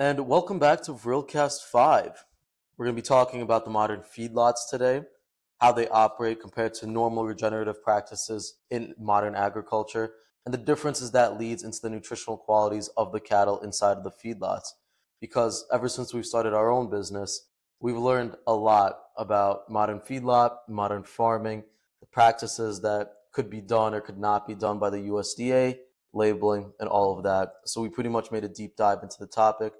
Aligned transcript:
And 0.00 0.28
welcome 0.28 0.60
back 0.60 0.82
to 0.82 0.92
VrilCast 0.92 1.64
5. 1.72 2.24
We're 2.76 2.86
going 2.86 2.94
to 2.94 3.02
be 3.02 3.04
talking 3.04 3.42
about 3.42 3.64
the 3.64 3.72
modern 3.72 4.02
feedlots 4.02 4.70
today, 4.70 5.02
how 5.60 5.72
they 5.72 5.88
operate 5.88 6.40
compared 6.40 6.74
to 6.74 6.86
normal 6.86 7.26
regenerative 7.26 7.82
practices 7.82 8.58
in 8.70 8.94
modern 8.96 9.34
agriculture, 9.34 10.12
and 10.46 10.54
the 10.54 10.58
differences 10.58 11.10
that 11.10 11.36
leads 11.36 11.64
into 11.64 11.80
the 11.82 11.90
nutritional 11.90 12.36
qualities 12.36 12.86
of 12.96 13.10
the 13.10 13.18
cattle 13.18 13.58
inside 13.58 13.96
of 13.96 14.04
the 14.04 14.12
feedlots. 14.12 14.68
Because 15.20 15.66
ever 15.72 15.88
since 15.88 16.14
we've 16.14 16.24
started 16.24 16.54
our 16.54 16.70
own 16.70 16.88
business, 16.88 17.48
we've 17.80 17.98
learned 17.98 18.36
a 18.46 18.54
lot 18.54 19.00
about 19.16 19.68
modern 19.68 19.98
feedlot, 19.98 20.58
modern 20.68 21.02
farming, 21.02 21.64
the 21.98 22.06
practices 22.06 22.82
that 22.82 23.14
could 23.32 23.50
be 23.50 23.60
done 23.60 23.94
or 23.94 24.00
could 24.00 24.18
not 24.18 24.46
be 24.46 24.54
done 24.54 24.78
by 24.78 24.90
the 24.90 25.08
USDA, 25.08 25.76
labeling, 26.12 26.72
and 26.78 26.88
all 26.88 27.16
of 27.18 27.24
that. 27.24 27.54
So 27.64 27.80
we 27.80 27.88
pretty 27.88 28.10
much 28.10 28.30
made 28.30 28.44
a 28.44 28.48
deep 28.48 28.76
dive 28.76 29.02
into 29.02 29.16
the 29.18 29.26
topic. 29.26 29.72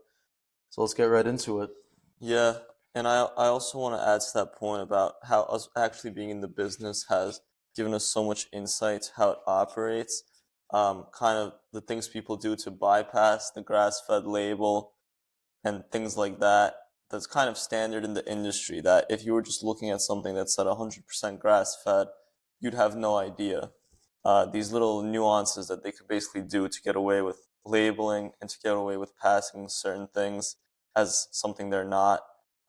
So 0.70 0.82
let's 0.82 0.94
get 0.94 1.04
right 1.04 1.26
into 1.26 1.60
it. 1.60 1.70
Yeah, 2.20 2.58
and 2.94 3.06
I 3.06 3.28
I 3.36 3.46
also 3.46 3.78
want 3.78 4.00
to 4.00 4.08
add 4.08 4.20
to 4.20 4.30
that 4.34 4.54
point 4.54 4.82
about 4.82 5.14
how 5.24 5.42
us 5.42 5.68
actually 5.76 6.10
being 6.10 6.30
in 6.30 6.40
the 6.40 6.48
business 6.48 7.06
has 7.08 7.40
given 7.76 7.94
us 7.94 8.04
so 8.04 8.24
much 8.24 8.48
insight 8.52 9.02
to 9.02 9.10
how 9.16 9.30
it 9.30 9.38
operates. 9.46 10.24
Um, 10.70 11.06
kind 11.12 11.38
of 11.38 11.52
the 11.72 11.80
things 11.80 12.08
people 12.08 12.36
do 12.36 12.56
to 12.56 12.70
bypass 12.70 13.50
the 13.50 13.62
grass-fed 13.62 14.26
label 14.26 14.92
and 15.64 15.84
things 15.90 16.16
like 16.16 16.40
that. 16.40 16.74
That's 17.10 17.26
kind 17.26 17.48
of 17.48 17.56
standard 17.56 18.04
in 18.04 18.14
the 18.14 18.30
industry. 18.30 18.80
That 18.80 19.06
if 19.08 19.24
you 19.24 19.32
were 19.32 19.42
just 19.42 19.62
looking 19.62 19.90
at 19.90 20.00
something 20.00 20.34
that 20.34 20.50
said 20.50 20.66
100% 20.66 21.38
grass-fed, 21.38 22.08
you'd 22.60 22.74
have 22.74 22.96
no 22.96 23.16
idea. 23.16 23.70
Uh, 24.24 24.44
these 24.44 24.72
little 24.72 25.02
nuances 25.02 25.68
that 25.68 25.82
they 25.84 25.92
could 25.92 26.08
basically 26.08 26.42
do 26.42 26.68
to 26.68 26.82
get 26.82 26.96
away 26.96 27.22
with 27.22 27.46
labeling 27.64 28.32
and 28.40 28.50
to 28.50 28.58
get 28.62 28.74
away 28.74 28.96
with 28.96 29.16
passing 29.16 29.68
certain 29.68 30.08
things 30.12 30.56
as 30.98 31.28
something 31.30 31.70
they're 31.70 31.84
not 31.84 32.20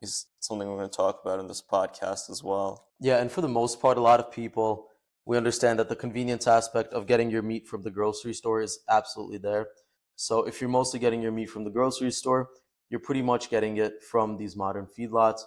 is 0.01 0.27
something 0.39 0.67
we're 0.69 0.77
going 0.77 0.89
to 0.89 0.95
talk 0.95 1.19
about 1.23 1.39
in 1.39 1.47
this 1.47 1.61
podcast 1.61 2.29
as 2.29 2.43
well. 2.43 2.87
Yeah, 2.99 3.17
and 3.17 3.31
for 3.31 3.41
the 3.41 3.47
most 3.47 3.81
part, 3.81 3.97
a 3.97 4.01
lot 4.01 4.19
of 4.19 4.31
people, 4.31 4.87
we 5.25 5.35
understand 5.35 5.79
that 5.79 5.89
the 5.89 5.95
convenience 5.95 6.47
aspect 6.47 6.93
of 6.93 7.07
getting 7.07 7.29
your 7.29 7.41
meat 7.41 7.67
from 7.67 7.83
the 7.83 7.91
grocery 7.91 8.33
store 8.33 8.61
is 8.61 8.79
absolutely 8.89 9.39
there. 9.39 9.67
So 10.15 10.43
if 10.43 10.61
you're 10.61 10.69
mostly 10.69 10.99
getting 10.99 11.21
your 11.21 11.31
meat 11.31 11.49
from 11.49 11.63
the 11.63 11.69
grocery 11.69 12.11
store, 12.11 12.49
you're 12.89 12.99
pretty 12.99 13.21
much 13.21 13.49
getting 13.49 13.77
it 13.77 14.03
from 14.03 14.37
these 14.37 14.55
modern 14.55 14.85
feedlots, 14.85 15.41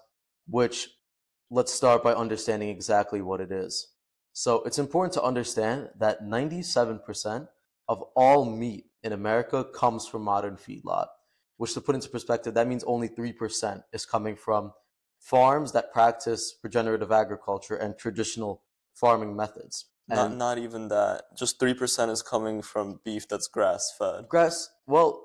which 0.47 0.89
let's 1.51 1.73
start 1.73 2.03
by 2.03 2.15
understanding 2.15 2.69
exactly 2.69 3.21
what 3.21 3.41
it 3.41 3.53
is. 3.53 3.89
So 4.33 4.63
it's 4.65 4.79
important 4.79 5.13
to 5.15 5.23
understand 5.23 5.91
that 5.99 6.23
97% 6.23 7.49
of 7.89 8.03
all 8.17 8.45
meat 8.45 8.87
in 9.03 9.13
America 9.13 9.65
comes 9.65 10.07
from 10.07 10.23
modern 10.23 10.57
feedlot, 10.57 11.09
which 11.63 11.75
to 11.75 11.81
put 11.81 11.95
into 11.95 12.09
perspective, 12.09 12.55
that 12.55 12.67
means 12.67 12.83
only 12.83 13.09
3% 13.09 13.85
is 13.93 14.05
coming 14.05 14.35
from 14.35 14.73
farms 15.21 15.71
that 15.71 15.93
practice 15.93 16.57
regenerative 16.61 17.13
agriculture 17.13 17.77
and 17.77 17.97
traditional 17.97 18.65
farming 18.93 19.37
methods. 19.37 19.85
Not, 20.09 20.31
And 20.31 20.39
not 20.41 20.59
even 20.59 20.89
that. 20.89 21.23
Just 21.39 21.61
3% 21.61 22.11
is 22.11 22.21
coming 22.21 22.63
from 22.63 22.99
beef 23.05 23.29
that's 23.29 23.47
grass 23.47 23.95
fed. 23.97 24.29
grass, 24.29 24.71
well, 24.89 25.23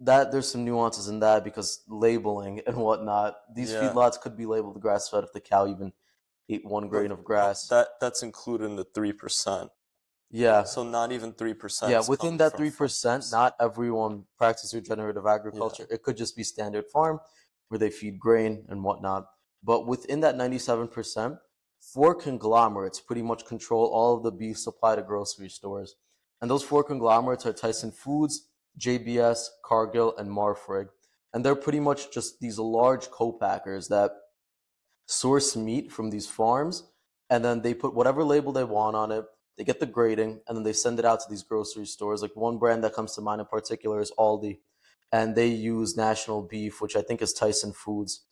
that 0.00 0.32
there's 0.32 0.50
some 0.50 0.64
nuances 0.64 1.08
in 1.08 1.20
that 1.20 1.44
because 1.44 1.82
labeling 1.86 2.62
and 2.66 2.78
whatnot. 2.78 3.36
These 3.54 3.72
Yeah. 3.74 3.80
feedlots 3.82 4.18
could 4.18 4.34
be 4.34 4.46
labeled 4.46 4.80
grass 4.80 5.10
fed 5.10 5.24
if 5.24 5.32
the 5.34 5.40
cow 5.42 5.66
even 5.66 5.92
ate 6.48 6.64
one 6.64 6.88
grain 6.88 7.10
of 7.10 7.22
grass. 7.22 7.68
That 7.68 7.88
That's 8.00 8.22
included 8.22 8.64
in 8.64 8.76
the 8.76 8.86
3%. 8.86 9.68
Yeah. 10.30 10.64
So 10.64 10.82
not 10.82 11.12
even 11.12 11.32
3%. 11.32 11.90
Yeah, 11.90 12.02
within 12.08 12.36
that 12.38 12.56
three 12.56 12.70
percent, 12.70 13.24
not 13.30 13.54
everyone 13.60 14.24
practices 14.38 14.74
regenerative 14.74 15.26
agriculture. 15.26 15.86
It 15.90 16.02
could 16.02 16.16
just 16.16 16.36
be 16.36 16.42
standard 16.42 16.86
farm 16.92 17.20
where 17.68 17.78
they 17.78 17.90
feed 17.90 18.18
grain 18.18 18.64
and 18.68 18.82
whatnot. 18.82 19.26
But 19.62 19.86
within 19.86 20.20
that 20.20 20.36
ninety-seven 20.36 20.88
percent, 20.88 21.36
four 21.80 22.14
conglomerates 22.14 23.00
pretty 23.00 23.22
much 23.22 23.44
control 23.44 23.86
all 23.86 24.16
of 24.16 24.22
the 24.22 24.30
beef 24.30 24.58
supply 24.58 24.96
to 24.96 25.02
grocery 25.02 25.48
stores. 25.48 25.96
And 26.40 26.50
those 26.50 26.62
four 26.62 26.84
conglomerates 26.84 27.46
are 27.46 27.52
Tyson 27.52 27.90
Foods, 27.90 28.48
JBS, 28.78 29.46
Cargill, 29.64 30.16
and 30.16 30.28
Marfrig. 30.30 30.88
And 31.32 31.44
they're 31.44 31.56
pretty 31.56 31.80
much 31.80 32.12
just 32.12 32.40
these 32.40 32.58
large 32.58 33.10
co-packers 33.10 33.88
that 33.88 34.12
source 35.06 35.56
meat 35.56 35.90
from 35.90 36.10
these 36.10 36.26
farms 36.26 36.84
and 37.30 37.44
then 37.44 37.62
they 37.62 37.74
put 37.74 37.94
whatever 37.94 38.24
label 38.24 38.52
they 38.52 38.64
want 38.64 38.96
on 38.96 39.12
it 39.12 39.24
they 39.56 39.64
get 39.64 39.80
the 39.80 39.86
grading 39.86 40.40
and 40.46 40.56
then 40.56 40.64
they 40.64 40.72
send 40.72 40.98
it 40.98 41.04
out 41.04 41.20
to 41.20 41.26
these 41.30 41.42
grocery 41.42 41.86
stores 41.86 42.22
like 42.22 42.34
one 42.34 42.58
brand 42.58 42.82
that 42.84 42.94
comes 42.94 43.14
to 43.14 43.20
mind 43.20 43.40
in 43.40 43.46
particular 43.46 44.00
is 44.00 44.12
aldi 44.18 44.58
and 45.12 45.34
they 45.34 45.48
use 45.48 45.96
national 45.96 46.42
beef 46.42 46.80
which 46.80 46.96
i 46.96 47.02
think 47.02 47.22
is 47.22 47.32
tyson 47.32 47.72
foods 47.72 48.24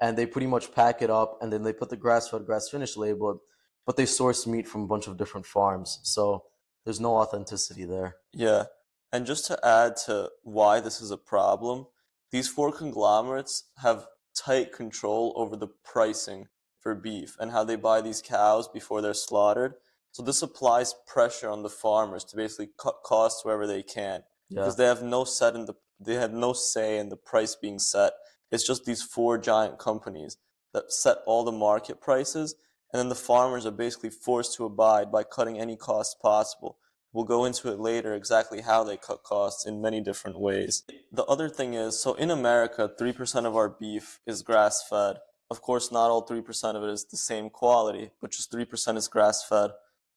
and 0.00 0.16
they 0.16 0.26
pretty 0.26 0.46
much 0.46 0.72
pack 0.74 1.02
it 1.02 1.10
up 1.10 1.38
and 1.42 1.52
then 1.52 1.62
they 1.62 1.72
put 1.72 1.90
the 1.90 1.96
grass-fed 1.96 2.46
grass-finished 2.46 2.96
label 2.96 3.42
but 3.86 3.96
they 3.96 4.06
source 4.06 4.46
meat 4.46 4.66
from 4.68 4.82
a 4.82 4.86
bunch 4.86 5.06
of 5.06 5.16
different 5.16 5.46
farms 5.46 6.00
so 6.02 6.44
there's 6.84 7.00
no 7.00 7.16
authenticity 7.16 7.84
there 7.84 8.16
Yeah. 8.32 8.64
And 9.12 9.26
just 9.26 9.46
to 9.46 9.58
add 9.66 9.96
to 10.06 10.30
why 10.42 10.80
this 10.80 11.00
is 11.00 11.10
a 11.10 11.16
problem, 11.16 11.86
these 12.30 12.48
four 12.48 12.70
conglomerates 12.72 13.64
have 13.82 14.06
tight 14.36 14.72
control 14.72 15.32
over 15.36 15.56
the 15.56 15.66
pricing 15.84 16.46
for 16.78 16.94
beef 16.94 17.36
and 17.40 17.50
how 17.50 17.64
they 17.64 17.76
buy 17.76 18.00
these 18.00 18.22
cows 18.22 18.68
before 18.68 19.02
they're 19.02 19.14
slaughtered. 19.14 19.74
So 20.12 20.22
this 20.22 20.42
applies 20.42 20.94
pressure 21.06 21.48
on 21.48 21.62
the 21.62 21.68
farmers 21.68 22.24
to 22.24 22.36
basically 22.36 22.70
cut 22.78 22.96
costs 23.04 23.44
wherever 23.44 23.66
they 23.66 23.82
can 23.82 24.22
yeah 24.48 24.60
because 24.60 24.76
they 24.76 24.86
have 24.86 25.02
no 25.02 25.24
set 25.24 25.54
in 25.54 25.66
the 25.66 25.74
they 25.98 26.14
have 26.14 26.32
no 26.32 26.52
say 26.52 26.98
in 26.98 27.08
the 27.08 27.16
price 27.16 27.54
being 27.54 27.78
set. 27.78 28.12
It's 28.50 28.66
just 28.66 28.84
these 28.84 29.02
four 29.02 29.38
giant 29.38 29.78
companies 29.78 30.38
that 30.72 30.90
set 30.92 31.18
all 31.26 31.44
the 31.44 31.52
market 31.52 32.00
prices 32.00 32.54
and 32.92 32.98
then 32.98 33.08
the 33.08 33.14
farmers 33.14 33.66
are 33.66 33.70
basically 33.70 34.10
forced 34.10 34.56
to 34.56 34.64
abide 34.64 35.12
by 35.12 35.22
cutting 35.22 35.58
any 35.58 35.76
costs 35.76 36.16
possible. 36.20 36.78
We'll 37.12 37.24
go 37.24 37.44
into 37.44 37.70
it 37.72 37.80
later 37.80 38.14
exactly 38.14 38.60
how 38.60 38.84
they 38.84 38.96
cut 38.96 39.22
costs 39.22 39.66
in 39.66 39.80
many 39.80 40.00
different 40.00 40.38
ways. 40.38 40.84
The 41.10 41.24
other 41.24 41.48
thing 41.48 41.74
is, 41.74 42.00
so 42.00 42.14
in 42.14 42.30
America, 42.30 42.90
3% 43.00 43.46
of 43.46 43.56
our 43.56 43.68
beef 43.68 44.20
is 44.26 44.42
grass 44.42 44.84
fed. 44.88 45.16
Of 45.50 45.60
course, 45.60 45.90
not 45.90 46.10
all 46.10 46.26
3% 46.26 46.76
of 46.76 46.84
it 46.84 46.90
is 46.90 47.04
the 47.04 47.16
same 47.16 47.50
quality, 47.50 48.10
but 48.20 48.30
just 48.30 48.52
3% 48.52 48.96
is 48.96 49.08
grass 49.08 49.44
fed. 49.44 49.70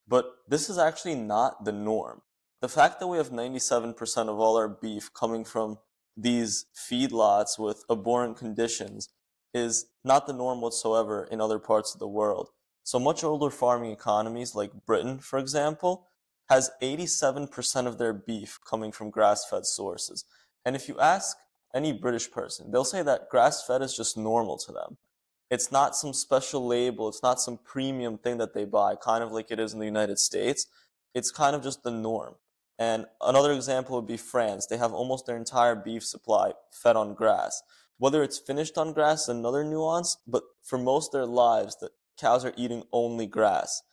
But 0.07 0.25
this 0.47 0.69
is 0.69 0.77
actually 0.77 1.15
not 1.15 1.65
the 1.65 1.71
norm. 1.71 2.21
The 2.61 2.69
fact 2.69 2.99
that 2.99 3.07
we 3.07 3.17
have 3.17 3.29
97% 3.29 4.29
of 4.29 4.39
all 4.39 4.57
our 4.57 4.69
beef 4.69 5.13
coming 5.13 5.43
from 5.43 5.79
these 6.15 6.65
feedlots 6.75 7.57
with 7.57 7.83
abhorrent 7.89 8.37
conditions 8.37 9.09
is 9.53 9.87
not 10.03 10.27
the 10.27 10.33
norm 10.33 10.61
whatsoever 10.61 11.27
in 11.29 11.41
other 11.41 11.59
parts 11.59 11.93
of 11.93 11.99
the 11.99 12.07
world. 12.07 12.49
So 12.83 12.99
much 12.99 13.23
older 13.23 13.49
farming 13.49 13.91
economies, 13.91 14.55
like 14.55 14.85
Britain, 14.85 15.19
for 15.19 15.39
example, 15.39 16.07
has 16.49 16.71
87% 16.81 17.87
of 17.87 17.97
their 17.97 18.13
beef 18.13 18.59
coming 18.67 18.91
from 18.91 19.09
grass 19.09 19.45
fed 19.49 19.65
sources. 19.65 20.25
And 20.65 20.75
if 20.75 20.87
you 20.87 20.99
ask 20.99 21.37
any 21.73 21.93
British 21.93 22.29
person, 22.29 22.71
they'll 22.71 22.83
say 22.83 23.01
that 23.03 23.29
grass 23.29 23.65
fed 23.65 23.81
is 23.81 23.95
just 23.95 24.17
normal 24.17 24.57
to 24.59 24.71
them. 24.71 24.97
It's 25.49 25.71
not 25.71 25.95
some 25.95 26.13
special 26.13 26.65
label, 26.65 27.09
it's 27.09 27.21
not 27.21 27.41
some 27.41 27.59
premium 27.63 28.17
thing 28.17 28.37
that 28.37 28.53
they 28.53 28.65
buy, 28.65 28.95
kind 28.95 29.23
of 29.23 29.31
like 29.31 29.51
it 29.51 29.59
is 29.59 29.73
in 29.73 29.79
the 29.79 29.85
United 29.85 30.17
States. 30.19 30.67
It's 31.13 31.31
kind 31.31 31.55
of 31.55 31.61
just 31.61 31.83
the 31.83 31.91
norm. 31.91 32.35
And 32.79 33.05
another 33.21 33.51
example 33.51 33.95
would 33.95 34.07
be 34.07 34.17
France. 34.17 34.65
They 34.65 34.77
have 34.77 34.93
almost 34.93 35.25
their 35.25 35.37
entire 35.37 35.75
beef 35.75 36.03
supply 36.03 36.53
fed 36.71 36.95
on 36.95 37.13
grass. 37.13 37.61
Whether 37.97 38.23
it's 38.23 38.39
finished 38.39 38.77
on 38.77 38.93
grass 38.93 39.27
another 39.27 39.63
nuance, 39.63 40.17
but 40.27 40.43
for 40.63 40.77
most 40.77 41.13
of 41.13 41.19
their 41.19 41.27
lives, 41.27 41.77
the 41.77 41.91
cows 42.19 42.43
are 42.43 42.53
eating 42.57 42.83
only 42.91 43.27
grass. 43.27 43.83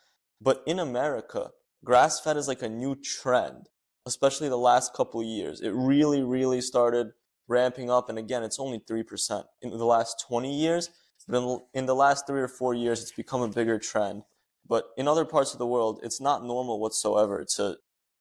But 0.41 0.62
in 0.67 0.78
America, 0.78 1.50
grass 1.84 2.21
fed 2.21 2.37
is 2.37 2.49
like 2.49 2.62
a 2.62 2.69
new 2.69 2.94
trend, 2.94 3.69
especially 4.06 4.49
the 4.49 4.56
last 4.56 4.94
couple 4.94 5.22
years. 5.22 5.61
It 5.61 5.75
really, 5.75 6.22
really 6.22 6.62
started 6.62 7.09
ramping 7.47 7.91
up. 7.91 8.09
And 8.09 8.19
again, 8.19 8.43
it's 8.43 8.59
only 8.59 8.78
3%. 8.78 9.44
In 9.61 9.70
the 9.70 9.85
last 9.85 10.25
20 10.26 10.52
years, 10.58 10.88
but 11.28 11.43
in, 11.43 11.61
in 11.75 11.87
the 11.87 11.94
last 11.94 12.26
three 12.26 12.40
or 12.40 12.49
four 12.49 12.75
years, 12.75 13.02
it's 13.02 13.12
become 13.12 13.43
a 13.43 13.49
bigger 13.49 13.78
trend. 13.78 14.22
But 14.67 14.90
in 14.96 15.08
other 15.08 15.25
parts 15.25 15.52
of 15.52 15.58
the 15.58 15.67
world, 15.67 16.00
it's 16.02 16.20
not 16.20 16.44
normal 16.44 16.81
whatsoever 16.81 17.44
to 17.56 17.78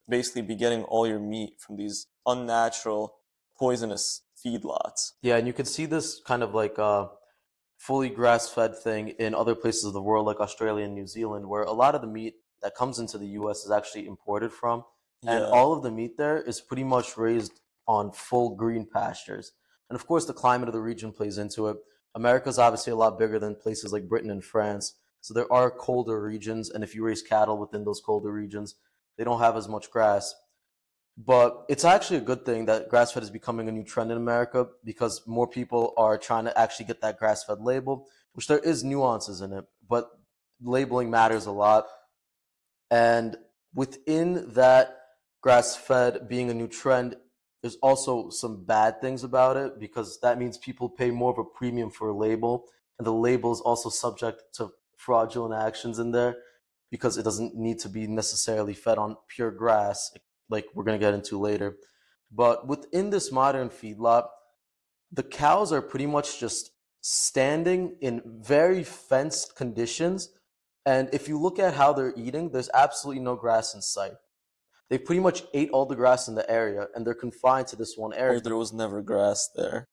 basically 0.07 0.41
be 0.41 0.55
getting 0.55 0.83
all 0.83 1.05
your 1.07 1.19
meat 1.19 1.53
from 1.59 1.77
these 1.77 2.07
unnatural, 2.25 3.15
poisonous 3.57 4.23
feedlots. 4.43 5.11
Yeah, 5.21 5.37
and 5.37 5.45
you 5.45 5.53
can 5.53 5.65
see 5.65 5.85
this 5.85 6.19
kind 6.25 6.41
of 6.41 6.55
like 6.55 6.77
a 6.77 7.09
fully 7.77 8.09
grass-fed 8.09 8.77
thing 8.77 9.09
in 9.19 9.35
other 9.35 9.55
places 9.55 9.85
of 9.85 9.93
the 9.93 10.01
world, 10.01 10.25
like 10.25 10.39
Australia 10.39 10.85
and 10.85 10.95
New 10.95 11.07
Zealand, 11.07 11.47
where 11.47 11.63
a 11.63 11.71
lot 11.71 11.95
of 11.95 12.01
the 12.01 12.07
meat 12.07 12.35
that 12.61 12.75
comes 12.75 12.99
into 12.99 13.17
the 13.17 13.27
U.S. 13.27 13.63
is 13.63 13.71
actually 13.71 14.07
imported 14.07 14.51
from, 14.51 14.83
and 15.25 15.43
Yeah. 15.43 15.49
all 15.49 15.71
of 15.73 15.83
the 15.83 15.91
meat 15.91 16.17
there 16.17 16.41
is 16.41 16.59
pretty 16.61 16.83
much 16.83 17.17
raised 17.17 17.61
on 17.87 18.11
full 18.11 18.55
green 18.55 18.85
pastures. 18.85 19.51
And 19.89 19.95
of 19.95 20.05
course, 20.05 20.25
the 20.25 20.33
climate 20.33 20.67
of 20.67 20.73
the 20.73 20.81
region 20.81 21.11
plays 21.11 21.37
into 21.37 21.67
it. 21.67 21.77
America's 22.15 22.59
obviously 22.59 22.91
a 22.91 22.95
lot 22.95 23.19
bigger 23.19 23.39
than 23.39 23.55
places 23.55 23.93
like 23.93 24.09
Britain 24.09 24.31
and 24.31 24.43
France, 24.43 24.95
so 25.21 25.33
there 25.33 25.51
are 25.51 25.69
colder 25.69 26.21
regions, 26.21 26.69
and 26.69 26.83
if 26.83 26.95
you 26.95 27.03
raise 27.03 27.21
cattle 27.21 27.57
within 27.57 27.83
those 27.83 28.01
colder 28.01 28.31
regions, 28.31 28.75
they 29.17 29.23
don't 29.23 29.39
have 29.39 29.57
as 29.57 29.67
much 29.67 29.91
grass. 29.91 30.33
But 31.17 31.65
it's 31.67 31.83
actually 31.83 32.17
a 32.17 32.21
good 32.21 32.45
thing 32.45 32.65
that 32.67 32.87
grass 32.87 33.11
fed 33.11 33.23
is 33.23 33.29
becoming 33.29 33.67
a 33.67 33.73
new 33.73 33.83
trend 33.83 34.11
in 34.11 34.17
America 34.17 34.67
because 34.85 35.21
more 35.27 35.47
people 35.47 35.93
are 35.97 36.17
trying 36.17 36.45
to 36.45 36.57
actually 36.57 36.85
get 36.85 37.01
that 37.01 37.19
grass 37.19 37.43
fed 37.43 37.59
label, 37.59 38.07
which 38.31 38.47
there 38.47 38.59
is 38.59 38.85
nuances 38.85 39.41
in 39.41 39.51
it, 39.51 39.65
but 39.87 40.09
labeling 40.61 41.09
matters 41.09 41.45
a 41.45 41.51
lot. 41.51 41.87
And 42.89 43.35
within 43.73 44.53
that 44.53 44.95
grass 45.41 45.75
fed 45.75 46.29
being 46.29 46.49
a 46.49 46.53
new 46.53 46.69
trend, 46.69 47.17
there's 47.61 47.77
also 47.81 48.29
some 48.29 48.63
bad 48.63 49.01
things 49.01 49.23
about 49.23 49.57
it 49.57 49.79
because 49.79 50.19
that 50.21 50.37
means 50.39 50.57
people 50.57 50.89
pay 50.89 51.11
more 51.11 51.31
of 51.31 51.37
a 51.37 51.43
premium 51.43 51.89
for 51.89 52.09
a 52.09 52.17
label, 52.17 52.65
and 52.97 53.05
the 53.05 53.13
label 53.13 53.51
is 53.51 53.61
also 53.61 53.89
subject 53.89 54.43
to 54.53 54.69
fraudulent 54.95 55.53
actions 55.53 55.99
in 55.99 56.11
there 56.11 56.37
because 56.91 57.17
it 57.17 57.23
doesn't 57.23 57.55
need 57.55 57.79
to 57.79 57.89
be 57.89 58.07
necessarily 58.07 58.73
fed 58.73 58.97
on 58.97 59.15
pure 59.27 59.51
grass, 59.51 60.11
like 60.49 60.65
we're 60.73 60.83
going 60.83 60.99
to 60.99 61.05
get 61.05 61.13
into 61.13 61.39
later. 61.39 61.75
But 62.31 62.67
within 62.67 63.09
this 63.09 63.31
modern 63.31 63.69
feedlot, 63.69 64.27
the 65.11 65.23
cows 65.23 65.71
are 65.71 65.81
pretty 65.81 66.05
much 66.05 66.39
just 66.39 66.71
standing 67.01 67.97
in 68.01 68.21
very 68.25 68.83
fenced 68.83 69.55
conditions. 69.55 70.29
And 70.85 71.09
if 71.13 71.27
you 71.27 71.39
look 71.39 71.59
at 71.59 71.73
how 71.73 71.93
they're 71.93 72.13
eating, 72.15 72.51
there's 72.51 72.69
absolutely 72.73 73.23
no 73.23 73.35
grass 73.35 73.73
in 73.73 73.81
sight. 73.81 74.13
They 74.89 74.97
pretty 74.97 75.21
much 75.21 75.43
ate 75.53 75.69
all 75.69 75.85
the 75.85 75.95
grass 75.95 76.27
in 76.27 76.35
the 76.35 76.49
area 76.49 76.87
and 76.95 77.05
they're 77.05 77.13
confined 77.13 77.67
to 77.67 77.75
this 77.75 77.95
one 77.95 78.13
area. 78.13 78.37
Or 78.37 78.41
there 78.41 78.55
was 78.55 78.73
never 78.73 79.01
grass 79.01 79.49
there. 79.55 79.87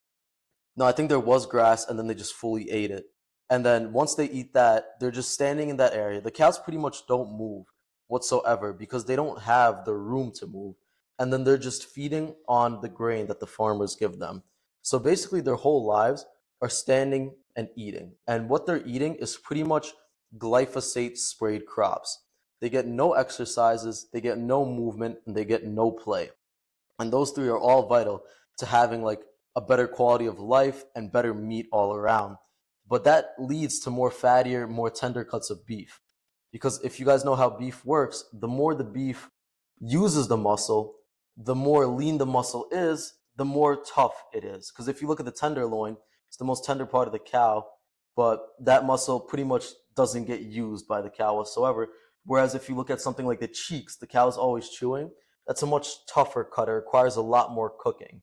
No, 0.76 0.84
I 0.84 0.92
think 0.92 1.08
there 1.08 1.20
was 1.20 1.46
grass 1.46 1.86
and 1.86 1.98
then 1.98 2.06
they 2.06 2.14
just 2.14 2.34
fully 2.34 2.70
ate 2.70 2.90
it. 2.90 3.04
And 3.48 3.64
then 3.64 3.92
once 3.92 4.14
they 4.14 4.28
eat 4.28 4.54
that, 4.54 4.98
they're 5.00 5.10
just 5.10 5.32
standing 5.32 5.68
in 5.68 5.76
that 5.76 5.94
area. 5.94 6.20
The 6.20 6.30
cows 6.30 6.58
pretty 6.58 6.78
much 6.78 7.06
don't 7.06 7.38
move 7.38 7.66
whatsoever 8.08 8.72
because 8.72 9.04
they 9.04 9.16
don't 9.16 9.42
have 9.42 9.84
the 9.84 9.94
room 9.94 10.32
to 10.36 10.46
move. 10.46 10.74
And 11.18 11.32
then 11.32 11.44
they're 11.44 11.56
just 11.56 11.86
feeding 11.86 12.34
on 12.48 12.80
the 12.80 12.88
grain 12.88 13.26
that 13.28 13.40
the 13.40 13.46
farmers 13.46 13.96
give 13.96 14.18
them. 14.18 14.42
So 14.82 14.98
basically, 14.98 15.40
their 15.40 15.54
whole 15.54 15.86
lives 15.86 16.26
are 16.60 16.68
standing 16.68 17.34
and 17.56 17.68
eating. 17.76 18.12
And 18.26 18.48
what 18.48 18.66
they're 18.66 18.86
eating 18.86 19.14
is 19.16 19.36
pretty 19.36 19.64
much 19.64 19.92
glyphosate 20.36 21.16
sprayed 21.16 21.66
crops. 21.66 22.25
They 22.60 22.70
get 22.70 22.86
no 22.86 23.12
exercises, 23.12 24.08
they 24.12 24.20
get 24.20 24.38
no 24.38 24.64
movement, 24.64 25.18
and 25.26 25.36
they 25.36 25.44
get 25.44 25.66
no 25.66 25.90
play. 25.90 26.30
And 26.98 27.12
those 27.12 27.30
three 27.30 27.48
are 27.48 27.58
all 27.58 27.86
vital 27.86 28.22
to 28.58 28.66
having 28.66 29.02
like 29.02 29.20
a 29.54 29.60
better 29.60 29.86
quality 29.86 30.26
of 30.26 30.38
life 30.38 30.84
and 30.94 31.12
better 31.12 31.34
meat 31.34 31.66
all 31.72 31.94
around. 31.94 32.36
But 32.88 33.04
that 33.04 33.34
leads 33.38 33.80
to 33.80 33.90
more 33.90 34.10
fattier, 34.10 34.68
more 34.68 34.90
tender 34.90 35.24
cuts 35.24 35.50
of 35.50 35.66
beef. 35.66 36.00
Because 36.52 36.80
if 36.82 36.98
you 36.98 37.06
guys 37.06 37.24
know 37.24 37.34
how 37.34 37.50
beef 37.50 37.84
works, 37.84 38.24
the 38.32 38.48
more 38.48 38.74
the 38.74 38.84
beef 38.84 39.28
uses 39.78 40.28
the 40.28 40.36
muscle, 40.36 40.94
the 41.36 41.54
more 41.54 41.86
lean 41.86 42.18
the 42.18 42.26
muscle 42.26 42.66
is, 42.70 43.14
the 43.36 43.44
more 43.44 43.76
tough 43.76 44.24
it 44.32 44.44
is. 44.44 44.70
Because 44.70 44.88
if 44.88 45.02
you 45.02 45.08
look 45.08 45.20
at 45.20 45.26
the 45.26 45.32
tenderloin, 45.32 45.96
it's 46.28 46.38
the 46.38 46.44
most 46.44 46.64
tender 46.64 46.86
part 46.86 47.08
of 47.08 47.12
the 47.12 47.18
cow, 47.18 47.66
but 48.14 48.40
that 48.60 48.84
muscle 48.84 49.20
pretty 49.20 49.44
much 49.44 49.66
doesn't 49.94 50.24
get 50.26 50.40
used 50.40 50.88
by 50.88 51.00
the 51.00 51.10
cow 51.10 51.36
whatsoever. 51.36 51.88
Whereas 52.26 52.54
if 52.54 52.68
you 52.68 52.74
look 52.74 52.90
at 52.90 53.00
something 53.00 53.24
like 53.24 53.40
the 53.40 53.48
cheeks, 53.48 53.96
the 53.96 54.06
cow 54.06 54.28
is 54.28 54.36
always 54.36 54.68
chewing. 54.68 55.12
That's 55.46 55.62
a 55.62 55.66
much 55.66 56.04
tougher 56.06 56.44
cut. 56.44 56.68
It 56.68 56.72
requires 56.72 57.16
a 57.16 57.22
lot 57.22 57.52
more 57.52 57.72
cooking. 57.78 58.22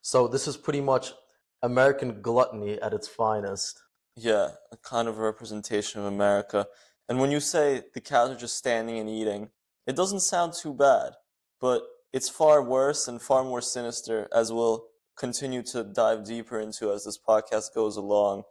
So 0.00 0.26
this 0.26 0.48
is 0.48 0.56
pretty 0.56 0.80
much 0.80 1.12
American 1.62 2.22
gluttony 2.22 2.80
at 2.80 2.94
its 2.94 3.06
finest. 3.06 3.78
Yeah, 4.16 4.52
a 4.72 4.76
kind 4.78 5.08
of 5.08 5.18
representation 5.18 6.00
of 6.00 6.06
America. 6.06 6.66
And 7.08 7.20
when 7.20 7.30
you 7.30 7.40
say 7.40 7.82
the 7.92 8.00
cows 8.00 8.30
are 8.30 8.36
just 8.36 8.56
standing 8.56 8.98
and 8.98 9.08
eating, 9.08 9.50
it 9.86 9.94
doesn't 9.94 10.20
sound 10.20 10.54
too 10.54 10.72
bad, 10.72 11.12
but 11.60 11.82
it's 12.12 12.28
far 12.28 12.62
worse 12.62 13.06
and 13.08 13.20
far 13.20 13.44
more 13.44 13.60
sinister, 13.60 14.28
as 14.34 14.52
we'll 14.52 14.86
continue 15.16 15.62
to 15.64 15.84
dive 15.84 16.24
deeper 16.24 16.58
into 16.58 16.92
as 16.92 17.04
this 17.04 17.18
podcast 17.18 17.74
goes 17.74 17.96
along. 17.96 18.44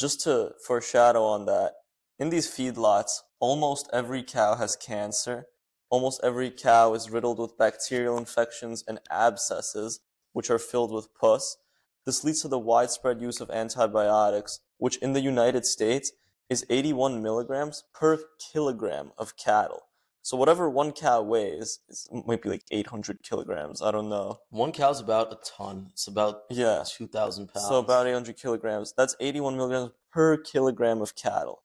Just 0.00 0.22
to 0.22 0.52
foreshadow 0.66 1.24
on 1.24 1.46
that, 1.46 1.72
in 2.18 2.30
these 2.30 2.48
feedlots, 2.48 3.20
almost 3.40 3.88
every 3.92 4.22
cow 4.22 4.54
has 4.56 4.76
cancer. 4.76 5.46
Almost 5.90 6.20
every 6.24 6.50
cow 6.50 6.94
is 6.94 7.10
riddled 7.10 7.38
with 7.38 7.56
bacterial 7.58 8.18
infections 8.18 8.82
and 8.88 9.00
abscesses, 9.10 10.00
which 10.32 10.50
are 10.50 10.58
filled 10.58 10.92
with 10.92 11.14
pus. 11.14 11.56
This 12.04 12.24
leads 12.24 12.42
to 12.42 12.48
the 12.48 12.58
widespread 12.58 13.20
use 13.20 13.40
of 13.40 13.50
antibiotics, 13.50 14.60
which 14.78 14.96
in 14.98 15.12
the 15.12 15.20
United 15.20 15.64
States 15.64 16.12
is 16.48 16.64
81 16.70 17.22
milligrams 17.22 17.84
per 17.94 18.18
kilogram 18.52 19.12
of 19.18 19.36
cattle. 19.36 19.82
So 20.22 20.36
whatever 20.36 20.68
one 20.68 20.90
cow 20.90 21.22
weighs, 21.22 21.78
it 21.88 22.26
might 22.26 22.42
be 22.42 22.48
like 22.48 22.64
800 22.72 23.22
kilograms. 23.22 23.80
I 23.80 23.92
don't 23.92 24.08
know. 24.08 24.40
One 24.50 24.72
cow's 24.72 25.00
about 25.00 25.32
a 25.32 25.38
ton. 25.44 25.88
It's 25.92 26.08
about 26.08 26.42
Yeah. 26.50 26.82
2,000 26.84 27.46
pounds. 27.46 27.68
So 27.68 27.78
about 27.78 28.08
800 28.08 28.36
kilograms. 28.36 28.92
That's 28.96 29.14
81 29.20 29.56
milligrams 29.56 29.92
per 30.10 30.36
kilogram 30.36 31.00
of 31.00 31.14
cattle. 31.14 31.62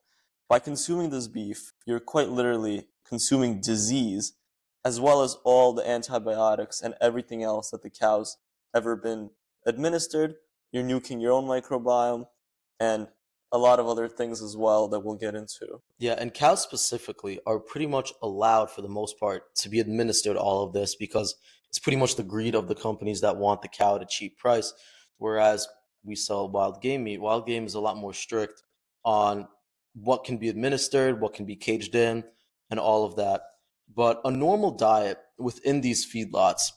By 0.52 0.60
consuming 0.60 1.12
this 1.12 1.30
beef, 1.30 1.72
you're 1.86 2.02
quite 2.02 2.28
literally 2.28 2.90
consuming 3.08 3.62
disease 3.62 4.34
as 4.84 5.00
well 5.00 5.22
as 5.22 5.38
all 5.46 5.72
the 5.72 5.90
antibiotics 5.90 6.82
and 6.82 6.94
everything 7.00 7.42
else 7.42 7.72
that 7.72 7.84
the 7.84 7.90
cow's 7.90 8.36
ever 8.76 8.98
been 8.98 9.30
administered. 9.66 10.36
You're 10.74 10.84
nuking 10.84 11.22
your 11.22 11.32
own 11.32 11.46
microbiome 11.46 12.26
and 12.82 13.08
a 13.54 13.58
lot 13.58 13.80
of 13.80 13.88
other 13.88 14.10
things 14.10 14.42
as 14.42 14.58
well 14.58 14.90
that 14.90 15.00
we'll 15.00 15.16
get 15.16 15.36
into. 15.36 15.82
Yeah, 16.00 16.16
and 16.20 16.34
cows 16.34 16.62
specifically 16.62 17.40
are 17.48 17.58
pretty 17.58 17.88
much 17.88 18.12
allowed 18.22 18.72
for 18.72 18.82
the 18.82 18.90
most 18.90 19.18
part 19.18 19.56
to 19.56 19.70
be 19.70 19.80
administered 19.80 20.36
all 20.36 20.66
of 20.66 20.74
this 20.74 20.96
because 20.96 21.34
it's 21.70 21.80
pretty 21.80 21.98
much 21.98 22.18
the 22.18 22.24
greed 22.24 22.56
of 22.56 22.68
the 22.68 22.76
companies 22.76 23.22
that 23.22 23.38
want 23.38 23.62
the 23.62 23.70
cow 23.70 23.96
at 23.96 24.02
a 24.02 24.06
cheap 24.06 24.38
price. 24.38 24.74
Whereas 25.18 25.66
we 26.04 26.18
sell 26.18 26.52
wild 26.52 26.82
game 26.82 27.06
meat, 27.06 27.22
wild 27.22 27.48
game 27.48 27.66
is 27.66 27.76
a 27.76 27.80
lot 27.80 27.96
more 27.96 28.14
strict 28.14 28.64
on 29.06 29.48
what 29.94 30.24
can 30.24 30.38
be 30.38 30.50
administered, 30.50 31.20
what 31.20 31.34
can 31.34 31.46
be 31.46 31.56
caged 31.56 31.96
in, 31.96 32.24
and 32.70 32.80
all 32.80 33.06
of 33.06 33.16
that. 33.18 33.42
But 33.94 34.22
a 34.24 34.32
normal 34.32 34.72
diet 34.72 35.20
within 35.38 35.82
these 35.82 36.06
feedlots 36.12 36.72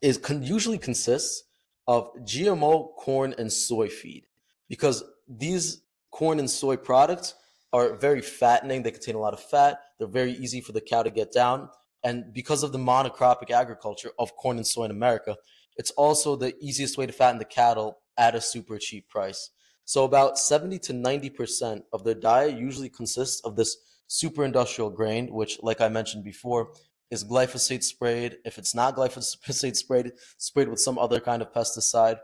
is 0.00 0.16
con- 0.18 0.42
usually 0.42 0.78
consists 0.78 1.44
of 1.86 2.10
GMO 2.22 2.94
corn 2.96 3.34
and 3.36 3.52
soy 3.52 3.88
feed 3.88 4.26
because 4.68 5.04
these 5.28 5.82
corn 6.10 6.38
and 6.38 6.50
soy 6.50 6.76
products 6.76 7.34
are 7.72 7.94
very 7.94 8.22
fattening. 8.22 8.82
They 8.82 8.90
contain 8.90 9.14
a 9.14 9.20
lot 9.20 9.34
of 9.34 9.40
fat. 9.40 9.80
They're 9.98 10.08
very 10.08 10.32
easy 10.32 10.60
for 10.60 10.72
the 10.72 10.80
cow 10.80 11.02
to 11.02 11.10
get 11.10 11.32
down. 11.32 11.68
And 12.02 12.32
because 12.32 12.62
of 12.62 12.72
the 12.72 12.78
monocropic 12.78 13.50
agriculture 13.50 14.10
of 14.18 14.34
corn 14.36 14.56
and 14.56 14.66
soy 14.66 14.84
in 14.84 14.90
America, 14.90 15.36
it's 15.76 15.90
also 15.92 16.36
the 16.36 16.54
easiest 16.60 16.96
way 16.96 17.06
to 17.06 17.12
fatten 17.12 17.38
the 17.38 17.44
cattle 17.44 17.98
at 18.16 18.34
a 18.34 18.40
super 18.40 18.78
cheap 18.78 19.08
price. 19.08 19.50
So 19.90 20.04
about 20.04 20.38
70 20.38 20.78
to 20.78 20.92
90% 20.92 21.82
of 21.92 22.04
their 22.04 22.14
diet 22.14 22.56
usually 22.56 22.88
consists 22.88 23.40
of 23.40 23.56
this 23.56 23.76
super 24.06 24.44
industrial 24.44 24.88
grain, 24.88 25.34
which, 25.34 25.60
like 25.64 25.80
I 25.80 25.88
mentioned 25.88 26.22
before, 26.22 26.74
is 27.10 27.24
glyphosate 27.24 27.82
sprayed. 27.82 28.36
If 28.44 28.56
it's 28.56 28.72
not 28.72 28.94
glyphosate 28.96 29.74
sprayed, 29.74 30.12
sprayed 30.38 30.68
with 30.68 30.78
some 30.78 30.96
other 30.96 31.18
kind 31.18 31.42
of 31.42 31.52
pesticide. 31.52 32.20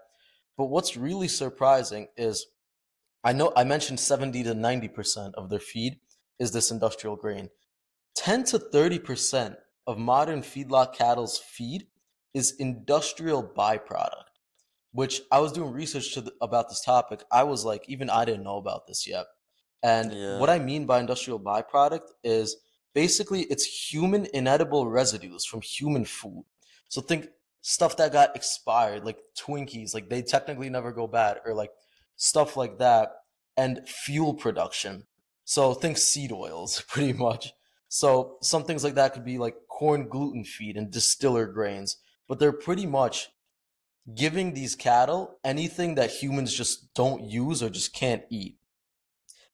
But 0.57 0.67
what's 0.67 0.97
really 0.97 1.27
surprising 1.27 2.07
is 2.17 2.47
I 3.25 3.33
know 3.33 3.53
I 3.57 3.65
mentioned 3.65 3.99
70 3.99 4.45
to 4.45 4.55
90% 4.55 5.35
of 5.35 5.51
their 5.51 5.59
feed 5.59 5.99
is 6.39 6.53
this 6.53 6.71
industrial 6.71 7.17
grain. 7.17 7.49
10 8.15 8.45
to 8.45 8.61
30% 8.61 9.57
of 9.89 9.99
modern 9.99 10.43
feedlot 10.43 10.95
cattle's 10.95 11.37
feed 11.37 11.89
is 12.33 12.55
industrial 12.61 13.43
byproduct, 13.43 14.36
which 14.97 15.21
I 15.31 15.41
was 15.41 15.53
doing 15.53 15.73
research 15.73 16.15
to 16.15 16.23
the, 16.23 16.33
about 16.41 16.71
this 16.71 16.81
topic. 16.81 17.23
I 17.31 17.43
was 17.43 17.67
like, 17.67 17.85
even 17.87 18.09
I 18.09 18.25
didn't 18.25 18.45
know 18.45 18.57
about 18.57 18.87
this 18.87 19.07
yet. 19.07 19.26
And 19.83 20.11
Yeah. 20.12 20.38
what 20.38 20.49
I 20.49 20.59
mean 20.59 20.87
by 20.87 21.00
industrial 21.00 21.38
byproduct 21.38 22.09
is 22.25 22.57
basically 22.95 23.43
it's 23.43 23.67
human 23.93 24.26
inedible 24.33 24.88
residues 24.88 25.45
from 25.45 25.61
human 25.61 26.07
food. 26.07 26.45
So 26.88 27.03
think 27.03 27.29
stuff 27.61 27.99
that 27.99 28.11
got 28.11 28.35
expired, 28.35 29.05
like 29.05 29.19
Twinkies, 29.38 29.93
like 29.93 30.09
they 30.09 30.23
technically 30.23 30.71
never 30.71 30.93
go 30.93 31.07
bad, 31.07 31.41
or 31.45 31.53
like 31.53 31.73
stuff 32.17 32.57
like 32.57 32.79
that, 32.79 33.11
and 33.55 33.87
fuel 33.87 34.33
production. 34.33 35.05
So 35.45 35.75
think 35.75 35.99
seed 35.99 36.33
oils, 36.33 36.81
pretty 36.88 37.12
much. 37.12 37.53
So 37.88 38.38
some 38.41 38.65
things 38.65 38.83
like 38.83 38.95
that 38.95 39.12
could 39.12 39.26
be 39.26 39.37
like 39.37 39.57
corn 39.69 40.09
gluten 40.09 40.43
feed 40.45 40.79
and 40.79 40.91
distiller 40.91 41.47
grains, 41.47 41.99
but 42.26 42.38
they're 42.38 42.50
pretty 42.67 42.87
much 42.87 43.29
giving 44.15 44.55
these 44.55 44.75
cattle 44.75 45.39
anything 45.45 45.97
that 45.97 46.11
humans 46.11 46.53
just 46.53 46.95
don't 46.95 47.25
use 47.25 47.63
or 47.63 47.71
just 47.71 47.95
can't 47.95 48.23
eat. 48.31 48.57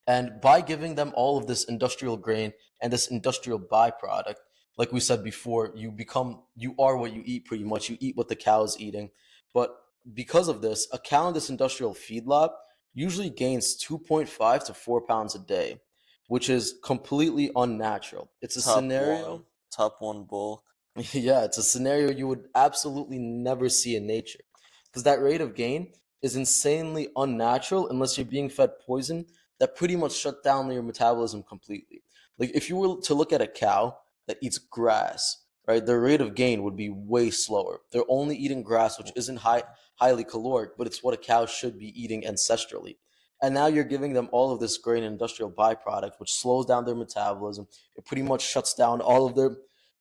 And 0.06 0.40
by 0.40 0.60
giving 0.60 0.94
them 0.94 1.12
all 1.14 1.38
of 1.38 1.46
this 1.46 1.64
industrial 1.64 2.16
grain 2.16 2.52
and 2.80 2.92
this 2.92 3.08
industrial 3.08 3.60
byproduct, 3.60 4.36
like 4.76 4.92
we 4.92 5.00
said 5.00 5.22
before, 5.22 5.72
you 5.74 5.90
become, 5.90 6.42
you 6.56 6.74
are 6.78 6.96
what 6.96 7.12
you 7.12 7.22
eat 7.24 7.44
pretty 7.44 7.64
much. 7.64 7.88
You 7.88 7.96
eat 8.00 8.16
what 8.16 8.28
the 8.28 8.36
cow 8.36 8.64
is 8.64 8.76
eating. 8.80 9.10
But 9.54 9.76
because 10.12 10.48
of 10.48 10.60
this, 10.60 10.88
a 10.92 10.98
cow 10.98 11.28
in 11.28 11.34
this 11.34 11.50
industrial 11.50 11.94
feedlot 11.94 12.50
usually 12.94 13.30
gains 13.30 13.76
2.5 13.82 14.66
to 14.66 14.74
4 14.74 15.00
pounds 15.02 15.34
a 15.34 15.38
day, 15.38 15.80
which 16.28 16.50
is 16.50 16.74
completely 16.82 17.50
unnatural. 17.54 18.30
It's 18.40 18.56
a 18.56 18.62
Top 18.62 18.78
scenario. 18.78 19.30
one, 19.30 19.42
top 19.70 19.96
one 20.00 20.24
bulk. 20.24 20.64
Yeah, 21.12 21.44
it's 21.44 21.58
a 21.58 21.62
scenario 21.62 22.10
you 22.10 22.26
would 22.28 22.48
absolutely 22.54 23.18
never 23.18 23.68
see 23.68 23.96
in 23.96 24.06
nature 24.06 24.40
because 24.86 25.04
that 25.04 25.22
rate 25.22 25.40
of 25.40 25.54
gain 25.54 25.92
is 26.20 26.36
insanely 26.36 27.08
unnatural 27.16 27.88
unless 27.88 28.16
you're 28.16 28.26
being 28.26 28.50
fed 28.50 28.70
poison 28.86 29.26
that 29.58 29.76
pretty 29.76 29.96
much 29.96 30.12
shut 30.12 30.42
down 30.42 30.70
your 30.70 30.82
metabolism 30.82 31.42
completely. 31.42 32.02
Like 32.38 32.50
if 32.54 32.68
you 32.68 32.76
were 32.76 33.00
to 33.02 33.14
look 33.14 33.32
at 33.32 33.40
a 33.40 33.46
cow 33.46 33.96
that 34.26 34.38
eats 34.42 34.58
grass, 34.58 35.44
right, 35.66 35.84
their 35.84 36.00
rate 36.00 36.20
of 36.20 36.34
gain 36.34 36.62
would 36.62 36.76
be 36.76 36.90
way 36.90 37.30
slower. 37.30 37.80
They're 37.90 38.02
only 38.08 38.36
eating 38.36 38.62
grass, 38.62 38.98
which 38.98 39.12
isn't 39.16 39.38
high, 39.38 39.62
highly 39.96 40.24
caloric, 40.24 40.76
but 40.76 40.86
it's 40.86 41.02
what 41.02 41.14
a 41.14 41.18
cow 41.18 41.46
should 41.46 41.78
be 41.78 41.92
eating 42.00 42.22
ancestrally. 42.22 42.96
And 43.40 43.54
now 43.54 43.66
you're 43.66 43.84
giving 43.84 44.12
them 44.12 44.28
all 44.30 44.52
of 44.52 44.60
this 44.60 44.78
grain 44.78 45.02
industrial 45.02 45.50
byproduct, 45.50 46.12
which 46.18 46.32
slows 46.32 46.66
down 46.66 46.84
their 46.84 46.94
metabolism. 46.94 47.66
It 47.96 48.04
pretty 48.04 48.22
much 48.22 48.42
shuts 48.48 48.74
down 48.74 49.00
all 49.00 49.26
of 49.26 49.34
their 49.34 49.56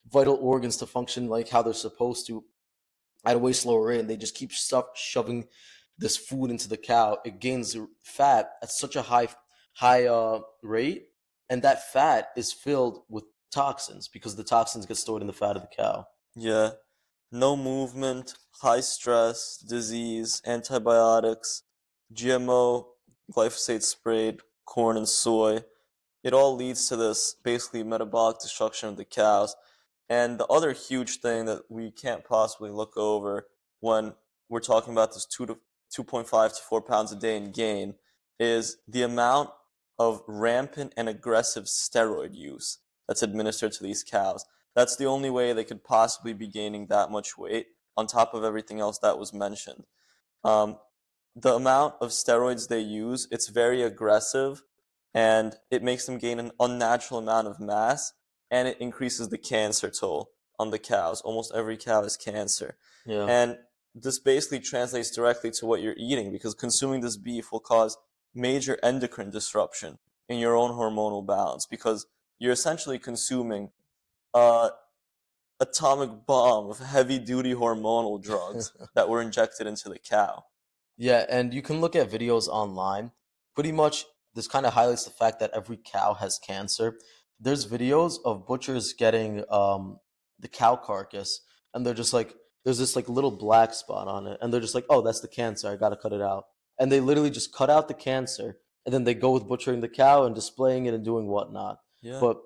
vital 0.09 0.37
organs 0.41 0.77
to 0.77 0.85
function 0.85 1.27
like 1.27 1.49
how 1.49 1.61
they're 1.61 1.73
supposed 1.73 2.27
to 2.27 2.43
at 3.25 3.35
a 3.35 3.39
way 3.39 3.53
slower 3.53 3.87
rate. 3.87 3.99
And 3.99 4.09
they 4.09 4.17
just 4.17 4.35
keep 4.35 4.51
stuff 4.51 4.85
shoving 4.95 5.47
this 5.97 6.17
food 6.17 6.49
into 6.49 6.67
the 6.67 6.77
cow. 6.77 7.19
It 7.23 7.39
gains 7.39 7.77
fat 8.03 8.51
at 8.61 8.71
such 8.71 8.95
a 8.95 9.03
high 9.03 9.29
high 9.73 10.05
uh, 10.05 10.41
rate, 10.63 11.07
and 11.49 11.61
that 11.61 11.91
fat 11.91 12.29
is 12.35 12.51
filled 12.51 13.03
with 13.09 13.23
toxins 13.51 14.07
because 14.07 14.35
the 14.35 14.43
toxins 14.43 14.85
get 14.85 14.97
stored 14.97 15.21
in 15.21 15.27
the 15.27 15.33
fat 15.33 15.55
of 15.55 15.61
the 15.61 15.69
cow. 15.75 16.07
Yeah. 16.35 16.71
No 17.31 17.55
movement, 17.55 18.35
high 18.61 18.81
stress, 18.81 19.57
disease, 19.57 20.41
antibiotics, 20.45 21.63
GMO, 22.13 22.85
glyphosate 23.31 23.83
sprayed, 23.83 24.39
corn 24.65 24.97
and 24.97 25.07
soy. 25.07 25.63
It 26.23 26.33
all 26.33 26.55
leads 26.55 26.87
to 26.89 26.95
this 26.95 27.35
basically 27.43 27.83
metabolic 27.83 28.39
destruction 28.39 28.89
of 28.89 28.97
the 28.97 29.05
cows. 29.05 29.55
And 30.11 30.37
the 30.37 30.45
other 30.47 30.73
huge 30.73 31.21
thing 31.21 31.45
that 31.45 31.61
we 31.69 31.89
can't 31.89 32.25
possibly 32.25 32.69
look 32.69 32.97
over 32.97 33.47
when 33.79 34.13
we're 34.49 34.59
talking 34.59 34.91
about 34.91 35.13
this 35.13 35.25
two 35.25 35.45
to 35.45 35.57
2.5 35.97 36.49
to 36.49 36.61
4 36.61 36.81
pounds 36.81 37.13
a 37.13 37.15
day 37.15 37.37
in 37.37 37.53
gain 37.53 37.95
is 38.37 38.75
the 38.85 39.03
amount 39.03 39.51
of 39.97 40.21
rampant 40.27 40.93
and 40.97 41.07
aggressive 41.07 41.63
steroid 41.63 42.35
use 42.35 42.79
that's 43.07 43.23
administered 43.23 43.71
to 43.71 43.83
these 43.83 44.03
cows. 44.03 44.43
That's 44.75 44.97
the 44.97 45.05
only 45.05 45.29
way 45.29 45.53
they 45.53 45.63
could 45.63 45.81
possibly 45.81 46.33
be 46.33 46.47
gaining 46.49 46.87
that 46.87 47.09
much 47.09 47.37
weight 47.37 47.67
on 47.95 48.05
top 48.05 48.33
of 48.33 48.43
everything 48.43 48.81
else 48.81 48.99
that 48.99 49.17
was 49.17 49.33
mentioned. 49.33 49.85
Um, 50.43 50.77
the 51.37 51.53
amount 51.53 51.95
of 52.01 52.09
steroids 52.09 52.67
they 52.67 52.81
use, 52.81 53.29
it's 53.31 53.47
very 53.47 53.81
aggressive 53.81 54.61
and 55.13 55.55
it 55.69 55.83
makes 55.83 56.05
them 56.05 56.17
gain 56.17 56.37
an 56.37 56.51
unnatural 56.59 57.21
amount 57.21 57.47
of 57.47 57.61
mass 57.61 58.11
and 58.51 58.67
it 58.67 58.77
increases 58.79 59.29
the 59.29 59.37
cancer 59.37 59.89
toll 59.89 60.31
on 60.59 60.69
the 60.69 60.77
cows. 60.77 61.21
Almost 61.21 61.53
every 61.55 61.77
cow 61.77 62.03
has 62.03 62.17
cancer. 62.17 62.75
Yeah. 63.05 63.25
And 63.25 63.57
this 63.95 64.19
basically 64.19 64.59
translates 64.59 65.09
directly 65.09 65.51
to 65.51 65.65
what 65.65 65.81
you're 65.81 65.95
eating 65.97 66.31
because 66.31 66.53
consuming 66.53 67.01
this 67.01 67.17
beef 67.17 67.51
will 67.51 67.59
cause 67.59 67.97
major 68.35 68.77
endocrine 68.83 69.31
disruption 69.31 69.97
in 70.29 70.37
your 70.37 70.55
own 70.55 70.71
hormonal 70.71 71.25
balance 71.25 71.65
because 71.65 72.05
you're 72.37 72.53
essentially 72.53 72.99
consuming 72.99 73.69
a 74.33 74.69
atomic 75.59 76.25
bomb 76.25 76.69
of 76.69 76.79
heavy 76.79 77.19
duty 77.19 77.53
hormonal 77.53 78.21
drugs 78.21 78.73
that 78.95 79.09
were 79.09 79.21
injected 79.21 79.67
into 79.67 79.89
the 79.89 79.99
cow. 79.99 80.43
Yeah, 80.97 81.25
and 81.29 81.53
you 81.53 81.61
can 81.61 81.81
look 81.81 81.95
at 81.95 82.09
videos 82.09 82.47
online. 82.47 83.11
Pretty 83.55 83.71
much, 83.71 84.05
this 84.33 84.47
kind 84.47 84.65
of 84.65 84.73
highlights 84.73 85.05
the 85.05 85.11
fact 85.11 85.39
that 85.39 85.51
every 85.53 85.77
cow 85.77 86.13
has 86.13 86.39
cancer. 86.39 86.97
There's 87.41 87.65
videos 87.67 88.17
of 88.23 88.45
butchers 88.47 88.93
getting 88.93 89.43
um, 89.49 89.97
the 90.39 90.47
cow 90.47 90.75
carcass, 90.75 91.41
and 91.73 91.85
they're 91.85 91.93
just 91.93 92.13
like, 92.13 92.35
there's 92.63 92.77
this 92.77 92.95
like 92.95 93.09
little 93.09 93.31
black 93.31 93.73
spot 93.73 94.07
on 94.07 94.27
it, 94.27 94.37
and 94.41 94.53
they're 94.53 94.61
just 94.61 94.75
like, 94.75 94.85
oh, 94.89 95.01
that's 95.01 95.21
the 95.21 95.27
cancer. 95.27 95.67
I 95.69 95.75
gotta 95.75 95.95
cut 95.97 96.13
it 96.13 96.21
out. 96.21 96.45
And 96.79 96.91
they 96.91 96.99
literally 96.99 97.31
just 97.31 97.53
cut 97.53 97.69
out 97.69 97.87
the 97.87 97.93
cancer, 97.95 98.57
and 98.85 98.93
then 98.93 99.03
they 99.03 99.13
go 99.15 99.31
with 99.31 99.47
butchering 99.47 99.81
the 99.81 99.89
cow 99.89 100.23
and 100.25 100.35
displaying 100.35 100.85
it 100.85 100.93
and 100.93 101.03
doing 101.03 101.27
whatnot. 101.27 101.79
Yeah. 102.01 102.19
But 102.19 102.37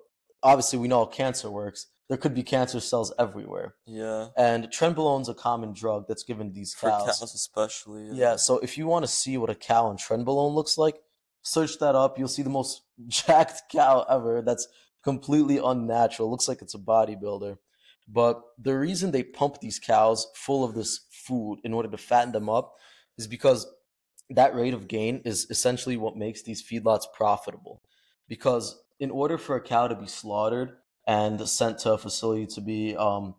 obviously, 0.41 0.79
we 0.79 0.87
know 0.87 0.99
how 0.99 1.05
cancer 1.05 1.51
works. 1.51 1.87
There 2.07 2.17
could 2.17 2.35
be 2.35 2.43
cancer 2.43 2.79
cells 2.79 3.11
everywhere. 3.17 3.73
yeah. 3.87 4.27
And 4.37 4.65
trenbolone's 4.65 5.27
a 5.27 5.33
common 5.33 5.73
drug 5.73 6.05
that's 6.07 6.23
given 6.23 6.53
these 6.53 6.73
For 6.73 6.87
cows. 6.89 7.05
cows 7.19 7.33
especially. 7.33 8.09
Yeah, 8.13 8.35
so 8.35 8.59
if 8.59 8.77
you 8.77 8.85
want 8.85 9.03
to 9.05 9.11
see 9.11 9.37
what 9.37 9.49
a 9.49 9.55
cow 9.55 9.89
in 9.89 9.97
trenbolone 9.97 10.53
looks 10.53 10.77
like, 10.77 10.97
search 11.41 11.79
that 11.79 11.95
up. 11.95 12.19
You'll 12.19 12.27
see 12.27 12.43
the 12.43 12.49
most 12.51 12.83
jacked 13.07 13.63
cow 13.71 14.05
ever. 14.07 14.43
That's 14.43 14.67
completely 15.05 15.59
unnatural. 15.63 16.29
Looks 16.29 16.49
like 16.49 16.61
it's 16.61 16.75
a 16.75 16.79
bodybuilder. 16.79 17.57
But 18.07 18.41
the 18.59 18.77
reason 18.77 19.11
they 19.11 19.23
pump 19.23 19.59
these 19.61 19.79
cows 19.79 20.27
full 20.35 20.63
of 20.63 20.75
this 20.75 21.05
food 21.11 21.59
in 21.63 21.73
order 21.73 21.89
to 21.89 21.97
fatten 21.97 22.33
them 22.33 22.49
up 22.49 22.73
is 23.17 23.27
because 23.27 23.65
that 24.29 24.55
rate 24.55 24.73
of 24.73 24.87
gain 24.87 25.21
is 25.23 25.47
essentially 25.49 25.95
what 25.95 26.17
makes 26.17 26.41
these 26.41 26.63
feedlots 26.63 27.05
profitable. 27.15 27.81
Because 28.27 28.77
in 28.99 29.11
order 29.11 29.37
for 29.37 29.55
a 29.55 29.61
cow 29.61 29.87
to 29.87 29.95
be 29.95 30.07
slaughtered 30.07 30.73
and 31.07 31.47
sent 31.47 31.79
to 31.79 31.93
a 31.93 31.97
facility 31.97 32.47
to 32.47 32.61
be 32.61 32.95
um, 32.95 33.35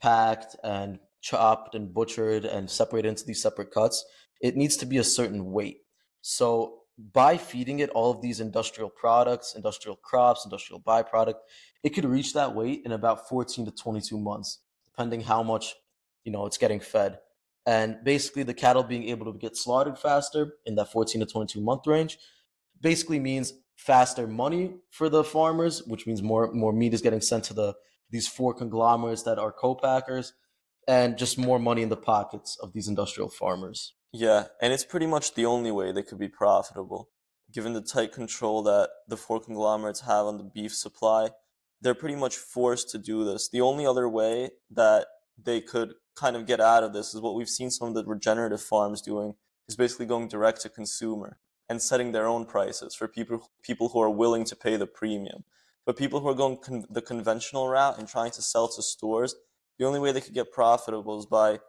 packed 0.00 0.56
and 0.64 0.98
chopped 1.20 1.74
and 1.74 1.94
butchered 1.94 2.44
and 2.44 2.70
separated 2.70 3.08
into 3.08 3.24
these 3.24 3.42
separate 3.42 3.70
cuts, 3.70 4.04
it 4.40 4.56
needs 4.56 4.76
to 4.78 4.86
be 4.86 4.96
a 4.96 5.04
certain 5.04 5.52
weight. 5.52 5.78
So 6.22 6.81
by 6.98 7.36
feeding 7.36 7.78
it 7.78 7.90
all 7.90 8.10
of 8.10 8.20
these 8.20 8.40
industrial 8.40 8.90
products, 8.90 9.54
industrial 9.54 9.96
crops, 9.96 10.44
industrial 10.44 10.80
byproduct, 10.80 11.36
it 11.82 11.90
could 11.90 12.04
reach 12.04 12.34
that 12.34 12.54
weight 12.54 12.82
in 12.84 12.92
about 12.92 13.28
14 13.28 13.64
to 13.64 13.70
22 13.70 14.18
months, 14.18 14.60
depending 14.86 15.22
how 15.22 15.42
much 15.42 15.74
you 16.24 16.32
know 16.32 16.46
it's 16.46 16.58
getting 16.58 16.80
fed. 16.80 17.18
And 17.64 17.98
basically, 18.04 18.42
the 18.42 18.54
cattle 18.54 18.82
being 18.82 19.08
able 19.08 19.32
to 19.32 19.38
get 19.38 19.56
slaughtered 19.56 19.98
faster 19.98 20.54
in 20.66 20.74
that 20.76 20.90
14 20.90 21.20
to 21.20 21.26
22 21.26 21.60
month 21.60 21.86
range 21.86 22.18
basically 22.80 23.20
means 23.20 23.52
faster 23.76 24.26
money 24.26 24.74
for 24.90 25.08
the 25.08 25.24
farmers, 25.24 25.82
which 25.86 26.06
means 26.06 26.22
more 26.22 26.52
more 26.52 26.72
meat 26.72 26.94
is 26.94 27.02
getting 27.02 27.20
sent 27.20 27.44
to 27.44 27.54
the 27.54 27.74
these 28.10 28.28
four 28.28 28.52
conglomerates 28.52 29.22
that 29.22 29.38
are 29.38 29.52
co-packers, 29.52 30.34
and 30.86 31.16
just 31.16 31.38
more 31.38 31.58
money 31.58 31.82
in 31.82 31.88
the 31.88 31.96
pockets 31.96 32.58
of 32.62 32.72
these 32.72 32.88
industrial 32.88 33.30
farmers. 33.30 33.94
Yeah, 34.12 34.48
and 34.60 34.72
it's 34.72 34.84
pretty 34.84 35.06
much 35.06 35.34
the 35.34 35.46
only 35.46 35.70
way 35.70 35.90
they 35.90 36.02
could 36.02 36.18
be 36.18 36.28
profitable. 36.28 37.08
Given 37.50 37.72
the 37.72 37.80
tight 37.80 38.12
control 38.12 38.62
that 38.64 38.90
the 39.08 39.16
four 39.16 39.40
conglomerates 39.40 40.00
have 40.02 40.26
on 40.26 40.36
the 40.36 40.44
beef 40.44 40.74
supply, 40.74 41.30
they're 41.80 41.94
pretty 41.94 42.16
much 42.16 42.36
forced 42.36 42.90
to 42.90 42.98
do 42.98 43.24
this. 43.24 43.48
The 43.48 43.60
only 43.60 43.86
other 43.86 44.08
way 44.08 44.50
that 44.70 45.06
they 45.42 45.60
could 45.60 45.94
kind 46.14 46.36
of 46.36 46.46
get 46.46 46.60
out 46.60 46.84
of 46.84 46.92
this 46.92 47.14
is 47.14 47.20
what 47.20 47.34
we've 47.34 47.48
seen 47.48 47.70
some 47.70 47.88
of 47.88 47.94
the 47.94 48.04
regenerative 48.04 48.60
farms 48.60 49.00
doing 49.00 49.34
is 49.66 49.76
basically 49.76 50.06
going 50.06 50.28
direct 50.28 50.60
to 50.62 50.68
consumer 50.68 51.38
and 51.68 51.80
setting 51.80 52.12
their 52.12 52.26
own 52.26 52.44
prices 52.44 52.94
for 52.94 53.08
people 53.08 53.50
people 53.62 53.88
who 53.88 54.00
are 54.00 54.10
willing 54.10 54.44
to 54.44 54.56
pay 54.56 54.76
the 54.76 54.86
premium. 54.86 55.44
But 55.86 55.96
people 55.96 56.20
who 56.20 56.28
are 56.28 56.34
going 56.34 56.58
con- 56.58 56.84
the 56.90 57.02
conventional 57.02 57.68
route 57.68 57.98
and 57.98 58.06
trying 58.06 58.30
to 58.32 58.42
sell 58.42 58.68
to 58.68 58.82
stores, 58.82 59.34
the 59.78 59.86
only 59.86 59.98
way 59.98 60.12
they 60.12 60.20
could 60.20 60.34
get 60.34 60.52
profitable 60.52 61.18
is 61.18 61.26
by 61.26 61.60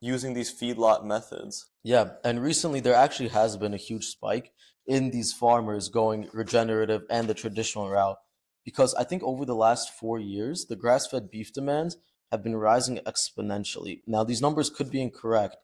using 0.00 0.34
these 0.34 0.52
feedlot 0.52 1.04
methods. 1.04 1.70
Yeah, 1.84 2.12
and 2.24 2.42
recently 2.42 2.80
there 2.80 2.94
actually 2.94 3.28
has 3.28 3.56
been 3.56 3.74
a 3.74 3.78
huge 3.78 4.06
spike 4.06 4.52
in 4.86 5.10
these 5.10 5.32
farmers 5.32 5.88
going 5.88 6.28
regenerative 6.32 7.02
and 7.10 7.28
the 7.28 7.34
traditional 7.34 7.88
route 7.88 8.18
because 8.64 8.94
I 8.94 9.04
think 9.04 9.22
over 9.22 9.44
the 9.44 9.54
last 9.54 9.90
four 9.90 10.18
years, 10.18 10.66
the 10.66 10.76
grass 10.76 11.06
fed 11.06 11.30
beef 11.30 11.52
demands 11.52 11.96
have 12.30 12.42
been 12.42 12.56
rising 12.56 12.98
exponentially. 12.98 14.00
Now, 14.06 14.24
these 14.24 14.42
numbers 14.42 14.70
could 14.70 14.90
be 14.90 15.02
incorrect, 15.02 15.56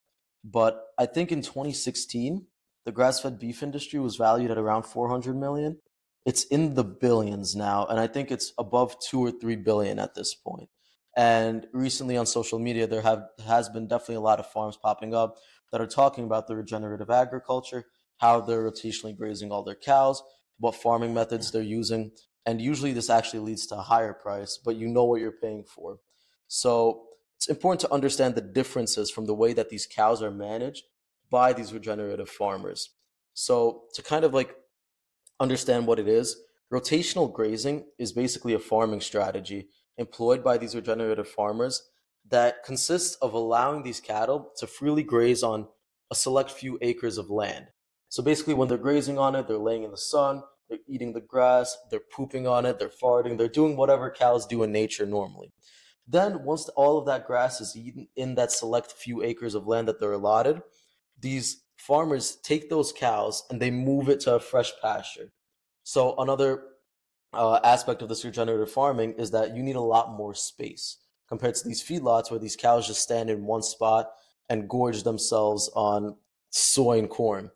but 0.44 0.82
I 0.98 1.06
think 1.06 1.30
in 1.30 1.42
2016, 1.42 2.46
the 2.84 2.92
grass 2.92 3.20
fed 3.20 3.38
beef 3.38 3.62
industry 3.62 4.00
was 4.00 4.16
valued 4.16 4.50
at 4.50 4.58
around 4.58 4.84
400 4.84 5.36
million. 5.36 5.78
It's 6.24 6.44
in 6.44 6.74
the 6.74 6.84
billions 6.84 7.54
now, 7.54 7.86
and 7.86 8.00
I 8.00 8.06
think 8.06 8.30
it's 8.30 8.52
above 8.58 8.96
two 8.98 9.20
or 9.20 9.30
three 9.30 9.56
billion 9.56 9.98
at 9.98 10.14
this 10.14 10.34
point. 10.34 10.68
And 11.16 11.66
recently 11.73 12.16
on 12.16 12.26
social 12.26 12.58
media, 12.58 12.87
there 12.87 13.00
have 13.00 13.25
has 13.46 13.68
been 13.70 13.88
definitely 13.88 14.16
a 14.16 14.20
lot 14.20 14.38
of 14.38 14.46
farms 14.46 14.76
popping 14.76 15.14
up 15.14 15.38
that 15.73 15.80
are 15.80 15.87
talking 15.87 16.25
about 16.25 16.46
the 16.46 16.54
regenerative 16.54 17.11
agriculture, 17.11 17.87
how 18.18 18.40
they're 18.40 18.70
rotationally 18.70 19.16
grazing 19.16 19.50
all 19.50 19.62
their 19.62 19.75
cows, 19.75 20.23
what 20.58 20.75
farming 20.75 21.14
methods 21.14 21.50
they're 21.50 21.62
using, 21.62 22.12
and 22.46 22.62
usually 22.62 22.92
this 22.92 23.11
actually 23.11 23.40
leads 23.40 23.66
to 23.66 23.76
a 23.76 23.82
higher 23.82 24.14
price, 24.14 24.58
but 24.64 24.76
you 24.76 24.87
know 24.87 25.04
what 25.04 25.20
you're 25.20 25.32
paying 25.32 25.64
for. 25.64 25.99
So 26.46 27.06
it's 27.37 27.49
important 27.49 27.80
to 27.80 27.92
understand 27.92 28.37
the 28.37 28.40
differences 28.40 29.11
from 29.11 29.26
the 29.26 29.35
way 29.35 29.52
that 29.52 29.68
these 29.68 29.87
cows 29.87 30.23
are 30.23 30.30
managed 30.30 30.85
by 31.28 31.52
these 31.52 31.73
regenerative 31.73 32.30
farmers. 32.30 32.90
So 33.35 33.82
to 33.94 34.02
kind 34.02 34.25
of 34.25 34.32
like 34.32 34.54
understand 35.40 35.87
what 35.87 35.99
it 35.99 36.06
is, 36.06 36.37
rotational 36.73 37.32
grazing 37.32 37.85
is 37.99 38.12
basically 38.12 38.54
a 38.54 38.61
farming 38.61 39.00
strategy 39.00 39.68
employed 39.98 40.44
by 40.44 40.58
these 40.58 40.74
regenerative 40.74 41.28
farmers 41.28 41.82
that 42.28 42.64
consists 42.64 43.16
of 43.16 43.34
allowing 43.34 43.82
these 43.82 44.00
cattle 44.00 44.52
to 44.58 44.66
freely 44.66 45.02
graze 45.02 45.42
on 45.42 45.68
a 46.10 46.14
select 46.14 46.50
few 46.50 46.78
acres 46.82 47.18
of 47.18 47.30
land. 47.30 47.66
So 48.08 48.22
basically, 48.22 48.54
when 48.54 48.68
they're 48.68 48.78
grazing 48.78 49.18
on 49.18 49.34
it, 49.34 49.48
they're 49.48 49.58
laying 49.58 49.84
in 49.84 49.90
the 49.90 49.96
sun, 49.96 50.42
they're 50.68 50.78
eating 50.88 51.12
the 51.12 51.20
grass, 51.20 51.76
they're 51.90 52.00
pooping 52.00 52.46
on 52.46 52.66
it, 52.66 52.78
they're 52.78 52.88
farting, 52.88 53.38
they're 53.38 53.48
doing 53.48 53.76
whatever 53.76 54.10
cows 54.10 54.46
do 54.46 54.62
in 54.62 54.72
nature 54.72 55.06
normally. 55.06 55.52
Then 56.06 56.44
once 56.44 56.68
all 56.70 56.98
of 56.98 57.06
that 57.06 57.26
grass 57.26 57.60
is 57.60 57.76
eaten 57.76 58.08
in 58.16 58.36
that 58.36 58.52
select 58.52 58.92
few 58.92 59.22
acres 59.22 59.54
of 59.54 59.66
land 59.66 59.88
that 59.88 59.98
they're 59.98 60.12
allotted, 60.12 60.62
these 61.18 61.64
farmers 61.76 62.36
take 62.42 62.70
those 62.70 62.92
cows 62.92 63.44
and 63.50 63.60
they 63.60 63.70
move 63.70 64.08
it 64.08 64.20
to 64.20 64.34
a 64.34 64.40
fresh 64.40 64.72
pasture. 64.80 65.32
So 65.82 66.14
another 66.18 66.62
uh, 67.33 67.61
aspect 67.64 68.02
of 68.02 68.09
this 68.09 68.25
regenerative 68.25 68.71
farming 68.71 69.14
is 69.14 69.30
that 69.33 69.54
you 69.54 69.62
need 69.62 69.76
a 69.76 69.80
lot 69.80 70.16
more 70.16 70.35
space 70.35 70.99
compared 71.28 71.54
to 71.56 71.66
these 71.66 71.83
feedlots 71.83 72.30
where 72.30 72.40
these 72.40 72.56
cows 72.56 72.87
just 72.87 73.02
stand 73.02 73.30
in 73.30 73.45
one 73.45 73.62
spot 73.62 74.11
and 74.49 74.68
gorge 74.68 75.02
themselves 75.02 75.71
on 75.75 76.16
soy 76.50 76.99
and 76.99 77.11
corn. 77.11 77.50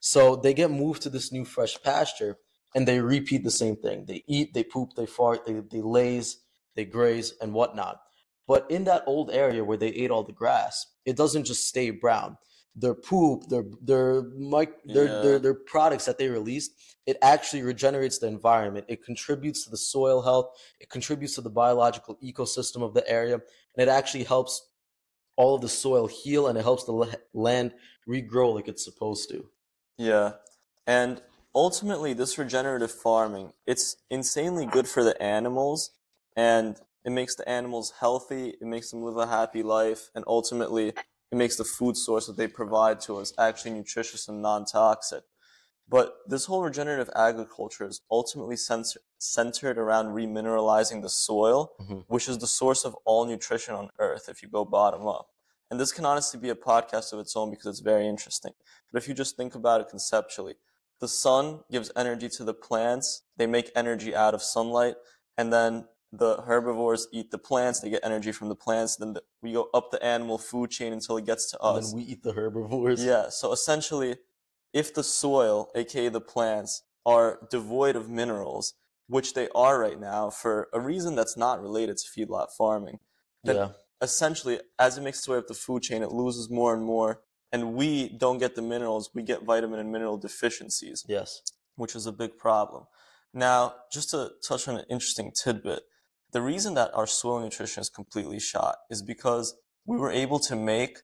So 0.00 0.36
they 0.36 0.54
get 0.54 0.70
moved 0.70 1.02
to 1.02 1.10
this 1.10 1.32
new 1.32 1.44
fresh 1.44 1.80
pasture 1.82 2.38
and 2.74 2.86
they 2.86 3.00
repeat 3.00 3.42
the 3.42 3.50
same 3.50 3.76
thing. 3.76 4.04
They 4.06 4.22
eat, 4.26 4.52
they 4.54 4.62
poop, 4.62 4.90
they 4.96 5.06
fart, 5.06 5.46
they, 5.46 5.54
they 5.54 5.80
laze, 5.80 6.38
they 6.74 6.84
graze, 6.84 7.32
and 7.40 7.54
whatnot. 7.54 8.00
But 8.46 8.70
in 8.70 8.84
that 8.84 9.02
old 9.06 9.30
area 9.30 9.64
where 9.64 9.78
they 9.78 9.88
ate 9.88 10.10
all 10.10 10.22
the 10.22 10.32
grass, 10.32 10.86
it 11.04 11.16
doesn't 11.16 11.44
just 11.44 11.66
stay 11.66 11.90
brown. 11.90 12.36
Their 12.78 12.94
poop, 12.94 13.48
their 13.48 13.64
their 13.80 14.22
mic, 14.22 14.70
their, 14.84 15.06
Yeah. 15.06 15.20
their 15.22 15.38
their 15.38 15.54
products 15.54 16.04
that 16.04 16.18
they 16.18 16.28
released, 16.28 16.72
it 17.06 17.16
actually 17.22 17.62
regenerates 17.62 18.18
the 18.18 18.26
environment. 18.26 18.84
It 18.88 19.02
contributes 19.02 19.64
to 19.64 19.70
the 19.70 19.78
soil 19.78 20.20
health. 20.22 20.54
It 20.78 20.90
contributes 20.90 21.34
to 21.36 21.40
the 21.40 21.50
biological 21.50 22.16
ecosystem 22.22 22.82
of 22.82 22.92
the 22.92 23.08
area, 23.08 23.34
and 23.34 23.78
it 23.78 23.88
actually 23.88 24.24
helps 24.24 24.70
all 25.36 25.54
of 25.54 25.60
the 25.60 25.68
soil 25.68 26.06
heal 26.06 26.46
and 26.48 26.58
it 26.58 26.62
helps 26.62 26.84
the 26.84 27.18
land 27.34 27.72
regrow 28.08 28.54
like 28.54 28.68
it's 28.68 28.84
supposed 28.84 29.28
to. 29.30 29.48
Yeah. 29.98 30.32
And 30.86 31.22
ultimately 31.54 32.12
this 32.14 32.38
regenerative 32.38 32.90
farming, 32.90 33.52
it's 33.66 33.96
insanely 34.10 34.66
good 34.66 34.88
for 34.88 35.04
the 35.04 35.20
animals 35.22 35.90
and 36.36 36.80
it 37.04 37.10
makes 37.10 37.34
the 37.36 37.48
animals 37.48 37.92
healthy, 38.00 38.56
it 38.60 38.66
makes 38.66 38.90
them 38.90 39.02
live 39.02 39.16
a 39.16 39.26
happy 39.26 39.62
life, 39.62 40.10
and 40.14 40.24
ultimately 40.26 40.92
it 41.30 41.36
makes 41.36 41.56
the 41.56 41.64
food 41.64 41.96
source 41.96 42.26
that 42.26 42.36
they 42.36 42.46
provide 42.46 43.00
to 43.02 43.18
us 43.18 43.32
actually 43.38 43.72
nutritious 43.72 44.28
and 44.28 44.42
non-toxic. 44.42 45.24
But 45.88 46.16
this 46.26 46.46
whole 46.46 46.62
regenerative 46.62 47.10
agriculture 47.14 47.84
is 47.84 48.00
ultimately 48.10 48.56
center- 48.56 49.00
centered 49.18 49.78
around 49.78 50.08
remineralizing 50.08 51.02
the 51.02 51.08
soil, 51.08 51.72
Mhm. 51.80 52.04
which 52.08 52.28
is 52.28 52.38
the 52.38 52.46
source 52.46 52.84
of 52.84 52.96
all 53.04 53.24
nutrition 53.24 53.74
on 53.74 53.90
earth 53.98 54.28
if 54.28 54.42
you 54.42 54.48
go 54.48 54.64
bottom 54.64 55.06
up. 55.06 55.30
And 55.70 55.80
this 55.80 55.92
can 55.92 56.04
honestly 56.04 56.38
be 56.38 56.50
a 56.50 56.54
podcast 56.56 57.12
of 57.12 57.18
its 57.20 57.36
own 57.36 57.50
because 57.50 57.66
it's 57.66 57.80
very 57.80 58.06
interesting. 58.06 58.54
But 58.92 59.02
if 59.02 59.08
you 59.08 59.14
just 59.14 59.36
think 59.36 59.54
about 59.54 59.80
it 59.80 59.88
conceptually, 59.88 60.56
the 61.00 61.08
sun 61.08 61.64
gives 61.70 61.90
energy 61.94 62.28
to 62.30 62.44
the 62.44 62.54
plants, 62.54 63.22
they 63.36 63.46
make 63.46 63.70
energy 63.74 64.14
out 64.14 64.34
of 64.34 64.42
sunlight, 64.42 64.96
and 65.36 65.52
then 65.52 65.88
the 66.12 66.42
herbivores 66.42 67.08
eat 67.12 67.30
the 67.30 67.38
plants, 67.38 67.80
they 67.80 67.90
get 67.90 68.00
energy 68.04 68.32
from 68.32 68.48
the 68.48 68.54
plants, 68.54 68.96
then 68.96 69.14
the, 69.14 69.22
we 69.42 69.52
go 69.52 69.68
up 69.74 69.90
the 69.90 70.02
animal 70.02 70.38
food 70.38 70.70
chain 70.70 70.92
until 70.92 71.16
it 71.16 71.26
gets 71.26 71.50
to 71.50 71.58
And 71.62 71.78
us. 71.78 71.90
then 71.92 71.96
we 71.96 72.02
eat 72.04 72.22
the 72.22 72.32
herbivores. 72.32 73.04
Yeah, 73.04 73.28
so 73.28 73.52
essentially, 73.52 74.16
if 74.72 74.94
the 74.94 75.02
soil, 75.02 75.70
aka 75.74 76.08
the 76.08 76.20
plants, 76.20 76.82
are 77.04 77.38
devoid 77.50 77.96
of 77.96 78.08
minerals, 78.08 78.74
which 79.06 79.34
they 79.34 79.48
are 79.54 79.78
right 79.78 80.00
now 80.00 80.28
for 80.28 80.68
a 80.72 80.80
reason 80.80 81.14
that's 81.14 81.36
not 81.36 81.62
related 81.62 81.96
to 81.96 82.08
feedlot 82.08 82.48
farming, 82.56 82.98
then 83.44 83.56
Yeah. 83.56 83.68
essentially, 84.02 84.60
as 84.78 84.98
it 84.98 85.02
makes 85.02 85.18
its 85.18 85.28
way 85.28 85.38
up 85.38 85.46
the 85.46 85.54
food 85.54 85.82
chain, 85.82 86.02
it 86.02 86.10
loses 86.10 86.50
more 86.50 86.74
and 86.74 86.84
more, 86.84 87.22
and 87.52 87.74
we 87.74 88.08
don't 88.08 88.38
get 88.38 88.56
the 88.56 88.62
minerals, 88.62 89.10
we 89.14 89.22
get 89.22 89.44
vitamin 89.44 89.78
and 89.78 89.92
mineral 89.92 90.18
deficiencies, 90.18 91.04
Yes. 91.08 91.42
which 91.76 91.94
is 91.94 92.06
a 92.06 92.12
big 92.12 92.36
problem. 92.36 92.86
Now, 93.32 93.74
just 93.92 94.10
to 94.10 94.32
touch 94.46 94.66
on 94.66 94.76
an 94.76 94.84
interesting 94.90 95.30
tidbit, 95.44 95.82
the 96.32 96.42
reason 96.42 96.74
that 96.74 96.90
our 96.94 97.06
soil 97.06 97.40
nutrition 97.40 97.80
is 97.80 97.88
completely 97.88 98.40
shot 98.40 98.76
is 98.90 99.02
because 99.02 99.56
we 99.84 99.96
were 99.96 100.10
able 100.10 100.38
to 100.40 100.56
make 100.56 100.98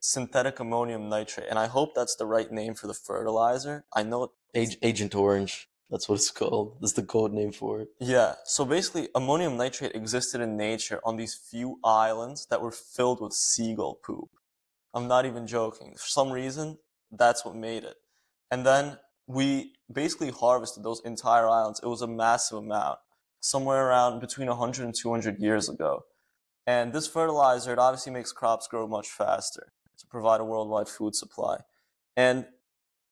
synthetic 0.00 0.60
ammonium 0.60 1.08
nitrate, 1.08 1.48
and 1.50 1.58
I 1.58 1.66
hope 1.66 1.94
that's 1.94 2.16
the 2.16 2.26
right 2.26 2.50
name 2.50 2.74
for 2.74 2.86
the 2.86 2.94
fertilizer. 2.94 3.84
I 3.92 4.02
know 4.04 4.32
Ag- 4.54 4.78
Agent 4.82 5.14
Orange. 5.14 5.68
That's 5.90 6.08
what 6.08 6.16
it's 6.16 6.30
called. 6.40 6.78
That's 6.80 6.92
the 6.92 7.02
code 7.02 7.32
name 7.32 7.52
for 7.52 7.80
it. 7.80 7.88
Yeah, 8.00 8.34
so 8.44 8.64
basically, 8.64 9.08
ammonium 9.14 9.56
nitrate 9.56 9.94
existed 9.94 10.40
in 10.40 10.56
nature 10.56 11.00
on 11.04 11.16
these 11.16 11.34
few 11.34 11.78
islands 11.82 12.46
that 12.50 12.60
were 12.60 12.72
filled 12.72 13.20
with 13.20 13.32
seagull 13.32 13.98
poop. 14.04 14.28
I'm 14.94 15.08
not 15.08 15.26
even 15.26 15.46
joking. 15.46 15.94
For 15.96 16.06
some 16.06 16.30
reason, 16.30 16.78
that's 17.10 17.44
what 17.44 17.54
made 17.54 17.84
it. 17.84 17.96
And 18.50 18.64
then 18.64 18.98
we 19.26 19.72
basically 19.92 20.30
harvested 20.30 20.82
those 20.82 21.02
entire 21.04 21.48
islands. 21.48 21.80
It 21.82 21.86
was 21.86 22.02
a 22.02 22.06
massive 22.06 22.58
amount, 22.58 22.98
somewhere 23.40 23.86
around 23.88 24.20
between 24.20 24.48
100 24.48 24.84
and 24.84 24.94
200 24.94 25.38
years 25.38 25.68
ago. 25.68 26.04
And 26.66 26.92
this 26.92 27.06
fertilizer, 27.06 27.72
it 27.72 27.78
obviously 27.78 28.12
makes 28.12 28.32
crops 28.32 28.68
grow 28.68 28.86
much 28.86 29.08
faster 29.08 29.72
to 29.98 30.06
provide 30.06 30.40
a 30.40 30.44
worldwide 30.44 30.88
food 30.88 31.14
supply. 31.14 31.58
And 32.16 32.46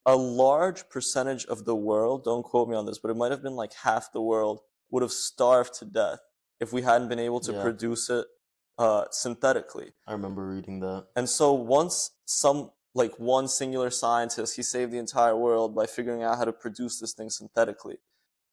a 0.04 0.16
large 0.16 0.88
percentage 0.88 1.44
of 1.46 1.64
the 1.64 1.74
world, 1.74 2.24
don't 2.24 2.42
quote 2.44 2.68
me 2.68 2.76
on 2.76 2.86
this, 2.86 2.98
but 2.98 3.10
it 3.10 3.16
might 3.16 3.30
have 3.32 3.42
been 3.42 3.56
like 3.56 3.72
half 3.82 4.12
the 4.12 4.20
world 4.20 4.60
would 4.90 5.02
have 5.02 5.10
starved 5.12 5.74
to 5.74 5.84
death 5.84 6.20
if 6.60 6.72
we 6.72 6.82
hadn't 6.82 7.08
been 7.08 7.18
able 7.18 7.40
to 7.40 7.52
Yeah. 7.52 7.62
produce 7.62 8.08
it 8.10 8.26
uh, 8.78 9.06
synthetically. 9.10 9.92
I 10.06 10.12
remember 10.12 10.46
reading 10.46 10.80
that. 10.80 11.06
And 11.16 11.28
so 11.28 11.52
once 11.54 12.10
some 12.26 12.72
like 12.94 13.18
one 13.18 13.48
singular 13.48 13.90
scientist, 13.90 14.56
he 14.56 14.62
saved 14.62 14.92
the 14.92 14.98
entire 14.98 15.36
world 15.36 15.74
by 15.74 15.86
figuring 15.86 16.22
out 16.22 16.36
how 16.38 16.44
to 16.44 16.52
produce 16.52 17.00
this 17.00 17.12
thing 17.14 17.30
synthetically. 17.30 17.98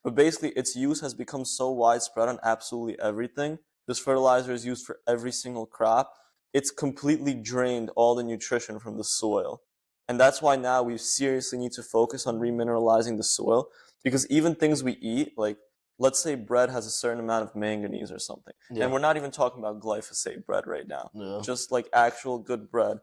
But 0.04 0.14
basically 0.14 0.50
its 0.50 0.76
use 0.76 1.00
has 1.00 1.14
become 1.14 1.46
so 1.46 1.70
widespread 1.70 2.28
on 2.28 2.38
absolutely 2.42 3.00
everything. 3.00 3.58
This 3.88 3.98
fertilizer 3.98 4.52
is 4.52 4.64
used 4.66 4.86
for 4.86 4.98
every 5.08 5.32
single 5.32 5.66
crop. 5.66 6.12
It's 6.52 6.70
completely 6.70 7.34
drained 7.34 7.90
all 7.96 8.14
the 8.14 8.22
nutrition 8.22 8.78
from 8.78 8.98
the 8.98 9.04
soil. 9.04 9.62
And 10.06 10.20
that's 10.20 10.42
why 10.42 10.56
now 10.56 10.82
we 10.82 10.98
seriously 10.98 11.58
need 11.58 11.72
to 11.72 11.82
focus 11.82 12.26
on 12.26 12.38
remineralizing 12.38 13.16
the 13.16 13.24
soil 13.24 13.68
because 14.02 14.30
even 14.30 14.54
things 14.54 14.84
we 14.84 14.92
eat, 14.92 15.32
like 15.38 15.56
let's 15.98 16.22
say 16.22 16.34
bread 16.34 16.68
has 16.68 16.86
a 16.86 16.90
certain 16.90 17.20
amount 17.20 17.48
of 17.48 17.56
manganese 17.56 18.12
or 18.12 18.18
something. 18.18 18.52
Yeah. 18.70 18.84
And 18.84 18.92
we're 18.92 18.98
not 18.98 19.16
even 19.16 19.30
talking 19.30 19.60
about 19.60 19.80
glyphosate 19.80 20.44
bread 20.44 20.66
right 20.66 20.86
now 20.86 21.10
just 21.42 21.72
like 21.72 21.88
actual 21.94 22.38
good 22.38 22.70
bread, 22.70 22.98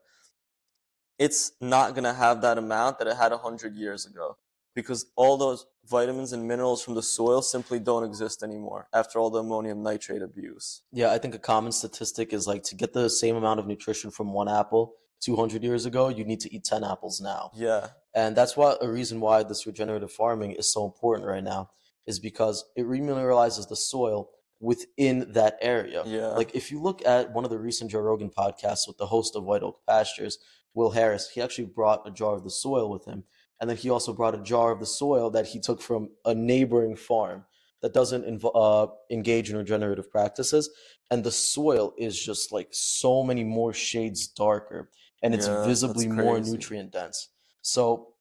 it's 1.18 1.54
not 1.60 1.96
going 1.96 2.04
to 2.04 2.14
have 2.14 2.42
that 2.42 2.58
amount 2.58 3.00
that 3.00 3.08
it 3.08 3.18
had 3.18 3.32
100 3.32 3.76
years 3.76 4.06
ago 4.06 4.38
because 4.76 5.06
all 5.16 5.38
those 5.38 5.66
vitamins 5.90 6.32
and 6.34 6.48
minerals 6.48 6.84
from 6.84 6.96
the 6.96 7.02
soil 7.04 7.42
simply 7.42 7.80
don't 7.80 8.04
exist 8.04 8.44
anymore 8.44 8.88
after 8.94 9.20
all 9.20 9.30
the 9.30 9.40
ammonium 9.40 9.84
nitrate 9.84 10.22
abuse. 10.22 10.84
Yeah, 10.92 11.12
I 11.12 11.18
think 11.18 11.36
a 11.36 11.40
common 11.40 11.72
statistic 11.72 12.34
is 12.34 12.48
like 12.48 12.64
to 12.64 12.76
get 12.76 12.94
the 12.94 13.10
same 13.10 13.36
amount 13.36 13.60
of 13.60 13.68
nutrition 13.68 14.12
from 14.12 14.32
one 14.34 14.48
apple 14.48 14.96
200 15.22 15.64
years 15.64 15.86
ago, 15.86 16.10
you 16.10 16.24
need 16.26 16.40
to 16.42 16.54
eat 16.54 16.64
10 16.64 16.84
apples 16.84 17.22
now. 17.22 17.52
Yeah, 17.56 17.90
And 18.14 18.36
that's 18.36 18.58
why 18.58 18.76
a 18.82 18.90
reason 18.90 19.20
why 19.20 19.44
this 19.44 19.66
regenerative 19.68 20.12
farming 20.12 20.54
is 20.54 20.72
so 20.74 20.84
important 20.84 21.28
right 21.28 21.44
now 21.44 21.70
is 22.08 22.20
because 22.20 22.66
it 22.76 22.86
remineralizes 22.86 23.70
the 23.70 23.76
soil 23.76 24.30
within 24.60 25.32
that 25.34 25.58
area. 25.62 26.04
yeah. 26.06 26.28
Like 26.28 26.56
if 26.56 26.72
you 26.72 26.82
look 26.82 27.06
at 27.06 27.32
one 27.32 27.44
of 27.44 27.52
the 27.52 27.60
recent 27.60 27.92
Joe 27.92 28.00
Rogan 28.00 28.30
podcasts 28.32 28.88
with 28.88 28.98
the 28.98 29.08
host 29.08 29.36
of 29.36 29.44
White 29.44 29.64
Oak 29.64 29.80
Pastures, 29.88 30.40
Will 30.74 30.92
Harris, 30.92 31.30
he 31.34 31.42
actually 31.42 31.66
brought 31.66 32.08
a 32.08 32.12
jar 32.12 32.36
of 32.36 32.44
the 32.44 32.50
soil 32.50 32.90
with 32.90 33.06
him. 33.06 33.24
And 33.62 33.70
then 33.70 33.78
he 33.78 33.92
also 33.92 34.12
brought 34.12 34.36
a 34.36 34.42
jar 34.42 34.72
of 34.72 34.80
the 34.80 34.86
soil 34.88 35.30
that 35.30 35.46
he 35.48 35.60
took 35.62 35.82
from 35.82 36.10
a 36.26 36.34
neighboring 36.36 36.96
farm 36.98 37.46
that 37.82 37.94
doesn't 37.94 38.26
inv- 38.26 38.52
uh, 38.54 38.92
engage 39.12 39.50
in 39.52 39.58
regenerative 39.58 40.12
practices. 40.12 40.70
And 41.12 41.24
the 41.24 41.32
soil 41.32 41.94
is 41.98 42.20
just 42.20 42.52
like 42.52 42.70
so 42.72 43.24
many 43.24 43.44
more 43.44 43.74
shades 43.74 44.28
darker 44.28 44.90
and 45.22 45.36
it's 45.36 45.48
Yeah, 45.48 45.64
visibly 45.64 46.08
more 46.08 46.40
nutrient 46.40 46.92
dense. 46.92 47.30
So 47.62 48.16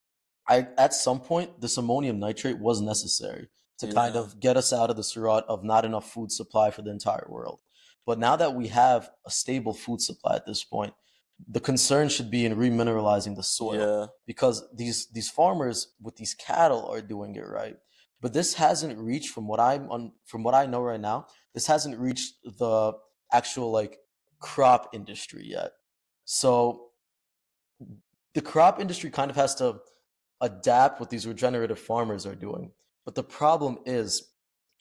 I 0.48 0.68
at 0.76 0.92
some 0.94 1.20
point 1.20 1.60
this 1.60 1.78
ammonium 1.78 2.18
nitrate 2.18 2.58
was 2.58 2.80
necessary 2.82 3.48
to 3.78 3.86
kind 3.88 4.16
of 4.16 4.40
get 4.40 4.58
us 4.58 4.72
out 4.72 4.90
of 4.90 4.96
the 4.96 5.02
surround 5.02 5.44
of 5.48 5.64
not 5.64 5.86
enough 5.86 6.10
food 6.12 6.30
supply 6.30 6.70
for 6.70 6.82
the 6.82 6.90
entire 6.90 7.26
world. 7.28 7.60
But 8.04 8.18
now 8.18 8.36
that 8.36 8.54
we 8.54 8.68
have 8.68 9.10
a 9.26 9.30
stable 9.30 9.72
food 9.72 10.02
supply 10.02 10.36
at 10.36 10.46
this 10.46 10.64
point, 10.64 10.92
the 11.48 11.60
concern 11.60 12.08
should 12.08 12.30
be 12.30 12.44
in 12.44 12.56
remineralizing 12.56 13.36
the 13.36 13.42
soil 13.42 14.00
yeah, 14.00 14.06
because 14.26 14.62
these 14.74 15.08
these 15.12 15.30
farmers 15.30 15.94
with 16.00 16.16
these 16.16 16.34
cattle 16.34 16.88
are 16.90 17.00
doing 17.00 17.34
it 17.36 17.46
right. 17.46 17.76
But 18.20 18.32
this 18.32 18.54
hasn't 18.54 18.98
reached 18.98 19.30
from 19.30 19.46
what 19.46 19.60
I'm 19.60 19.90
on 19.90 20.12
from 20.26 20.42
what 20.42 20.54
I 20.54 20.66
know 20.66 20.82
right 20.82 21.00
now, 21.00 21.26
this 21.54 21.66
hasn't 21.66 21.98
reached 21.98 22.34
the 22.44 22.92
actual 23.32 23.70
like 23.70 23.98
crop 24.38 24.90
industry 24.92 25.42
yet. 25.44 25.72
So 26.24 26.90
the 28.34 28.42
crop 28.42 28.80
industry 28.80 29.10
kind 29.10 29.30
of 29.30 29.36
has 29.36 29.54
to 29.56 29.80
adapt 30.40 31.00
what 31.00 31.10
these 31.10 31.26
regenerative 31.26 31.78
farmers 31.78 32.26
are 32.26 32.34
doing. 32.34 32.72
But 33.04 33.14
the 33.14 33.22
problem 33.22 33.78
is 33.86 34.30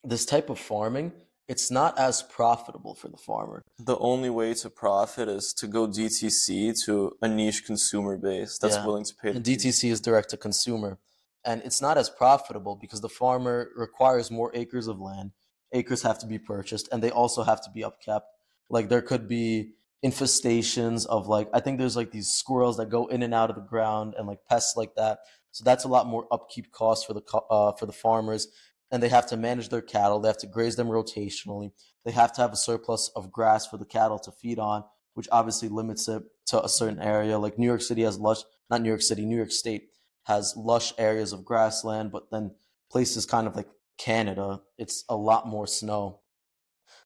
this 0.04 0.26
type 0.26 0.50
of 0.50 0.60
farming, 0.60 1.12
it's 1.50 1.72
not 1.72 1.98
as 1.98 2.22
profitable 2.22 2.94
for 2.96 3.08
the 3.10 3.18
farmer. 3.18 3.64
the 3.80 3.98
only 3.98 4.30
way 4.30 4.54
to 4.54 4.70
profit 4.70 5.28
is 5.28 5.52
to 5.54 5.66
go 5.68 5.88
DTC 5.88 6.74
to 6.86 6.94
a 7.22 7.28
niche 7.28 7.66
consumer 7.66 8.16
base 8.18 8.58
that's 8.60 8.76
Yeah. 8.76 8.86
willing 8.86 9.04
to 9.06 9.16
pay. 9.16 9.30
And 9.30 9.44
the 9.44 9.52
DTC 9.56 9.90
is 9.90 10.00
direct 10.00 10.30
to 10.30 10.38
consumer. 10.38 11.00
And 11.44 11.62
it's 11.68 11.82
not 11.82 11.98
as 11.98 12.10
profitable 12.10 12.76
because 12.76 13.02
the 13.02 13.10
farmer 13.10 13.58
requires 13.76 14.30
more 14.30 14.52
acres 14.54 14.88
of 14.88 15.00
land. 15.00 15.32
Acres 15.72 16.02
have 16.04 16.20
to 16.20 16.28
be 16.28 16.38
purchased 16.38 16.88
and 16.92 17.02
they 17.02 17.12
also 17.12 17.42
have 17.44 17.62
to 17.66 17.70
be 17.72 17.82
upkept. 17.82 18.28
Like 18.70 18.90
there 18.90 19.02
could 19.02 19.28
be 19.28 19.74
infestations 20.06 21.06
of 21.08 21.28
like 21.28 21.50
I 21.54 21.60
think 21.60 21.80
there's 21.80 21.96
like 21.96 22.12
these 22.12 22.30
squirrels 22.30 22.78
that 22.78 22.90
go 22.90 23.08
in 23.08 23.24
and 23.24 23.34
out 23.34 23.50
of 23.50 23.56
the 23.56 23.62
ground 23.74 24.14
and 24.18 24.28
like 24.28 24.40
pests 24.50 24.76
like 24.78 24.94
that. 24.96 25.20
So 25.52 25.64
that's 25.64 25.84
a 25.84 25.88
lot 25.88 26.06
more 26.08 26.28
upkeep 26.32 26.72
costs 26.72 27.06
for 27.06 27.14
the 27.14 27.24
uh, 27.50 27.72
for 27.74 27.86
the 27.88 27.92
farmers, 28.06 28.48
and 28.92 29.02
they 29.02 29.10
have 29.10 29.28
to 29.28 29.38
manage 29.38 29.70
their 29.70 29.82
cattle. 29.82 30.20
They 30.20 30.30
have 30.30 30.38
to 30.40 30.48
graze 30.48 30.76
them 30.76 30.88
rotationally. 30.88 31.72
They 32.06 32.12
have 32.12 32.34
to 32.34 32.42
have 32.42 32.54
a 32.54 32.58
surplus 32.58 33.10
of 33.16 33.32
grass 33.32 33.68
for 33.68 33.78
the 33.78 33.86
cattle 33.86 34.20
to 34.20 34.32
feed 34.32 34.60
on, 34.60 34.84
which 35.14 35.28
obviously 35.32 35.70
limits 35.70 36.08
it 36.08 36.24
to 36.48 36.64
a 36.64 36.70
certain 36.70 37.00
area. 37.00 37.38
Like 37.38 37.60
New 37.60 37.68
York 37.68 37.82
City 37.82 38.04
has 38.04 38.20
lush, 38.20 38.40
not 38.70 38.82
New 38.82 38.90
York 38.90 39.02
City, 39.02 39.26
New 39.26 39.38
York 39.38 39.52
State 39.52 39.90
has 40.24 40.54
lush 40.56 40.94
areas 40.98 41.34
of 41.34 41.46
grassland, 41.46 42.12
but 42.12 42.32
then 42.32 42.52
places 42.92 43.26
kind 43.26 43.48
of 43.48 43.56
like 43.56 43.68
Canada, 43.98 44.62
it's 44.78 45.04
a 45.10 45.16
lot 45.16 45.48
more 45.48 45.68
snow. 45.68 46.22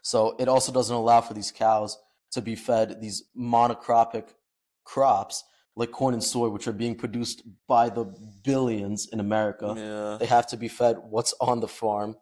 So 0.01 0.35
it 0.39 0.47
also 0.47 0.71
doesn't 0.71 0.95
allow 0.95 1.21
for 1.21 1.33
these 1.33 1.51
cows 1.51 1.97
to 2.31 2.41
be 2.41 2.55
fed 2.55 3.01
these 3.01 3.23
monocropic 3.37 4.29
crops 4.83 5.43
like 5.75 5.91
corn 5.91 6.13
and 6.13 6.23
soy, 6.23 6.49
which 6.49 6.67
are 6.67 6.73
being 6.73 6.95
produced 6.95 7.41
by 7.67 7.89
the 7.89 8.05
billions 8.43 9.07
in 9.11 9.19
America. 9.19 9.73
Yeah. 9.75 10.17
They 10.19 10.27
have 10.27 10.47
to 10.47 10.57
be 10.57 10.67
fed 10.67 10.97
what's 11.09 11.33
on 11.41 11.59
the 11.61 11.67
farm. 11.67 12.15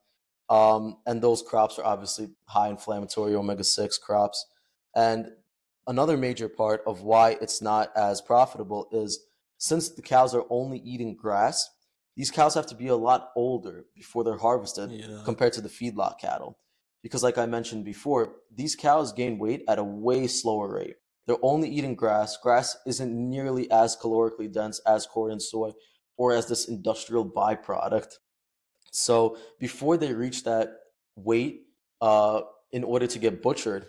Um, 0.50 0.98
and 1.06 1.22
those 1.22 1.42
crops 1.42 1.78
are 1.80 1.86
obviously 1.86 2.30
high 2.46 2.70
inflammatory 2.70 3.36
omega 3.36 3.64
6 3.64 3.98
crops. 4.00 4.46
And 4.96 5.32
another 5.88 6.18
major 6.18 6.50
part 6.50 6.82
of 6.86 7.02
why 7.02 7.38
it's 7.42 7.62
not 7.62 7.92
as 7.96 8.22
profitable 8.22 8.88
is 8.92 9.20
since 9.58 9.90
the 9.90 10.02
cows 10.02 10.34
are 10.34 10.46
only 10.50 10.80
eating 10.80 11.16
grass, 11.16 11.70
these 12.18 12.32
cows 12.32 12.56
have 12.56 12.68
to 12.68 12.76
be 12.76 12.88
a 12.88 12.96
lot 12.96 13.32
older 13.36 13.86
before 13.96 14.24
they're 14.24 14.38
harvested 14.38 14.92
Yeah. 14.92 15.22
compared 15.24 15.54
to 15.54 15.62
the 15.62 15.70
feedlot 15.70 16.20
cattle. 16.20 16.58
Because, 17.04 17.24
like 17.24 17.38
I 17.38 17.46
mentioned 17.48 17.84
before, 17.86 18.36
these 18.54 18.76
cows 18.76 19.12
gain 19.14 19.40
weight 19.40 19.64
at 19.68 19.80
a 19.80 19.84
way 19.84 20.28
slower 20.28 20.72
rate. 20.74 20.98
They're 21.28 21.38
only 21.42 21.70
eating 21.70 21.96
grass. 21.96 22.38
Grass 22.38 22.78
isn't 22.86 23.30
nearly 23.30 23.70
as 23.72 23.96
calorically 23.96 24.52
dense 24.52 24.80
as 24.88 25.06
corn 25.06 25.32
and 25.32 25.42
soy 25.42 25.72
or 26.18 26.34
as 26.34 26.48
this 26.48 26.68
industrial 26.68 27.30
byproduct. 27.30 28.14
So, 28.92 29.38
before 29.60 29.98
they 29.98 30.14
reach 30.14 30.44
that 30.44 30.70
weight 31.16 31.62
uh, 32.02 32.42
in 32.72 32.84
order 32.84 33.08
to 33.08 33.20
get 33.20 33.42
butchered, 33.42 33.88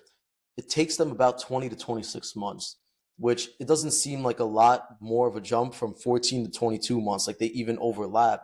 it 0.57 0.69
takes 0.69 0.97
them 0.97 1.11
about 1.11 1.41
20 1.41 1.69
to 1.71 1.77
26 1.77 2.37
months, 2.37 2.77
which 3.19 3.49
it 3.59 3.67
doesn't 3.67 3.91
seem 3.93 4.23
like 4.23 4.39
a 4.39 4.45
lot 4.45 4.97
more 5.01 5.27
of 5.27 5.35
a 5.35 5.41
jump 5.41 5.75
from 5.75 5.95
14 5.95 6.45
to 6.45 6.51
22 6.51 7.01
months, 7.01 7.27
like 7.27 7.39
they 7.39 7.47
even 7.47 7.79
overlap. 7.81 8.43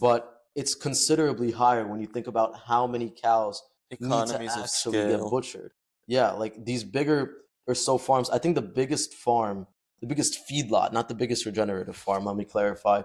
But 0.00 0.30
it's 0.54 0.74
considerably 0.74 1.52
higher 1.52 1.86
when 1.86 2.00
you 2.00 2.06
think 2.06 2.26
about 2.26 2.58
how 2.66 2.86
many 2.86 3.10
cows 3.10 3.62
Economies 3.90 4.40
need 4.40 4.48
to 4.48 4.58
of 4.58 4.64
actually 4.64 5.08
get 5.08 5.30
butchered. 5.30 5.72
Yeah, 6.06 6.32
like 6.32 6.64
these 6.64 6.84
bigger 6.84 7.32
or 7.66 7.74
so 7.74 7.98
farms. 7.98 8.30
I 8.30 8.38
think 8.38 8.54
the 8.54 8.62
biggest 8.62 9.14
farm, 9.14 9.66
the 10.00 10.06
biggest 10.06 10.40
feedlot, 10.48 10.92
not 10.92 11.08
the 11.08 11.14
biggest 11.14 11.46
regenerative 11.46 11.96
farm, 11.96 12.24
let 12.24 12.36
me 12.36 12.44
clarify, 12.44 13.02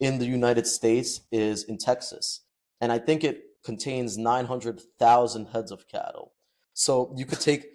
in 0.00 0.18
the 0.18 0.26
United 0.26 0.66
States 0.66 1.20
is 1.30 1.64
in 1.64 1.78
Texas. 1.78 2.40
And 2.80 2.90
I 2.90 2.98
think 2.98 3.22
it 3.24 3.42
contains 3.64 4.16
900,000 4.16 5.46
heads 5.46 5.70
of 5.70 5.86
cattle. 5.88 6.32
So 6.72 7.12
you 7.16 7.26
could 7.26 7.40
take, 7.40 7.66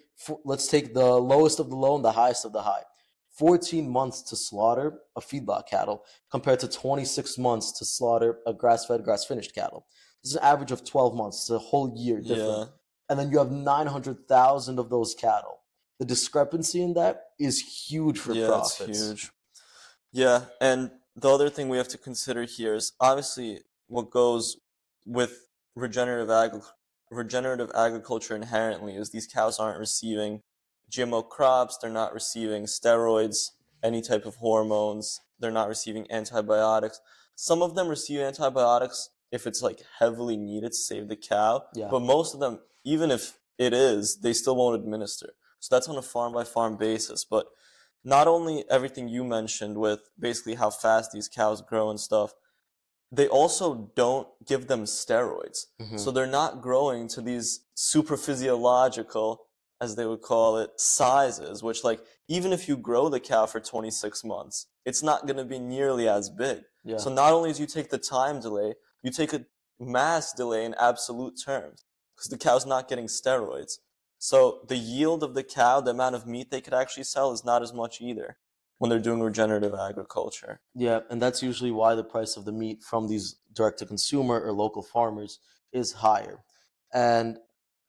let's 0.44 0.68
take 0.68 0.94
the 0.94 1.06
lowest 1.20 1.60
of 1.60 1.70
the 1.70 1.76
low 1.76 1.96
and 1.96 2.04
the 2.04 2.12
highest 2.12 2.46
of 2.46 2.54
the 2.54 2.64
high. 2.64 2.84
14 3.38 3.90
months 3.90 4.22
to 4.24 4.36
slaughter 4.36 5.00
a 5.16 5.22
feedlot 5.22 5.68
cattle 5.68 6.04
compared 6.32 6.60
to 6.62 6.68
26 6.70 7.38
months 7.38 7.72
to 7.78 7.86
slaughter 7.86 8.40
a 8.48 8.54
grass 8.54 8.86
fed, 8.86 9.04
grass 9.04 9.26
finished 9.26 9.54
cattle. 9.54 9.86
This 10.24 10.32
is 10.32 10.38
an 10.38 10.44
average 10.44 10.72
of 10.72 10.86
12 10.86 11.14
months. 11.16 11.38
It's 11.42 11.50
a 11.50 11.60
whole 11.60 11.94
year 11.98 12.20
different 12.22 12.40
Yeah. 12.40 12.66
and 13.10 13.20
then 13.20 13.30
you 13.32 13.38
have 13.38 13.52
900,000 13.52 14.80
of 14.80 14.90
those 14.90 15.14
cattle. 15.14 15.60
The 16.00 16.06
discrepancy 16.06 16.82
in 16.82 16.94
that 16.96 17.22
is 17.40 17.88
huge 17.88 18.20
for 18.20 18.34
yeah, 18.34 18.48
profits. 18.48 18.82
it's 18.90 19.00
huge. 19.08 19.32
Yeah, 20.12 20.42
and 20.60 20.92
the 21.16 21.30
other 21.30 21.50
thing 21.50 21.70
we 21.70 21.78
have 21.78 21.88
to 21.90 21.98
consider 21.98 22.44
here 22.44 22.76
is 22.76 22.94
obviously 23.00 23.60
what 23.88 24.10
goes 24.10 24.58
with 25.06 25.48
regenerative 25.76 26.64
regenerative 27.12 27.72
agriculture 27.76 28.36
inherently 28.36 28.96
is 28.96 29.12
these 29.12 29.28
cows 29.28 29.60
aren't 29.60 29.80
receiving 29.80 30.42
GMO 30.92 31.28
crops, 31.28 31.78
they're 31.82 31.92
not 31.92 32.14
receiving 32.14 32.64
steroids, 32.66 33.52
any 33.84 34.02
type 34.02 34.26
of 34.26 34.36
hormones, 34.36 35.22
they're 35.40 35.52
not 35.52 35.68
receiving 35.68 36.08
antibiotics. 36.12 37.00
Some 37.36 37.62
of 37.62 37.76
them 37.76 37.88
receive 37.88 38.20
antibiotics 38.20 39.10
if 39.32 39.46
it's 39.48 39.62
like 39.62 39.82
heavily 40.00 40.38
needed 40.38 40.72
to 40.72 40.78
save 40.78 41.08
the 41.08 41.16
cow, 41.16 41.64
Yeah. 41.74 41.88
but 41.90 42.02
most 42.02 42.34
of 42.34 42.40
them, 42.40 42.60
even 42.84 43.12
if 43.12 43.38
it 43.58 43.74
is, 43.74 44.18
they 44.18 44.34
still 44.34 44.56
won't 44.56 44.82
administer. 44.82 45.34
So 45.60 45.74
that's 45.76 45.88
on 45.88 45.98
a 45.98 46.02
farm 46.02 46.34
by 46.34 46.44
farm 46.44 46.78
basis. 46.78 47.26
But 47.26 47.48
not 48.04 48.28
only 48.28 48.66
everything 48.70 49.08
you 49.10 49.24
mentioned 49.24 49.78
with 49.78 50.02
basically 50.20 50.56
how 50.56 50.70
fast 50.70 51.12
these 51.12 51.28
cows 51.28 51.62
grow 51.62 51.90
and 51.90 52.00
stuff, 52.00 52.34
they 53.12 53.28
also 53.28 53.92
don't 53.96 54.28
give 54.46 54.68
them 54.68 54.84
steroids. 54.84 55.68
Mhm. 55.82 56.00
So 56.00 56.12
they're 56.12 56.28
not 56.28 56.62
growing 56.62 57.08
to 57.10 57.22
these 57.22 57.62
super 57.74 58.18
physiological, 58.18 59.48
as 59.82 59.96
they 59.96 60.06
would 60.06 60.22
call 60.22 60.58
it, 60.58 60.72
sizes, 60.80 61.62
which 61.64 61.84
like 61.84 62.04
even 62.28 62.52
if 62.54 62.68
you 62.68 62.76
grow 62.78 63.10
the 63.10 63.20
cow 63.20 63.46
for 63.46 63.60
26 63.60 64.24
months, 64.24 64.68
it's 64.86 65.04
not 65.04 65.26
going 65.28 65.38
to 65.38 65.46
be 65.46 65.60
nearly 65.60 66.08
as 66.08 66.30
big. 66.30 66.64
yeah. 66.84 66.98
So 66.98 67.10
not 67.12 67.34
only 67.34 67.52
do 67.54 67.62
you 67.62 67.68
take 67.68 67.90
the 67.90 67.98
time 67.98 68.40
delay, 68.40 68.76
you 69.02 69.12
take 69.12 69.34
a 69.34 69.46
mass 69.80 70.34
delay 70.34 70.66
in 70.66 70.74
absolute 70.76 71.36
terms 71.44 71.84
because 72.16 72.30
the 72.30 72.38
cow's 72.38 72.66
not 72.66 72.88
getting 72.88 73.08
steroids. 73.08 73.80
So 74.26 74.62
the 74.68 74.76
yield 74.76 75.22
of 75.22 75.36
the 75.36 75.44
cow, 75.44 75.82
the 75.82 75.92
amount 75.92 76.16
of 76.16 76.26
meat 76.26 76.50
they 76.50 76.60
could 76.60 76.74
actually 76.74 77.04
sell 77.04 77.32
is 77.32 77.46
not 77.46 77.62
as 77.62 77.72
much 77.72 78.02
either 78.02 78.38
when 78.80 78.90
they're 78.90 78.98
doing 78.98 79.22
regenerative 79.22 79.76
agriculture. 79.76 80.62
yeah, 80.74 81.02
and 81.12 81.22
that's 81.22 81.44
usually 81.44 81.70
why 81.70 81.94
the 81.94 82.04
price 82.04 82.36
of 82.36 82.44
the 82.44 82.52
meat 82.52 82.82
from 82.82 83.08
these 83.08 83.36
direct 83.54 83.78
to 83.80 83.86
consumer 83.86 84.42
or 84.42 84.52
local 84.52 84.82
farmers 84.82 85.38
is 85.72 85.92
higher. 85.92 86.44
And 86.92 87.38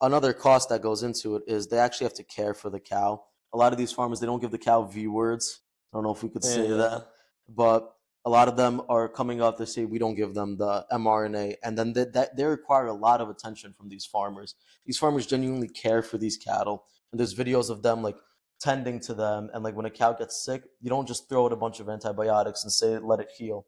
another 0.02 0.34
cost 0.34 0.68
that 0.68 0.82
goes 0.82 1.02
into 1.02 1.36
it 1.36 1.44
is 1.46 1.68
they 1.68 1.78
actually 1.78 2.04
have 2.04 2.14
to 2.20 2.24
care 2.24 2.52
for 2.52 2.68
the 2.68 2.80
cow. 2.80 3.24
A 3.54 3.56
lot 3.56 3.72
of 3.72 3.78
these 3.78 3.92
farmers 3.92 4.20
they 4.20 4.26
don't 4.26 4.42
give 4.42 4.50
the 4.50 4.58
cow 4.58 4.82
V 4.82 5.06
words. 5.06 5.62
I 5.90 5.96
don't 5.96 6.04
know 6.04 6.12
if 6.12 6.22
we 6.22 6.28
could 6.28 6.44
say 6.44 6.68
Yeah. 6.68 6.76
that, 6.76 7.06
but 7.48 7.95
a 8.26 8.28
lot 8.28 8.48
of 8.48 8.56
them 8.56 8.82
are 8.88 9.08
coming 9.08 9.40
up 9.40 9.56
to 9.56 9.66
say 9.66 9.84
we 9.84 10.00
don't 10.00 10.16
give 10.16 10.34
them 10.34 10.56
the 10.56 10.84
mRNA, 10.92 11.54
and 11.62 11.78
then 11.78 11.92
they, 11.92 12.04
that 12.06 12.36
they 12.36 12.44
require 12.44 12.86
a 12.86 12.92
lot 12.92 13.20
of 13.20 13.30
attention 13.30 13.72
from 13.72 13.88
these 13.88 14.04
farmers. 14.04 14.56
These 14.84 14.98
farmers 14.98 15.26
genuinely 15.26 15.68
care 15.68 16.02
for 16.02 16.18
these 16.18 16.36
cattle, 16.36 16.84
and 17.12 17.20
there's 17.20 17.36
videos 17.36 17.70
of 17.70 17.84
them 17.84 18.02
like 18.02 18.16
tending 18.60 18.98
to 19.00 19.14
them, 19.14 19.48
and 19.54 19.62
like 19.62 19.76
when 19.76 19.86
a 19.86 19.90
cow 19.90 20.12
gets 20.12 20.44
sick, 20.44 20.64
you 20.80 20.90
don't 20.90 21.06
just 21.06 21.28
throw 21.28 21.46
it 21.46 21.52
a 21.52 21.56
bunch 21.56 21.78
of 21.78 21.88
antibiotics 21.88 22.64
and 22.64 22.72
say 22.72 22.98
let 22.98 23.20
it 23.20 23.28
heal. 23.38 23.64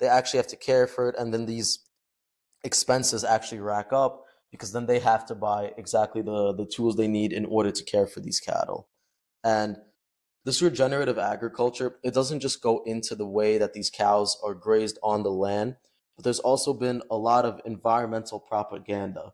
They 0.00 0.08
actually 0.08 0.38
have 0.38 0.48
to 0.48 0.56
care 0.56 0.88
for 0.88 1.10
it, 1.10 1.14
and 1.16 1.32
then 1.32 1.46
these 1.46 1.78
expenses 2.64 3.22
actually 3.22 3.60
rack 3.60 3.92
up 3.92 4.24
because 4.50 4.72
then 4.72 4.86
they 4.86 4.98
have 4.98 5.24
to 5.26 5.36
buy 5.36 5.70
exactly 5.78 6.20
the 6.20 6.52
the 6.52 6.66
tools 6.66 6.96
they 6.96 7.06
need 7.06 7.32
in 7.32 7.44
order 7.44 7.70
to 7.70 7.84
care 7.84 8.08
for 8.08 8.18
these 8.18 8.40
cattle, 8.40 8.88
and 9.44 9.76
this 10.44 10.62
regenerative 10.62 11.18
agriculture, 11.18 11.96
it 12.02 12.14
doesn't 12.14 12.40
just 12.40 12.62
go 12.62 12.82
into 12.86 13.14
the 13.14 13.26
way 13.26 13.58
that 13.58 13.72
these 13.72 13.90
cows 13.90 14.38
are 14.42 14.54
grazed 14.54 14.98
on 15.02 15.22
the 15.22 15.30
land, 15.30 15.76
but 16.16 16.24
there's 16.24 16.40
also 16.40 16.72
been 16.72 17.02
a 17.10 17.16
lot 17.16 17.44
of 17.44 17.60
environmental 17.64 18.40
propaganda 18.40 19.32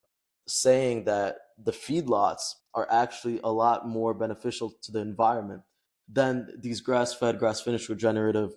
saying 0.48 1.04
that 1.04 1.36
the 1.58 1.72
feedlots 1.72 2.54
are 2.74 2.86
actually 2.90 3.40
a 3.42 3.52
lot 3.52 3.88
more 3.88 4.14
beneficial 4.14 4.72
to 4.82 4.92
the 4.92 5.00
environment 5.00 5.62
than 6.08 6.48
these 6.60 6.80
grass-fed, 6.80 7.38
grass-finished 7.38 7.88
regenerative 7.88 8.52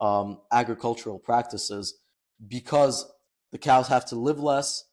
um, 0.00 0.38
agricultural 0.50 1.18
practices 1.18 2.00
because 2.46 3.10
the 3.52 3.58
cows 3.58 3.88
have 3.88 4.06
to 4.06 4.16
live 4.16 4.40
less 4.40 4.84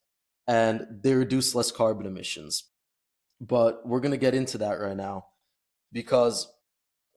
and 0.48 0.86
they 1.02 1.14
reduce 1.14 1.56
less 1.56 1.72
carbon 1.72 2.06
emissions. 2.06 2.66
But 3.40 3.88
we're 3.88 4.00
going 4.00 4.12
to 4.12 4.18
get 4.18 4.36
into 4.36 4.58
that 4.60 4.80
right 4.80 4.98
now 4.98 5.28
because 5.92 6.52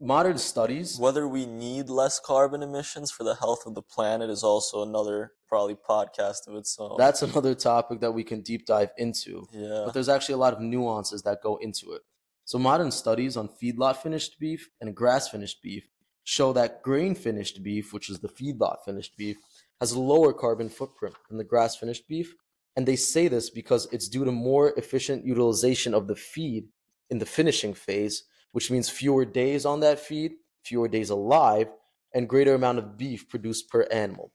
modern 0.00 0.38
studies 0.38 0.98
Whether 0.98 1.28
we 1.28 1.44
need 1.44 1.90
less 1.90 2.18
carbon 2.18 2.62
emissions 2.62 3.10
for 3.10 3.22
the 3.22 3.34
health 3.34 3.66
of 3.66 3.74
the 3.74 3.82
planet 3.82 4.30
is 4.30 4.42
also 4.42 4.82
another 4.82 5.32
probably 5.46 5.76
podcast 5.76 6.48
of 6.48 6.54
its 6.54 6.76
own. 6.78 6.96
that's 6.96 7.22
another 7.22 7.54
topic 7.54 8.00
that 8.00 8.12
we 8.12 8.24
can 8.24 8.40
deep 8.40 8.66
dive 8.66 8.90
into 8.96 9.46
yeah. 9.52 9.82
but 9.84 9.92
there's 9.92 10.08
actually 10.08 10.34
a 10.34 10.38
lot 10.38 10.54
of 10.54 10.60
nuances 10.60 11.22
that 11.22 11.42
go 11.42 11.56
into 11.56 11.92
it 11.92 12.02
so 12.44 12.58
modern 12.58 12.90
studies 12.90 13.36
on 13.36 13.48
feedlot 13.48 13.96
finished 13.96 14.38
beef 14.40 14.70
and 14.80 14.94
grass 14.94 15.28
finished 15.28 15.62
beef 15.62 15.84
show 16.24 16.52
that 16.52 16.82
grain 16.82 17.14
finished 17.14 17.62
beef 17.62 17.92
which 17.92 18.08
is 18.08 18.20
the 18.20 18.28
feedlot 18.28 18.76
finished 18.84 19.16
beef 19.18 19.36
has 19.80 19.92
a 19.92 20.00
lower 20.00 20.32
carbon 20.32 20.68
footprint 20.68 21.14
than 21.28 21.36
the 21.36 21.44
grass 21.44 21.76
finished 21.76 22.08
beef 22.08 22.34
and 22.76 22.86
they 22.86 22.96
say 22.96 23.28
this 23.28 23.50
because 23.50 23.86
it's 23.92 24.08
due 24.08 24.24
to 24.24 24.32
more 24.32 24.72
efficient 24.78 25.26
utilization 25.26 25.92
of 25.92 26.06
the 26.06 26.16
feed 26.16 26.68
in 27.10 27.18
the 27.18 27.26
finishing 27.26 27.74
phase 27.74 28.24
which 28.52 28.70
means 28.70 28.88
fewer 28.88 29.24
days 29.24 29.64
on 29.64 29.80
that 29.80 29.98
feed 29.98 30.32
fewer 30.64 30.88
days 30.88 31.10
alive 31.10 31.68
and 32.14 32.28
greater 32.28 32.54
amount 32.54 32.78
of 32.78 32.98
beef 32.98 33.28
produced 33.28 33.68
per 33.68 33.82
animal 33.90 34.32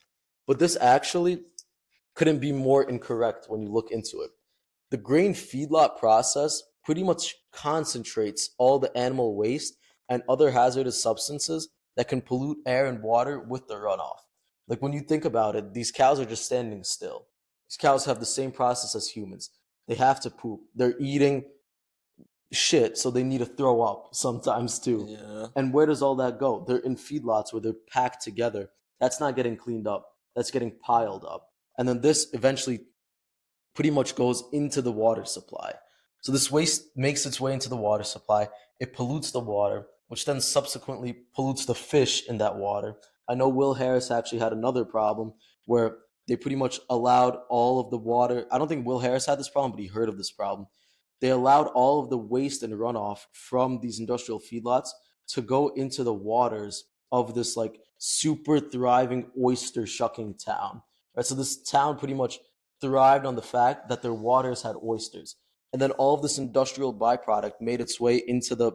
but 0.48 0.60
this 0.60 0.78
actually 0.80 1.44
couldn't 2.16 2.40
be 2.40 2.52
more 2.52 2.84
incorrect 2.84 3.46
when 3.50 3.62
you 3.62 3.70
look 3.70 3.92
into 3.92 4.22
it. 4.22 4.32
The 4.92 4.98
grain 4.98 5.34
feedlot 5.34 5.98
process 5.98 6.62
pretty 6.84 7.04
much 7.04 7.36
concentrates 7.52 8.52
all 8.58 8.80
the 8.80 8.96
animal 8.98 9.36
waste 9.36 9.76
and 10.08 10.24
other 10.30 10.52
hazardous 10.52 11.02
substances 11.02 11.70
that 11.98 12.08
can 12.08 12.22
pollute 12.22 12.58
air 12.66 12.86
and 12.86 13.02
water 13.02 13.40
with 13.40 13.68
the 13.68 13.76
runoff. 13.76 14.20
Like 14.68 14.82
when 14.82 14.94
you 14.94 15.02
think 15.02 15.26
about 15.26 15.56
it, 15.56 15.74
these 15.74 15.92
cows 15.92 16.20
are 16.20 16.26
just 16.26 16.46
standing 16.46 16.84
still. 16.84 17.28
These 17.70 17.78
cows 17.78 18.06
have 18.06 18.20
the 18.20 18.26
same 18.26 18.52
process 18.52 18.96
as 18.96 19.10
humans. 19.10 19.50
They 19.88 19.96
have 19.96 20.20
to 20.22 20.30
poop. 20.30 20.62
They're 20.76 20.96
eating 21.00 21.46
shit, 22.56 22.98
so 22.98 23.12
they 23.12 23.24
need 23.24 23.40
to 23.40 23.46
throw 23.46 23.82
up 23.82 24.10
sometimes 24.14 24.80
too. 24.80 25.06
Yeah. 25.10 25.48
And 25.56 25.74
where 25.74 25.86
does 25.86 26.02
all 26.02 26.16
that 26.16 26.40
go? 26.40 26.64
They're 26.68 26.78
in 26.78 26.96
feedlots 26.96 27.54
where 27.54 27.62
they're 27.62 27.74
packed 27.74 28.24
together. 28.24 28.70
That's 29.00 29.20
not 29.20 29.36
getting 29.36 29.58
cleaned 29.58 29.88
up. 29.88 30.10
That's 30.36 30.52
getting 30.52 30.72
piled 30.72 31.26
up. 31.26 31.50
And 31.78 31.88
then 31.88 32.02
this 32.02 32.28
eventually 32.34 32.82
pretty 33.74 33.92
much 33.92 34.16
goes 34.16 34.44
into 34.54 34.82
the 34.82 34.92
water 34.92 35.26
supply. 35.26 35.74
So 36.22 36.32
this 36.32 36.50
waste 36.50 36.96
makes 36.96 37.26
its 37.26 37.40
way 37.40 37.54
into 37.54 37.70
the 37.70 37.76
water 37.76 38.04
supply. 38.04 38.48
It 38.80 38.94
pollutes 38.94 39.32
the 39.32 39.40
water, 39.40 39.88
which 40.08 40.26
then 40.26 40.42
subsequently 40.42 41.16
pollutes 41.36 41.66
the 41.66 41.76
fish 41.76 42.28
in 42.28 42.38
that 42.40 42.56
water. 42.56 42.96
I 43.30 43.36
know 43.36 43.50
Will 43.50 43.76
Harris 43.76 44.12
actually 44.12 44.40
had 44.40 44.54
another 44.54 44.86
problem 44.86 45.34
where 45.66 45.98
they 46.28 46.36
pretty 46.36 46.56
much 46.56 46.80
allowed 46.90 47.38
all 47.50 47.80
of 47.80 47.92
the 47.92 47.98
water. 47.98 48.48
I 48.52 48.58
don't 48.58 48.68
think 48.68 48.86
Will 48.86 49.00
Harris 49.00 49.26
had 49.26 49.40
this 49.40 49.50
problem, 49.50 49.72
but 49.72 49.82
he 49.82 49.88
heard 49.88 50.10
of 50.10 50.18
this 50.18 50.32
problem. 50.32 50.68
They 51.22 51.30
allowed 51.30 51.68
all 51.68 52.02
of 52.02 52.10
the 52.10 52.18
waste 52.18 52.64
and 52.64 52.74
runoff 52.74 53.26
from 53.32 53.80
these 53.82 54.00
industrial 54.00 54.40
feedlots 54.40 54.90
to 55.30 55.42
go 55.42 55.70
into 55.70 56.04
the 56.04 56.14
waters 56.14 56.86
of 57.12 57.34
this 57.36 57.56
like 57.56 57.80
super 57.98 58.60
thriving 58.60 59.32
oyster 59.42 59.88
shucking 59.88 60.36
town. 60.36 60.82
Right? 61.16 61.26
So 61.26 61.36
this 61.36 61.62
town 61.62 61.98
pretty 61.98 62.14
much 62.14 62.40
thrived 62.82 63.26
on 63.26 63.36
the 63.36 63.42
fact 63.42 63.90
that 63.90 64.02
their 64.02 64.14
waters 64.14 64.62
had 64.62 64.76
oysters. 64.84 65.36
And 65.74 65.82
then 65.82 65.92
all 65.92 66.14
of 66.14 66.22
this 66.22 66.38
industrial 66.38 66.94
byproduct 66.94 67.54
made 67.60 67.82
its 67.82 68.00
way 68.00 68.22
into 68.28 68.56
the 68.56 68.74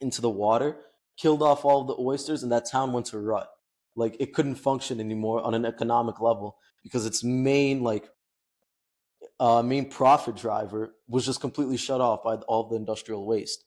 into 0.00 0.20
the 0.20 0.30
water, 0.30 0.76
killed 1.16 1.42
off 1.42 1.64
all 1.64 1.82
of 1.82 1.86
the 1.86 1.96
oysters, 1.98 2.42
and 2.42 2.50
that 2.50 2.68
town 2.70 2.92
went 2.92 3.06
to 3.06 3.18
rut. 3.18 3.48
Like 3.94 4.16
it 4.18 4.32
couldn't 4.34 4.56
function 4.56 5.00
anymore 5.00 5.42
on 5.42 5.54
an 5.54 5.64
economic 5.64 6.20
level 6.20 6.56
because 6.82 7.06
its 7.06 7.22
main 7.22 7.82
like 7.82 8.08
uh, 9.38 9.62
main 9.62 9.88
profit 9.88 10.36
driver 10.36 10.94
was 11.12 11.26
just 11.26 11.40
completely 11.40 11.76
shut 11.76 12.00
off 12.00 12.24
by 12.24 12.36
all 12.36 12.68
the 12.68 12.76
industrial 12.76 13.26
waste. 13.26 13.64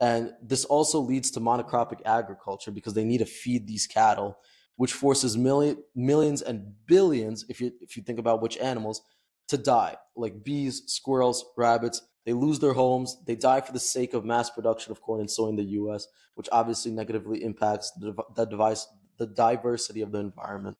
And 0.00 0.32
this 0.40 0.64
also 0.64 1.00
leads 1.00 1.30
to 1.32 1.40
monocropic 1.40 2.00
agriculture 2.04 2.70
because 2.70 2.94
they 2.94 3.04
need 3.04 3.18
to 3.18 3.26
feed 3.26 3.66
these 3.66 3.86
cattle, 3.86 4.38
which 4.76 4.92
forces 4.92 5.36
million, 5.36 5.82
millions 5.94 6.40
and 6.40 6.74
billions, 6.86 7.44
if 7.48 7.60
you 7.60 7.72
if 7.80 7.96
you 7.96 8.02
think 8.02 8.18
about 8.18 8.42
which 8.42 8.56
animals, 8.58 9.02
to 9.48 9.58
die. 9.58 9.96
Like 10.16 10.44
bees, 10.44 10.82
squirrels, 10.86 11.44
rabbits, 11.56 12.00
they 12.26 12.32
lose 12.32 12.60
their 12.60 12.72
homes. 12.72 13.16
They 13.26 13.36
die 13.36 13.60
for 13.60 13.72
the 13.72 13.80
sake 13.80 14.14
of 14.14 14.24
mass 14.24 14.50
production 14.50 14.92
of 14.92 15.00
corn 15.00 15.20
and 15.20 15.30
soy 15.30 15.48
in 15.48 15.56
the 15.56 15.64
U.S., 15.64 16.06
which 16.34 16.48
obviously 16.52 16.92
negatively 16.92 17.42
impacts 17.42 17.90
the, 17.92 18.14
the 18.34 18.44
device, 18.44 18.86
the 19.18 19.26
diversity 19.26 20.00
of 20.00 20.12
the 20.12 20.20
environment. 20.20 20.76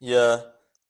Yeah, 0.00 0.40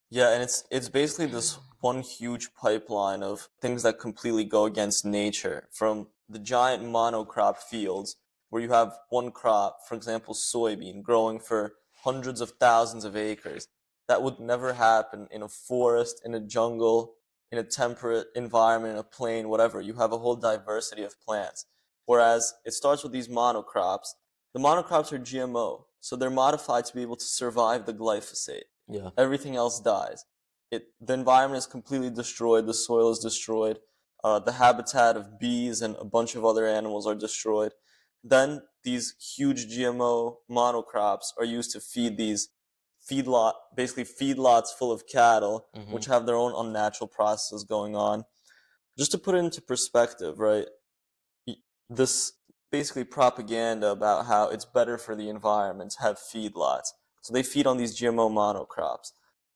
yeah, 0.08 0.32
and 0.34 0.42
it's 0.42 0.64
it's 0.70 0.88
basically 0.88 1.26
this 1.26 1.58
one 1.80 2.00
huge 2.00 2.54
pipeline 2.54 3.22
of 3.22 3.48
things 3.60 3.82
that 3.82 3.98
completely 3.98 4.44
go 4.44 4.64
against 4.64 5.04
nature 5.04 5.68
from 5.70 6.08
the 6.28 6.38
giant 6.38 6.82
monocrop 6.82 7.56
fields 7.58 8.16
where 8.50 8.62
you 8.62 8.70
have 8.70 8.98
one 9.08 9.30
crop, 9.30 9.78
for 9.88 9.94
example, 9.94 10.34
soybean, 10.34 11.02
growing 11.02 11.38
for 11.38 11.72
hundreds 12.04 12.40
of 12.40 12.50
thousands 12.60 13.04
of 13.04 13.16
acres. 13.16 13.68
That 14.08 14.22
would 14.22 14.40
never 14.40 14.72
happen 14.74 15.28
in 15.30 15.42
a 15.42 15.48
forest, 15.48 16.20
in 16.24 16.34
a 16.34 16.40
jungle, 16.40 17.14
in 17.52 17.58
a 17.58 17.62
temperate 17.62 18.26
environment, 18.34 18.94
in 18.94 18.98
a 18.98 19.04
plain, 19.04 19.48
whatever. 19.48 19.80
You 19.80 19.94
have 19.94 20.12
a 20.12 20.18
whole 20.18 20.36
diversity 20.36 21.02
of 21.04 21.20
plants. 21.20 21.66
Whereas 22.06 22.54
it 22.64 22.72
starts 22.72 23.04
with 23.04 23.12
these 23.12 23.28
monocrops. 23.28 24.08
The 24.52 24.60
monocrops 24.60 25.12
are 25.12 25.18
GMO, 25.18 25.84
so 26.00 26.16
they're 26.16 26.28
modified 26.28 26.86
to 26.86 26.94
be 26.94 27.02
able 27.02 27.16
to 27.16 27.24
survive 27.24 27.86
the 27.86 27.94
glyphosate. 27.94 28.64
Yeah. 28.88 29.10
Everything 29.16 29.54
else 29.54 29.80
dies. 29.80 30.24
It, 30.70 30.88
the 31.00 31.14
environment 31.14 31.58
is 31.58 31.66
completely 31.66 32.10
destroyed. 32.10 32.66
The 32.66 32.74
soil 32.74 33.10
is 33.10 33.18
destroyed. 33.18 33.80
Uh, 34.22 34.38
the 34.38 34.52
habitat 34.52 35.16
of 35.16 35.38
bees 35.38 35.80
and 35.82 35.96
a 35.98 36.04
bunch 36.04 36.34
of 36.34 36.44
other 36.44 36.66
animals 36.66 37.06
are 37.06 37.14
destroyed. 37.14 37.72
Then 38.22 38.62
these 38.84 39.14
huge 39.36 39.66
GMO 39.68 40.36
monocrops 40.50 41.32
are 41.38 41.44
used 41.44 41.72
to 41.72 41.80
feed 41.80 42.16
these 42.16 42.50
feedlot, 43.10 43.54
basically 43.74 44.04
feedlots 44.04 44.68
full 44.78 44.92
of 44.92 45.06
cattle, 45.06 45.66
Mhm. 45.74 45.92
which 45.92 46.04
have 46.06 46.26
their 46.26 46.36
own 46.36 46.52
unnatural 46.54 47.08
processes 47.08 47.64
going 47.64 47.96
on. 47.96 48.26
Just 48.98 49.10
to 49.12 49.18
put 49.18 49.34
it 49.34 49.38
into 49.38 49.62
perspective, 49.62 50.38
right? 50.38 50.68
This 51.88 52.34
basically 52.70 53.04
propaganda 53.04 53.90
about 53.90 54.26
how 54.26 54.48
it's 54.48 54.64
better 54.64 54.96
for 54.96 55.16
the 55.16 55.28
environment 55.28 55.92
to 55.92 56.00
have 56.02 56.18
feedlots. 56.18 56.92
So 57.22 57.32
they 57.32 57.42
feed 57.42 57.66
on 57.66 57.78
these 57.78 57.98
GMO 57.98 58.28
monocrops. 58.28 59.12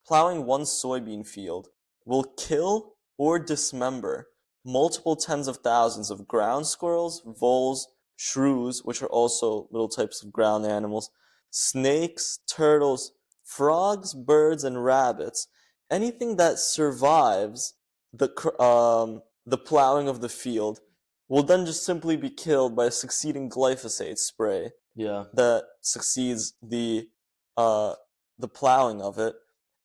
Plowing 0.07 0.45
one 0.45 0.62
soybean 0.62 1.27
field 1.27 1.69
will 2.05 2.25
kill 2.25 2.95
or 3.17 3.38
dismember 3.38 4.29
multiple 4.64 5.17
tens 5.17 5.47
of 5.47 5.59
thousands 5.59 6.11
of 6.11 6.27
ground 6.27 6.67
squirrels, 6.67 7.23
voles, 7.38 7.88
shrews, 8.17 8.83
which 8.85 9.03
are 9.03 9.09
also 9.09 9.69
little 9.71 9.88
types 9.88 10.23
of 10.23 10.33
ground 10.33 10.64
animals, 10.64 11.11
snakes, 11.51 12.38
turtles, 12.49 13.12
frogs, 13.45 14.14
birds, 14.14 14.64
and 14.64 14.85
rabbits. 14.85 15.49
Anything 15.90 16.37
that 16.37 16.59
survives 16.59 17.75
the 18.12 18.29
um, 18.62 19.23
the 19.47 19.59
plowing 19.59 20.09
of 20.09 20.21
the 20.21 20.29
field 20.29 20.81
will 21.29 21.43
then 21.43 21.67
just 21.67 21.85
simply 21.85 22.17
be 22.17 22.31
killed 22.31 22.75
by 22.75 22.87
a 22.87 22.90
succeeding 22.90 23.51
glyphosate 23.51 24.19
spray 24.19 24.71
Yeah. 24.95 25.25
that 25.35 25.64
succeeds 25.81 26.55
the 26.62 27.09
uh, 27.57 27.95
the 28.38 28.49
plowing 28.49 29.03
of 29.03 29.19
it. 29.19 29.35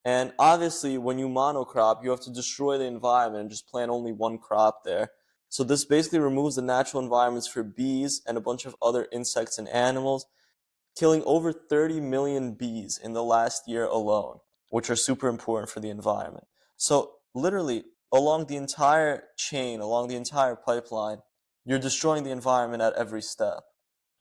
And 0.06 0.34
obviously, 0.40 0.98
when 0.98 1.20
you 1.20 1.28
monocrop, 1.28 2.04
you 2.04 2.10
have 2.10 2.22
to 2.22 2.32
destroy 2.32 2.78
the 2.78 2.86
environment 2.86 3.42
and 3.42 3.50
just 3.50 3.68
plant 3.68 3.92
only 3.92 4.12
one 4.12 4.38
crop 4.38 4.84
there. 4.84 5.12
So 5.50 5.64
this 5.64 5.84
basically 5.84 6.20
removes 6.20 6.56
the 6.56 6.62
natural 6.62 7.04
environments 7.04 7.48
for 7.48 7.64
bees 7.64 8.22
and 8.28 8.38
a 8.38 8.42
bunch 8.42 8.66
of 8.66 8.76
other 8.82 9.08
insects 9.12 9.58
and 9.58 9.68
animals, 9.70 10.26
killing 10.98 11.24
over 11.26 11.52
30 11.52 12.00
million 12.02 12.54
bees 12.54 13.00
in 13.02 13.14
the 13.14 13.24
last 13.24 13.68
year 13.68 13.86
alone, 13.86 14.40
which 14.70 14.90
are 14.90 14.96
super 14.96 15.28
important 15.28 15.70
for 15.70 15.80
the 15.80 15.90
environment. 15.90 16.46
So 16.78 17.14
literally, 17.34 17.86
along 18.12 18.46
the 18.46 18.58
entire 18.58 19.24
chain, 19.38 19.80
along 19.80 20.08
the 20.08 20.16
entire 20.16 20.56
pipeline, 20.56 21.20
you're 21.66 21.80
destroying 21.80 22.24
the 22.24 22.32
environment 22.32 22.82
at 22.82 22.94
every 22.94 23.22
step. 23.22 23.64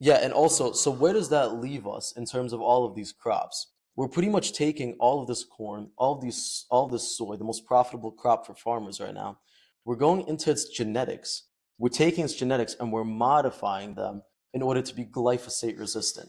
Yeah, 0.01 0.19
and 0.23 0.33
also, 0.33 0.73
so 0.73 0.91
where 0.91 1.13
does 1.13 1.29
that 1.31 1.55
leave 1.55 1.87
us 1.87 2.13
in 2.17 2.25
terms 2.25 2.53
of 2.53 2.61
all 2.61 2.87
of 2.87 2.95
these 2.95 3.13
crops? 3.13 3.69
We're 3.99 4.07
pretty 4.07 4.29
much 4.29 4.53
taking 4.53 4.95
all 5.01 5.21
of 5.21 5.27
this 5.27 5.43
corn, 5.43 5.91
all 5.99 6.15
of 6.15 6.21
these, 6.21 6.67
all 6.71 6.85
of 6.87 6.93
this 6.93 7.19
soy, 7.19 7.35
the 7.35 7.43
most 7.43 7.67
profitable 7.67 8.13
crop 8.13 8.47
for 8.47 8.55
farmers 8.55 9.01
right 9.01 9.13
now. 9.13 9.41
We're 9.85 9.97
going 9.97 10.29
into 10.29 10.53
its 10.53 10.69
genetics. 10.69 11.49
We're 11.79 11.89
taking 11.89 12.25
its 12.25 12.35
genetics 12.35 12.77
and 12.79 12.93
we're 12.93 13.03
modifying 13.03 13.97
them 13.97 14.23
in 14.55 14.63
order 14.63 14.83
to 14.83 14.95
be 14.95 15.05
glyphosate 15.05 15.81
resistant. 15.81 16.29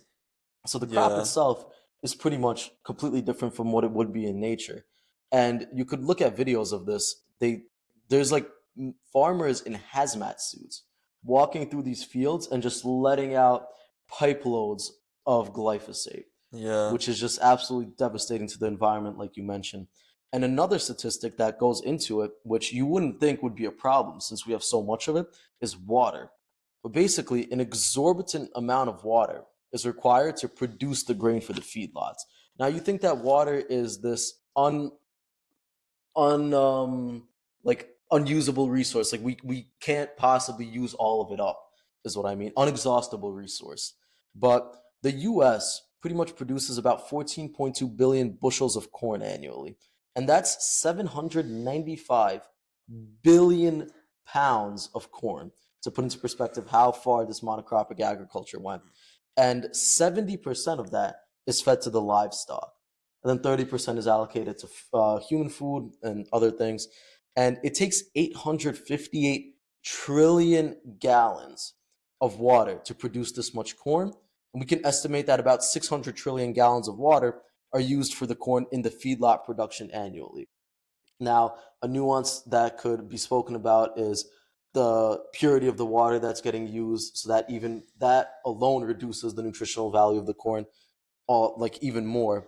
So 0.65 0.79
the 0.79 0.87
crop 0.87 1.11
Yeah. 1.11 1.19
itself 1.19 1.63
is 2.01 2.15
pretty 2.15 2.37
much 2.39 2.71
completely 2.83 3.21
different 3.21 3.53
from 3.53 3.71
what 3.71 3.83
it 3.83 3.91
would 3.91 4.11
be 4.11 4.25
in 4.25 4.39
nature. 4.39 4.87
And 5.31 5.67
you 5.71 5.85
could 5.85 6.03
look 6.03 6.21
at 6.21 6.35
videos 6.35 6.73
of 6.73 6.87
this. 6.87 7.21
They 7.37 7.65
there's 8.07 8.31
like 8.31 8.49
farmers 9.13 9.61
in 9.61 9.75
hazmat 9.93 10.39
suits 10.39 10.85
walking 11.23 11.69
through 11.69 11.83
these 11.83 12.03
fields 12.03 12.47
and 12.47 12.63
just 12.63 12.83
letting 12.83 13.35
out 13.35 13.67
pipe 14.07 14.43
loads 14.43 14.91
of 15.27 15.53
glyphosate, 15.53 16.25
Yeah. 16.51 16.91
which 16.91 17.07
is 17.07 17.19
just 17.19 17.39
absolutely 17.41 17.93
devastating 17.97 18.47
to 18.47 18.57
the 18.57 18.65
environment, 18.65 19.17
like 19.17 19.37
you 19.37 19.43
mentioned. 19.43 19.87
And 20.31 20.43
another 20.43 20.79
statistic 20.79 21.37
that 21.37 21.59
goes 21.59 21.81
into 21.81 22.21
it, 22.21 22.31
which 22.43 22.71
you 22.71 22.85
wouldn't 22.85 23.19
think 23.19 23.41
would 23.41 23.55
be 23.55 23.65
a 23.65 23.71
problem 23.71 24.19
since 24.19 24.45
we 24.45 24.53
have 24.53 24.63
so 24.63 24.83
much 24.83 25.07
of 25.07 25.15
it, 25.15 25.27
is 25.61 25.75
water. 25.77 26.29
But 26.83 26.89
basically, 26.89 27.51
an 27.51 27.59
exorbitant 27.59 28.51
amount 28.55 28.89
of 28.89 29.03
water 29.03 29.43
is 29.73 29.85
required 29.85 30.37
to 30.37 30.47
produce 30.47 31.03
the 31.03 31.13
grain 31.13 31.41
for 31.41 31.53
the 31.53 31.61
feedlots. 31.61 32.19
Now, 32.59 32.67
you 32.67 32.79
think 32.79 33.01
that 33.01 33.17
water 33.17 33.55
is 33.55 34.01
this 34.01 34.39
un, 34.55 34.91
un, 36.15 36.53
um, 36.53 37.27
like 37.63 37.89
unusable 38.11 38.69
resource. 38.69 39.11
Like 39.11 39.23
we 39.23 39.37
we 39.43 39.67
can't 39.79 40.15
possibly 40.17 40.65
use 40.65 40.93
all 40.93 41.21
of 41.21 41.31
it 41.31 41.39
up, 41.39 41.59
is 42.05 42.15
what 42.17 42.25
I 42.25 42.35
mean. 42.35 42.51
Unexhaustible 42.55 43.35
resource. 43.35 43.93
But 44.35 44.75
the 45.01 45.11
US 45.11 45.81
pretty 46.01 46.15
much 46.15 46.35
produces 46.35 46.77
about 46.77 47.09
14.2 47.09 47.97
billion 47.97 48.31
bushels 48.31 48.75
of 48.75 48.91
corn 48.91 49.21
annually. 49.21 49.77
And 50.15 50.27
that's 50.27 50.79
795 50.81 52.41
billion 53.21 53.89
pounds 54.25 54.89
of 54.95 55.11
corn. 55.11 55.51
To 55.83 55.91
put 55.91 56.03
into 56.03 56.19
perspective 56.19 56.67
how 56.69 56.91
far 56.91 57.25
this 57.25 57.39
monocropic 57.39 58.01
agriculture 58.01 58.59
went. 58.59 58.81
And 59.37 59.65
70% 59.73 60.79
of 60.79 60.91
that 60.91 61.15
is 61.47 61.61
fed 61.61 61.81
to 61.83 61.89
the 61.89 62.01
livestock. 62.01 62.73
And 63.23 63.29
then 63.43 63.57
30% 63.57 63.97
is 63.97 64.05
allocated 64.05 64.57
to 64.59 64.67
uh, 64.93 65.19
human 65.19 65.47
food 65.47 65.93
and 66.03 66.27
other 66.33 66.51
things 66.51 66.89
and 67.39 67.57
it 67.63 67.73
takes 67.73 68.03
858 68.15 69.55
trillion 69.83 70.75
gallons 70.99 71.73
of 72.19 72.37
water 72.37 72.81
to 72.83 72.93
produce 72.93 73.31
this 73.31 73.53
much 73.53 73.77
corn. 73.77 74.11
And 74.53 74.61
we 74.61 74.65
can 74.65 74.85
estimate 74.85 75.27
that 75.27 75.39
about 75.39 75.63
600 75.63 76.15
trillion 76.15 76.53
gallons 76.53 76.87
of 76.87 76.97
water 76.97 77.41
are 77.73 77.79
used 77.79 78.13
for 78.13 78.25
the 78.25 78.35
corn 78.35 78.65
in 78.71 78.81
the 78.81 78.89
feedlot 78.89 79.45
production 79.45 79.91
annually. 79.91 80.47
Now, 81.19 81.55
a 81.81 81.87
nuance 81.87 82.41
that 82.43 82.77
could 82.77 83.09
be 83.09 83.17
spoken 83.17 83.55
about 83.55 83.99
is 83.99 84.25
the 84.73 85.19
purity 85.33 85.67
of 85.67 85.77
the 85.77 85.85
water 85.85 86.19
that's 86.19 86.41
getting 86.41 86.67
used 86.67 87.17
so 87.17 87.29
that 87.29 87.49
even 87.49 87.83
that 87.99 88.35
alone 88.45 88.83
reduces 88.83 89.33
the 89.33 89.41
nutritional 89.41 89.91
value 89.91 90.19
of 90.19 90.27
the 90.27 90.33
corn 90.33 90.65
all 91.27 91.53
uh, 91.55 91.59
like 91.59 91.81
even 91.81 92.05
more 92.05 92.47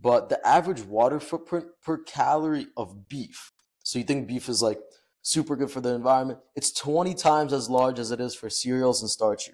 but 0.00 0.28
the 0.28 0.46
average 0.46 0.82
water 0.82 1.18
footprint 1.18 1.64
per 1.82 1.96
calorie 1.96 2.66
of 2.76 3.08
beef 3.08 3.52
so 3.82 3.98
you 3.98 4.04
think 4.04 4.28
beef 4.28 4.48
is 4.48 4.60
like 4.60 4.78
super 5.22 5.56
good 5.56 5.70
for 5.70 5.80
the 5.80 5.94
environment 5.94 6.38
it's 6.54 6.72
20 6.72 7.14
times 7.14 7.52
as 7.52 7.70
large 7.70 7.98
as 7.98 8.10
it 8.10 8.20
is 8.20 8.34
for 8.34 8.50
cereals 8.50 9.00
and 9.00 9.10
starchy 9.10 9.52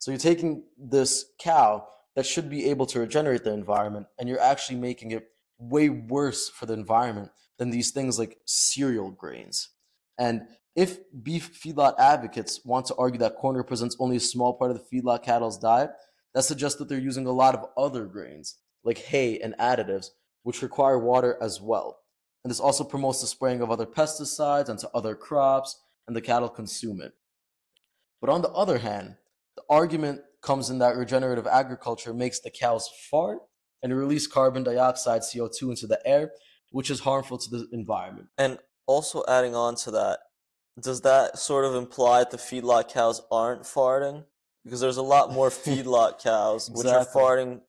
so 0.00 0.10
you're 0.10 0.18
taking 0.18 0.64
this 0.76 1.26
cow 1.40 1.86
that 2.16 2.26
should 2.26 2.50
be 2.50 2.68
able 2.68 2.86
to 2.86 2.98
regenerate 2.98 3.44
the 3.44 3.52
environment 3.52 4.06
and 4.18 4.28
you're 4.28 4.40
actually 4.40 4.76
making 4.76 5.12
it 5.12 5.28
way 5.58 5.88
worse 5.88 6.48
for 6.48 6.66
the 6.66 6.72
environment 6.72 7.30
than 7.58 7.70
these 7.70 7.92
things 7.92 8.18
like 8.18 8.38
cereal 8.44 9.12
grains 9.12 9.68
and 10.18 10.42
if 10.76 10.98
beef 11.22 11.60
feedlot 11.60 11.94
advocates 11.98 12.64
want 12.64 12.86
to 12.86 12.94
argue 12.96 13.18
that 13.18 13.36
corn 13.36 13.56
represents 13.56 13.96
only 13.98 14.16
a 14.16 14.20
small 14.20 14.54
part 14.54 14.70
of 14.70 14.78
the 14.78 14.84
feedlot 15.02 15.22
cattle's 15.22 15.58
diet, 15.58 15.90
that 16.34 16.44
suggests 16.44 16.78
that 16.78 16.88
they're 16.88 16.98
using 16.98 17.26
a 17.26 17.32
lot 17.32 17.54
of 17.54 17.66
other 17.76 18.06
grains, 18.06 18.58
like 18.84 18.98
hay 18.98 19.38
and 19.38 19.54
additives, 19.58 20.10
which 20.42 20.62
require 20.62 20.98
water 20.98 21.36
as 21.40 21.60
well. 21.60 21.98
And 22.44 22.50
this 22.50 22.60
also 22.60 22.84
promotes 22.84 23.20
the 23.20 23.26
spraying 23.26 23.60
of 23.60 23.70
other 23.70 23.86
pesticides 23.86 24.68
onto 24.68 24.86
other 24.94 25.14
crops, 25.14 25.82
and 26.06 26.14
the 26.14 26.20
cattle 26.20 26.48
consume 26.48 27.00
it. 27.00 27.12
But 28.20 28.30
on 28.30 28.42
the 28.42 28.50
other 28.50 28.78
hand, 28.78 29.16
the 29.56 29.62
argument 29.68 30.20
comes 30.42 30.70
in 30.70 30.78
that 30.78 30.96
regenerative 30.96 31.46
agriculture 31.46 32.14
makes 32.14 32.40
the 32.40 32.50
cows 32.50 32.88
fart 33.10 33.38
and 33.82 33.96
release 33.96 34.26
carbon 34.26 34.62
dioxide, 34.62 35.22
CO2, 35.22 35.70
into 35.70 35.86
the 35.86 36.00
air, 36.06 36.30
which 36.70 36.90
is 36.90 37.00
harmful 37.00 37.38
to 37.38 37.50
the 37.50 37.68
environment. 37.72 38.28
And 38.38 38.58
also 38.86 39.22
adding 39.28 39.54
on 39.54 39.74
to 39.76 39.90
that, 39.92 40.20
does 40.78 41.02
that 41.02 41.38
sort 41.38 41.64
of 41.64 41.74
imply 41.74 42.20
that 42.20 42.30
the 42.30 42.36
feedlot 42.36 42.92
cows 42.92 43.22
aren't 43.30 43.62
farting? 43.62 44.24
Because 44.64 44.80
there's 44.80 44.96
a 44.96 45.02
lot 45.02 45.32
more 45.32 45.48
feedlot 45.50 46.22
cows 46.22 46.70
which 46.70 46.86
are 46.86 47.06
farting 47.06 47.60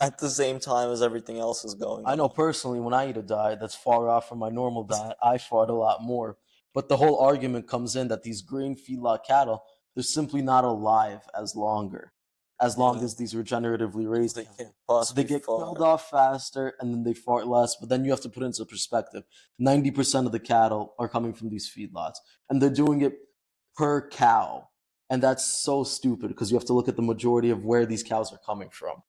at 0.00 0.18
the 0.18 0.30
same 0.30 0.58
time 0.58 0.90
as 0.90 1.02
everything 1.02 1.38
else 1.38 1.64
is 1.64 1.74
going. 1.74 2.04
I 2.06 2.14
know 2.14 2.28
personally 2.28 2.80
when 2.80 2.94
I 2.94 3.10
eat 3.10 3.16
a 3.16 3.22
diet 3.22 3.60
that's 3.60 3.74
far 3.74 4.08
off 4.08 4.28
from 4.28 4.38
my 4.38 4.48
normal 4.48 4.84
diet, 4.84 5.16
I 5.22 5.38
fart 5.38 5.70
a 5.70 5.74
lot 5.74 6.02
more. 6.02 6.38
But 6.74 6.88
the 6.88 6.96
whole 6.98 7.18
argument 7.18 7.68
comes 7.68 7.96
in 7.96 8.08
that 8.08 8.22
these 8.22 8.42
green 8.42 8.76
feedlot 8.76 9.20
cattle, 9.26 9.64
they're 9.96 10.04
simply 10.04 10.42
not 10.42 10.64
alive 10.64 11.22
as 11.34 11.56
longer 11.56 12.12
as 12.60 12.78
long 12.78 13.02
as 13.02 13.16
these 13.16 13.34
regeneratively 13.34 14.08
raised. 14.08 14.36
They 14.36 14.44
can't 14.44 14.72
so 14.88 15.14
they 15.14 15.24
get 15.24 15.44
fart. 15.44 15.60
killed 15.60 15.82
off 15.82 16.10
faster 16.10 16.74
and 16.80 16.92
then 16.92 17.04
they 17.04 17.14
fart 17.14 17.46
less. 17.46 17.76
But 17.76 17.88
then 17.88 18.04
you 18.04 18.10
have 18.10 18.20
to 18.22 18.28
put 18.28 18.42
into 18.42 18.64
perspective: 18.64 19.24
ninety 19.58 19.90
percent 19.90 20.26
of 20.26 20.32
the 20.32 20.40
cattle 20.40 20.94
are 20.98 21.08
coming 21.08 21.32
from 21.32 21.50
these 21.50 21.70
feedlots, 21.70 22.16
and 22.48 22.60
they're 22.60 22.70
doing 22.70 23.02
it 23.02 23.14
per 23.76 24.08
cow, 24.08 24.68
and 25.10 25.22
that's 25.22 25.62
so 25.62 25.84
stupid 25.84 26.28
because 26.28 26.50
you 26.50 26.56
have 26.56 26.66
to 26.66 26.72
look 26.72 26.88
at 26.88 26.96
the 26.96 27.02
majority 27.02 27.50
of 27.50 27.64
where 27.64 27.86
these 27.86 28.02
cows 28.02 28.32
are 28.32 28.40
coming 28.44 28.70
from. 28.70 29.02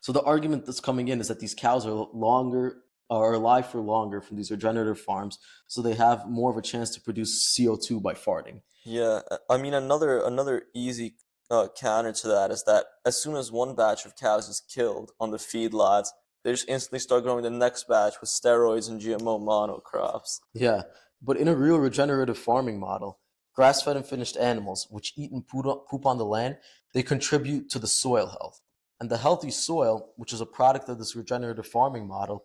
So 0.00 0.12
the 0.12 0.22
argument 0.22 0.66
that's 0.66 0.80
coming 0.80 1.08
in 1.08 1.20
is 1.20 1.28
that 1.28 1.40
these 1.40 1.54
cows 1.54 1.86
are 1.86 2.08
longer 2.12 2.82
are 3.08 3.34
alive 3.34 3.68
for 3.70 3.80
longer 3.80 4.20
from 4.20 4.36
these 4.36 4.50
regenerative 4.50 4.98
farms, 4.98 5.38
so 5.68 5.80
they 5.80 5.94
have 5.94 6.28
more 6.28 6.50
of 6.50 6.56
a 6.56 6.62
chance 6.62 6.90
to 6.90 7.00
produce 7.00 7.56
CO 7.56 7.76
two 7.76 8.00
by 8.00 8.14
farting. 8.14 8.62
Yeah, 8.86 9.22
I 9.50 9.56
mean 9.56 9.74
another 9.74 10.20
another 10.20 10.62
easy 10.72 11.16
uh, 11.50 11.66
counter 11.76 12.12
to 12.12 12.28
that 12.28 12.52
is 12.52 12.62
that 12.64 12.84
as 13.04 13.20
soon 13.20 13.34
as 13.34 13.50
one 13.50 13.74
batch 13.74 14.06
of 14.06 14.14
cows 14.14 14.48
is 14.48 14.60
killed 14.60 15.10
on 15.18 15.32
the 15.32 15.38
feedlots, 15.38 16.08
they 16.44 16.52
just 16.52 16.68
instantly 16.68 17.00
start 17.00 17.24
growing 17.24 17.42
the 17.42 17.50
next 17.50 17.88
batch 17.88 18.14
with 18.20 18.30
steroids 18.30 18.88
and 18.88 19.00
GMO 19.00 19.40
monocrops. 19.40 20.38
Yeah, 20.54 20.82
but 21.20 21.36
in 21.36 21.48
a 21.48 21.56
real 21.56 21.78
regenerative 21.78 22.38
farming 22.38 22.78
model, 22.78 23.18
grass-fed 23.56 23.96
and 23.96 24.06
finished 24.06 24.36
animals, 24.36 24.86
which 24.88 25.12
eat 25.16 25.32
and 25.32 25.44
poop 25.44 26.06
on 26.06 26.18
the 26.18 26.24
land, 26.24 26.58
they 26.94 27.02
contribute 27.02 27.68
to 27.70 27.80
the 27.80 27.88
soil 27.88 28.28
health. 28.28 28.60
And 29.00 29.10
the 29.10 29.18
healthy 29.18 29.50
soil, 29.50 30.12
which 30.16 30.32
is 30.32 30.40
a 30.40 30.46
product 30.46 30.88
of 30.88 30.98
this 30.98 31.16
regenerative 31.16 31.66
farming 31.66 32.06
model, 32.06 32.44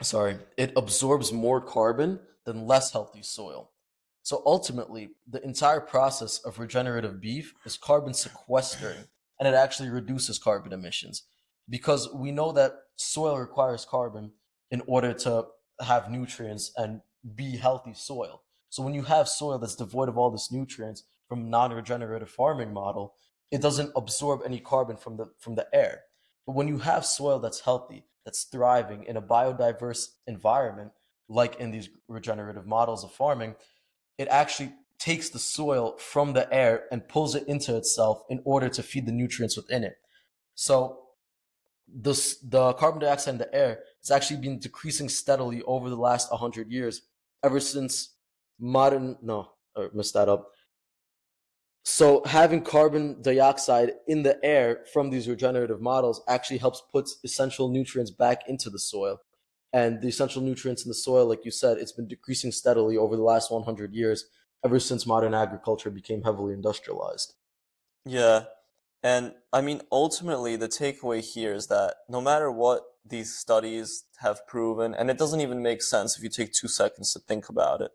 sorry, 0.00 0.38
it 0.56 0.72
absorbs 0.74 1.32
more 1.32 1.60
carbon 1.60 2.20
than 2.46 2.66
less 2.66 2.92
healthy 2.92 3.22
soil. 3.22 3.72
So 4.28 4.42
ultimately, 4.44 5.08
the 5.26 5.42
entire 5.42 5.80
process 5.80 6.36
of 6.40 6.58
regenerative 6.58 7.18
beef 7.18 7.54
is 7.64 7.78
carbon 7.78 8.12
sequestering, 8.12 9.06
and 9.38 9.48
it 9.48 9.54
actually 9.54 9.88
reduces 9.88 10.38
carbon 10.38 10.74
emissions 10.74 11.22
because 11.70 12.12
we 12.12 12.30
know 12.30 12.52
that 12.52 12.74
soil 12.96 13.38
requires 13.38 13.86
carbon 13.86 14.32
in 14.70 14.82
order 14.86 15.14
to 15.14 15.46
have 15.80 16.10
nutrients 16.10 16.72
and 16.76 17.00
be 17.36 17.56
healthy 17.56 17.94
soil. 17.94 18.42
So 18.68 18.82
when 18.82 18.92
you 18.92 19.04
have 19.04 19.28
soil 19.30 19.58
that's 19.58 19.76
devoid 19.76 20.10
of 20.10 20.18
all 20.18 20.30
this 20.30 20.52
nutrients 20.52 21.04
from 21.26 21.48
non-regenerative 21.48 22.28
farming 22.28 22.74
model, 22.74 23.14
it 23.50 23.62
doesn't 23.62 23.92
absorb 23.96 24.42
any 24.44 24.60
carbon 24.60 24.98
from 24.98 25.16
the 25.16 25.32
from 25.38 25.54
the 25.54 25.68
air. 25.72 26.02
But 26.46 26.54
when 26.54 26.68
you 26.68 26.80
have 26.80 27.06
soil 27.06 27.38
that's 27.38 27.60
healthy, 27.60 28.04
that's 28.26 28.44
thriving 28.44 29.04
in 29.04 29.16
a 29.16 29.22
biodiverse 29.22 30.08
environment, 30.26 30.92
like 31.30 31.56
in 31.56 31.70
these 31.70 31.88
regenerative 32.08 32.66
models 32.66 33.04
of 33.04 33.10
farming, 33.10 33.54
it 34.18 34.28
actually 34.28 34.74
takes 34.98 35.30
the 35.30 35.38
soil 35.38 35.96
from 35.98 36.32
the 36.32 36.52
air 36.52 36.84
and 36.90 37.08
pulls 37.08 37.34
it 37.34 37.46
into 37.46 37.76
itself 37.76 38.22
in 38.28 38.40
order 38.44 38.68
to 38.68 38.82
feed 38.82 39.06
the 39.06 39.12
nutrients 39.12 39.56
within 39.56 39.84
it. 39.84 39.96
So 40.54 40.98
the, 41.86 42.12
the 42.42 42.72
carbon 42.74 43.00
dioxide 43.00 43.34
in 43.34 43.38
the 43.38 43.54
air 43.54 43.80
has 44.02 44.10
actually 44.10 44.40
been 44.40 44.58
decreasing 44.58 45.08
steadily 45.08 45.62
over 45.62 45.88
the 45.88 45.96
last 45.96 46.30
100 46.30 46.70
years, 46.70 47.02
ever 47.44 47.60
since 47.60 48.14
modern, 48.58 49.16
no, 49.22 49.52
I 49.76 49.86
messed 49.94 50.14
that 50.14 50.28
up. 50.28 50.50
So 51.84 52.22
having 52.26 52.62
carbon 52.62 53.22
dioxide 53.22 53.92
in 54.06 54.22
the 54.22 54.44
air 54.44 54.84
from 54.92 55.08
these 55.08 55.28
regenerative 55.28 55.80
models 55.80 56.22
actually 56.28 56.58
helps 56.58 56.82
put 56.92 57.08
essential 57.24 57.70
nutrients 57.70 58.10
back 58.10 58.48
into 58.48 58.68
the 58.68 58.78
soil 58.78 59.20
and 59.72 60.00
the 60.00 60.08
essential 60.08 60.42
nutrients 60.42 60.84
in 60.84 60.88
the 60.88 60.94
soil, 60.94 61.26
like 61.26 61.44
you 61.44 61.50
said, 61.50 61.78
it's 61.78 61.92
been 61.92 62.08
decreasing 62.08 62.52
steadily 62.52 62.96
over 62.96 63.16
the 63.16 63.22
last 63.22 63.50
100 63.50 63.92
years, 63.94 64.26
ever 64.64 64.80
since 64.80 65.06
modern 65.06 65.34
agriculture 65.34 65.90
became 65.90 66.22
heavily 66.22 66.54
industrialized. 66.54 67.34
Yeah. 68.04 68.44
And 69.02 69.34
I 69.52 69.60
mean, 69.60 69.82
ultimately, 69.92 70.56
the 70.56 70.68
takeaway 70.68 71.20
here 71.20 71.52
is 71.52 71.68
that 71.68 71.94
no 72.08 72.20
matter 72.20 72.50
what 72.50 72.82
these 73.04 73.36
studies 73.36 74.04
have 74.20 74.46
proven, 74.46 74.94
and 74.94 75.10
it 75.10 75.18
doesn't 75.18 75.40
even 75.40 75.62
make 75.62 75.82
sense 75.82 76.16
if 76.16 76.22
you 76.22 76.30
take 76.30 76.52
two 76.52 76.68
seconds 76.68 77.12
to 77.12 77.20
think 77.20 77.48
about 77.48 77.80
it, 77.80 77.92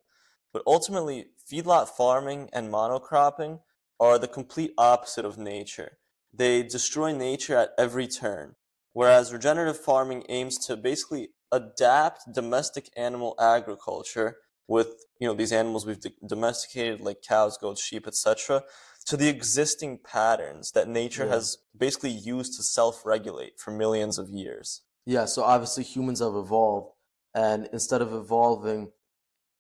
but 0.54 0.64
ultimately, 0.66 1.28
feedlot 1.52 1.90
farming 1.90 2.50
and 2.54 2.72
monocropping 2.72 3.60
are 4.00 4.18
the 4.18 4.28
complete 4.28 4.74
opposite 4.78 5.26
of 5.26 5.38
nature. 5.38 5.98
They 6.34 6.64
destroy 6.64 7.12
nature 7.12 7.58
at 7.58 7.72
every 7.78 8.08
turn, 8.08 8.56
whereas 8.94 9.34
regenerative 9.34 9.80
farming 9.80 10.26
aims 10.30 10.58
to 10.68 10.78
basically 10.78 11.30
adapt 11.54 12.34
domestic 12.34 12.90
animal 12.98 13.36
agriculture 13.40 14.38
with 14.68 15.06
you 15.20 15.28
know 15.28 15.36
these 15.36 15.52
animals 15.52 15.86
we've 15.86 16.00
domesticated 16.28 17.00
like 17.00 17.22
cows 17.22 17.58
goats 17.58 17.82
sheep 17.82 18.08
etc 18.08 18.64
to 19.06 19.16
the 19.16 19.30
existing 19.30 20.00
patterns 20.04 20.72
that 20.72 20.88
nature 20.88 21.26
yeah. 21.26 21.34
has 21.34 21.58
basically 21.78 22.10
used 22.10 22.56
to 22.58 22.64
self-regulate 22.64 23.60
for 23.60 23.72
millions 23.72 24.18
of 24.18 24.30
years 24.30 24.82
yeah 25.06 25.26
so 25.26 25.44
obviously 25.44 25.84
humans 25.84 26.20
have 26.20 26.36
evolved 26.36 26.92
and 27.36 27.70
instead 27.72 28.02
of 28.02 28.14
evolving 28.14 28.92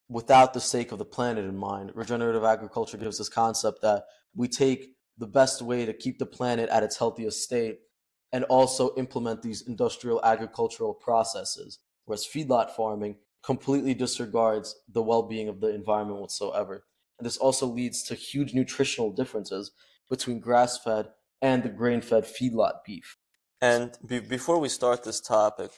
without 0.09 0.53
the 0.53 0.59
sake 0.59 0.91
of 0.91 0.97
the 0.97 1.05
planet 1.05 1.45
in 1.45 1.55
mind 1.55 1.91
regenerative 1.93 2.43
agriculture 2.43 2.97
gives 2.97 3.19
this 3.19 3.29
concept 3.29 3.81
that 3.83 4.03
we 4.35 4.47
take 4.47 4.95
the 5.17 5.27
best 5.27 5.61
way 5.61 5.85
to 5.85 5.93
keep 5.93 6.17
the 6.17 6.25
planet 6.25 6.69
at 6.69 6.81
its 6.81 6.97
healthiest 6.97 7.43
state 7.43 7.79
and 8.33 8.43
also 8.45 8.95
implement 8.95 9.43
these 9.43 9.61
industrial 9.61 10.19
agricultural 10.25 10.93
processes. 10.93 11.79
Whereas 12.05 12.27
feedlot 12.27 12.71
farming 12.71 13.17
completely 13.43 13.93
disregards 13.93 14.75
the 14.91 15.01
well 15.01 15.23
being 15.23 15.47
of 15.47 15.59
the 15.61 15.73
environment 15.73 16.19
whatsoever. 16.19 16.85
And 17.19 17.25
this 17.25 17.37
also 17.37 17.65
leads 17.65 18.03
to 18.03 18.15
huge 18.15 18.53
nutritional 18.53 19.11
differences 19.11 19.71
between 20.09 20.39
grass 20.39 20.77
fed 20.77 21.09
and 21.41 21.63
the 21.63 21.69
grain 21.69 22.01
fed 22.01 22.25
feedlot 22.25 22.83
beef. 22.85 23.17
And 23.61 23.97
be- 24.05 24.19
before 24.19 24.59
we 24.59 24.69
start 24.69 25.03
this 25.03 25.21
topic, 25.21 25.71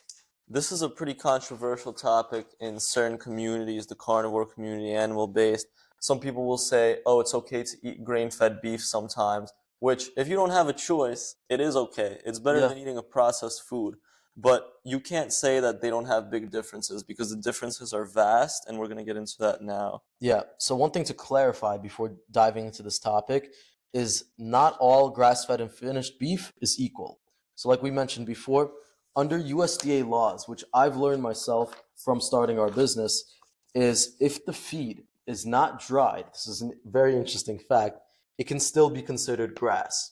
this 0.47 0.71
is 0.71 0.81
a 0.81 0.89
pretty 0.89 1.13
controversial 1.13 1.93
topic 1.93 2.47
in 2.59 2.79
certain 2.79 3.17
communities, 3.17 3.87
the 3.87 3.95
carnivore 3.95 4.45
community, 4.45 4.91
animal 4.91 5.27
based. 5.27 5.67
Some 5.99 6.19
people 6.19 6.45
will 6.45 6.57
say, 6.57 6.99
oh, 7.05 7.19
it's 7.19 7.33
okay 7.33 7.63
to 7.63 7.77
eat 7.83 8.03
grain 8.03 8.29
fed 8.29 8.61
beef 8.61 8.83
sometimes 8.83 9.51
which 9.79 10.09
if 10.17 10.27
you 10.27 10.35
don't 10.35 10.51
have 10.51 10.67
a 10.67 10.73
choice, 10.73 11.35
it 11.49 11.59
is 11.59 11.75
okay. 11.75 12.17
It's 12.25 12.39
better 12.39 12.59
yeah. 12.59 12.67
than 12.67 12.77
eating 12.77 12.97
a 12.97 13.03
processed 13.03 13.63
food. 13.67 13.95
But 14.37 14.73
you 14.83 14.99
can't 14.99 15.31
say 15.31 15.59
that 15.59 15.81
they 15.81 15.89
don't 15.89 16.05
have 16.05 16.29
big 16.29 16.51
differences 16.51 17.03
because 17.03 17.29
the 17.29 17.41
differences 17.41 17.93
are 17.93 18.05
vast, 18.05 18.67
and 18.67 18.77
we're 18.77 18.87
going 18.87 18.97
to 18.97 19.03
get 19.03 19.17
into 19.17 19.35
that 19.39 19.61
now. 19.61 20.01
Yeah. 20.19 20.41
So 20.57 20.75
one 20.75 20.91
thing 20.91 21.05
to 21.05 21.13
clarify 21.13 21.77
before 21.77 22.15
diving 22.31 22.65
into 22.65 22.83
this 22.83 22.99
topic 22.99 23.53
is 23.93 24.25
not 24.37 24.77
all 24.79 25.09
grass-fed 25.09 25.61
and 25.61 25.71
finished 25.71 26.19
beef 26.19 26.51
is 26.61 26.79
equal. 26.79 27.19
So 27.55 27.69
like 27.69 27.81
we 27.81 27.91
mentioned 27.91 28.25
before, 28.25 28.71
under 29.15 29.39
USDA 29.39 30.07
laws, 30.07 30.49
which 30.49 30.65
I've 30.73 30.97
learned 30.97 31.23
myself 31.23 31.81
from 31.95 32.19
starting 32.19 32.59
our 32.59 32.69
business, 32.69 33.23
is 33.73 34.17
if 34.19 34.45
the 34.45 34.51
feed 34.51 35.03
is 35.25 35.45
not 35.45 35.79
dried, 35.79 36.25
this 36.33 36.47
is 36.47 36.61
a 36.61 36.71
very 36.83 37.15
interesting 37.15 37.57
fact, 37.57 37.99
it 38.37 38.47
can 38.47 38.59
still 38.59 38.89
be 38.89 39.01
considered 39.01 39.55
grass. 39.55 40.11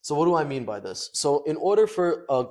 So 0.00 0.14
what 0.14 0.24
do 0.24 0.34
I 0.34 0.44
mean 0.44 0.64
by 0.64 0.80
this? 0.80 1.10
So 1.12 1.42
in 1.44 1.56
order 1.56 1.86
for 1.86 2.24
a, 2.30 2.46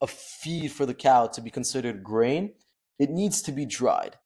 a 0.00 0.06
feed 0.06 0.72
for 0.72 0.86
the 0.86 0.94
cow 0.94 1.26
to 1.26 1.40
be 1.40 1.50
considered 1.50 2.04
grain, 2.04 2.54
it 2.98 3.10
needs 3.10 3.42
to 3.42 3.52
be 3.52 3.66
dried. 3.66 4.16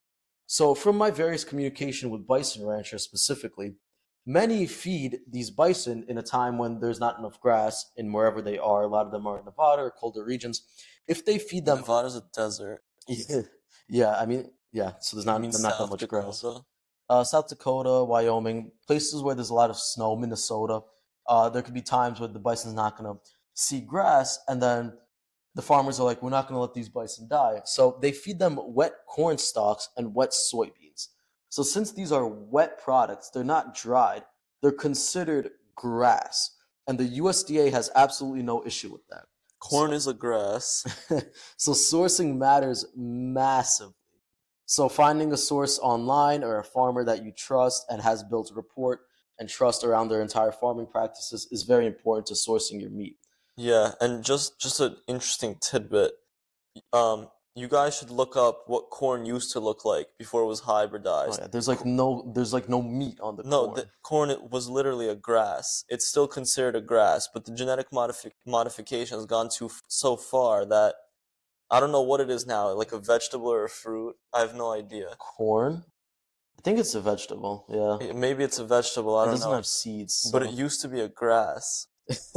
So 0.45 0.75
from 0.75 0.97
my 0.97 1.11
various 1.11 1.43
communication 1.43 2.09
with 2.09 2.27
bison 2.27 2.65
ranchers 2.65 3.03
specifically, 3.03 3.75
many 4.25 4.67
feed 4.67 5.19
these 5.29 5.49
bison 5.49 6.05
in 6.07 6.17
a 6.17 6.23
time 6.23 6.57
when 6.57 6.79
there's 6.79 6.99
not 6.99 7.17
enough 7.17 7.39
grass 7.39 7.91
in 7.95 8.11
wherever 8.11 8.41
they 8.41 8.57
are. 8.57 8.83
A 8.83 8.87
lot 8.87 9.05
of 9.05 9.11
them 9.11 9.25
are 9.27 9.39
in 9.39 9.45
Nevada 9.45 9.83
or 9.83 9.91
colder 9.91 10.23
regions. 10.23 10.63
If 11.07 11.25
they 11.25 11.37
feed 11.39 11.65
them, 11.65 11.79
Nevada's 11.79 12.15
a 12.15 12.23
desert. 12.35 12.83
yeah, 13.87 14.15
I 14.19 14.25
mean, 14.25 14.51
yeah. 14.71 14.93
So 14.99 15.15
there's 15.15 15.27
I 15.27 15.33
not 15.33 15.41
mean, 15.41 15.51
not 15.59 15.77
that 15.77 15.87
much 15.87 16.07
grass. 16.07 16.43
Uh, 17.09 17.23
South 17.23 17.49
Dakota, 17.49 18.03
Wyoming, 18.05 18.71
places 18.87 19.21
where 19.21 19.35
there's 19.35 19.49
a 19.49 19.53
lot 19.53 19.69
of 19.69 19.77
snow, 19.77 20.15
Minnesota. 20.15 20.81
Uh, 21.27 21.49
there 21.49 21.61
could 21.61 21.73
be 21.73 21.81
times 21.81 22.19
where 22.19 22.29
the 22.29 22.39
bison's 22.39 22.73
not 22.73 22.97
gonna 22.97 23.15
see 23.53 23.81
grass, 23.81 24.39
and 24.47 24.61
then 24.61 24.93
the 25.55 25.61
farmers 25.61 25.99
are 25.99 26.03
like, 26.03 26.21
"We're 26.21 26.29
not 26.29 26.47
gonna 26.47 26.61
let 26.61 26.73
these 26.73 26.89
bison 26.89 27.27
die." 27.27 27.61
So 27.65 27.97
they 28.01 28.11
feed 28.11 28.39
them 28.39 28.59
wet 28.73 28.93
corn 29.07 29.37
stalks 29.37 29.89
and 29.97 30.15
wet 30.15 30.31
soybeans. 30.31 31.09
So 31.49 31.63
since 31.63 31.91
these 31.91 32.11
are 32.11 32.25
wet 32.25 32.79
products, 32.79 33.29
they're 33.29 33.43
not 33.43 33.75
dried. 33.75 34.23
They're 34.61 34.71
considered 34.71 35.51
grass, 35.75 36.55
and 36.87 36.97
the 36.97 37.19
USDA 37.19 37.71
has 37.71 37.89
absolutely 37.95 38.43
no 38.43 38.65
issue 38.65 38.91
with 38.91 39.05
that. 39.09 39.25
Corn 39.59 39.93
is 39.93 40.07
a 40.07 40.13
grass. 40.13 40.85
so 41.57 41.71
sourcing 41.73 42.37
matters 42.37 42.85
massively. 42.95 43.93
So 44.65 44.87
finding 44.87 45.33
a 45.33 45.37
source 45.37 45.79
online 45.79 46.43
or 46.43 46.57
a 46.57 46.63
farmer 46.63 47.03
that 47.03 47.23
you 47.23 47.31
trust 47.31 47.85
and 47.89 48.01
has 48.01 48.23
built 48.23 48.51
rapport 48.55 49.01
and 49.37 49.49
trust 49.49 49.83
around 49.83 50.07
their 50.07 50.21
entire 50.21 50.51
farming 50.51 50.87
practices 50.87 51.47
is 51.51 51.63
very 51.63 51.85
important 51.85 52.25
to 52.27 52.33
sourcing 52.33 52.79
your 52.79 52.89
meat. 52.89 53.17
Yeah, 53.57 53.91
and 53.99 54.23
just 54.23 54.59
just 54.59 54.79
an 54.79 54.95
interesting 55.07 55.55
tidbit. 55.61 56.13
Um, 56.93 57.27
you 57.53 57.67
guys 57.67 57.97
should 57.97 58.09
look 58.11 58.37
up 58.37 58.63
what 58.67 58.89
corn 58.89 59.25
used 59.25 59.51
to 59.51 59.59
look 59.59 59.83
like 59.83 60.07
before 60.17 60.41
it 60.43 60.45
was 60.47 60.61
Oh, 60.65 60.71
hybridized. 60.71 61.39
yeah, 61.39 61.47
there's 61.47 61.67
like 61.67 61.85
no 61.85 62.31
there's 62.33 62.53
like 62.53 62.69
no 62.69 62.81
meat 62.81 63.19
on 63.19 63.35
the 63.35 63.43
No, 63.43 63.65
corn. 63.65 63.75
the 63.75 63.85
corn 64.03 64.29
it 64.29 64.49
was 64.51 64.69
literally 64.69 65.09
a 65.09 65.15
grass. 65.15 65.83
It's 65.89 66.07
still 66.07 66.27
considered 66.27 66.75
a 66.77 66.81
grass, 66.81 67.27
but 67.33 67.43
the 67.45 67.51
genetic 67.53 67.91
modifi 67.91 68.31
modification 68.45 69.17
has 69.17 69.25
gone 69.25 69.49
too 69.49 69.65
f- 69.65 69.81
so 69.87 70.15
far 70.15 70.65
that 70.65 70.95
I 71.69 71.79
don't 71.81 71.91
know 71.91 72.01
what 72.01 72.21
it 72.21 72.29
is 72.29 72.45
now, 72.45 72.71
like 72.71 72.93
a 72.93 72.99
vegetable 72.99 73.47
or 73.49 73.65
a 73.65 73.69
fruit. 73.69 74.15
I 74.33 74.39
have 74.39 74.55
no 74.55 74.71
idea. 74.71 75.15
corn? 75.19 75.83
I 76.57 76.61
think 76.63 76.79
it's 76.79 76.95
a 76.95 77.01
vegetable. 77.01 77.65
Yeah. 77.69 78.13
Maybe 78.13 78.43
it's 78.43 78.59
a 78.59 78.65
vegetable. 78.65 79.17
I 79.17 79.23
it 79.23 79.25
don't 79.25 79.31
know. 79.31 79.35
It 79.35 79.39
doesn't 79.39 79.51
have 79.55 79.65
seeds. 79.65 80.29
But 80.31 80.43
it 80.43 80.51
used 80.51 80.79
to 80.81 80.87
be 80.87 81.01
a 81.01 81.07
grass. 81.09 81.87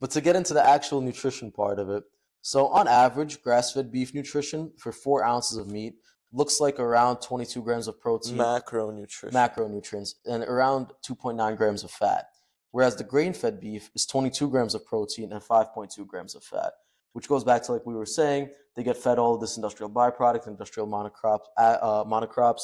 but 0.00 0.10
to 0.12 0.20
get 0.20 0.36
into 0.36 0.54
the 0.54 0.66
actual 0.66 1.00
nutrition 1.00 1.50
part 1.50 1.78
of 1.78 1.90
it, 1.90 2.04
so 2.42 2.68
on 2.68 2.86
average, 2.86 3.42
grass-fed 3.42 3.90
beef 3.90 4.14
nutrition 4.14 4.72
for 4.78 4.92
four 4.92 5.24
ounces 5.24 5.58
of 5.58 5.70
meat 5.70 5.94
looks 6.32 6.60
like 6.60 6.78
around 6.78 7.16
22 7.20 7.62
grams 7.62 7.88
of 7.88 8.00
protein, 8.00 8.36
Macronutrition. 8.36 9.32
macronutrients, 9.32 10.14
and 10.26 10.44
around 10.44 10.92
2.9 11.04 11.56
grams 11.56 11.82
of 11.82 11.90
fat. 11.90 12.26
Whereas 12.72 12.96
the 12.96 13.04
grain-fed 13.04 13.58
beef 13.58 13.90
is 13.94 14.04
22 14.06 14.50
grams 14.50 14.74
of 14.74 14.84
protein 14.84 15.32
and 15.32 15.42
5.2 15.42 16.06
grams 16.06 16.34
of 16.34 16.44
fat, 16.44 16.72
which 17.14 17.26
goes 17.26 17.42
back 17.42 17.62
to 17.64 17.72
like 17.72 17.86
we 17.86 17.94
were 17.94 18.06
saying, 18.06 18.50
they 18.74 18.82
get 18.82 18.96
fed 18.98 19.18
all 19.18 19.34
of 19.34 19.40
this 19.40 19.56
industrial 19.56 19.90
byproduct, 19.90 20.46
industrial 20.46 20.86
monocrops, 20.86 21.46
uh, 21.56 21.78
uh, 21.80 22.04
monocrops. 22.04 22.62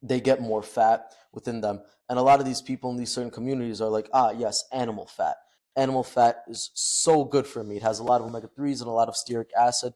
They 0.00 0.20
get 0.20 0.40
more 0.40 0.62
fat 0.62 1.12
within 1.32 1.60
them, 1.60 1.82
and 2.08 2.18
a 2.18 2.22
lot 2.22 2.38
of 2.38 2.46
these 2.46 2.62
people 2.62 2.90
in 2.90 2.96
these 2.96 3.10
certain 3.10 3.30
communities 3.30 3.80
are 3.80 3.88
like, 3.88 4.08
ah, 4.12 4.30
yes, 4.30 4.62
animal 4.72 5.06
fat. 5.06 5.36
Animal 5.76 6.02
fat 6.02 6.42
is 6.48 6.70
so 6.74 7.24
good 7.24 7.46
for 7.46 7.62
me. 7.62 7.76
It 7.76 7.82
has 7.82 7.98
a 7.98 8.04
lot 8.04 8.20
of 8.20 8.26
omega 8.26 8.48
3s 8.48 8.80
and 8.80 8.88
a 8.88 8.92
lot 8.92 9.08
of 9.08 9.14
stearic 9.14 9.50
acid. 9.56 9.92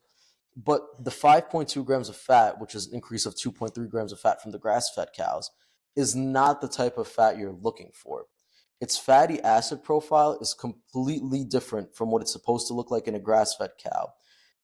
But 0.56 0.82
the 1.02 1.10
5.2 1.10 1.84
grams 1.84 2.08
of 2.08 2.16
fat, 2.16 2.60
which 2.60 2.74
is 2.74 2.86
an 2.86 2.94
increase 2.94 3.24
of 3.24 3.34
2.3 3.34 3.88
grams 3.88 4.12
of 4.12 4.20
fat 4.20 4.42
from 4.42 4.52
the 4.52 4.58
grass 4.58 4.90
fed 4.94 5.08
cows, 5.16 5.50
is 5.96 6.14
not 6.14 6.60
the 6.60 6.68
type 6.68 6.98
of 6.98 7.08
fat 7.08 7.38
you're 7.38 7.56
looking 7.62 7.90
for. 7.94 8.26
Its 8.80 8.98
fatty 8.98 9.40
acid 9.42 9.82
profile 9.82 10.38
is 10.40 10.54
completely 10.54 11.44
different 11.44 11.94
from 11.94 12.10
what 12.10 12.22
it's 12.22 12.32
supposed 12.32 12.66
to 12.66 12.74
look 12.74 12.90
like 12.90 13.06
in 13.06 13.14
a 13.14 13.20
grass 13.20 13.54
fed 13.54 13.70
cow. 13.82 14.12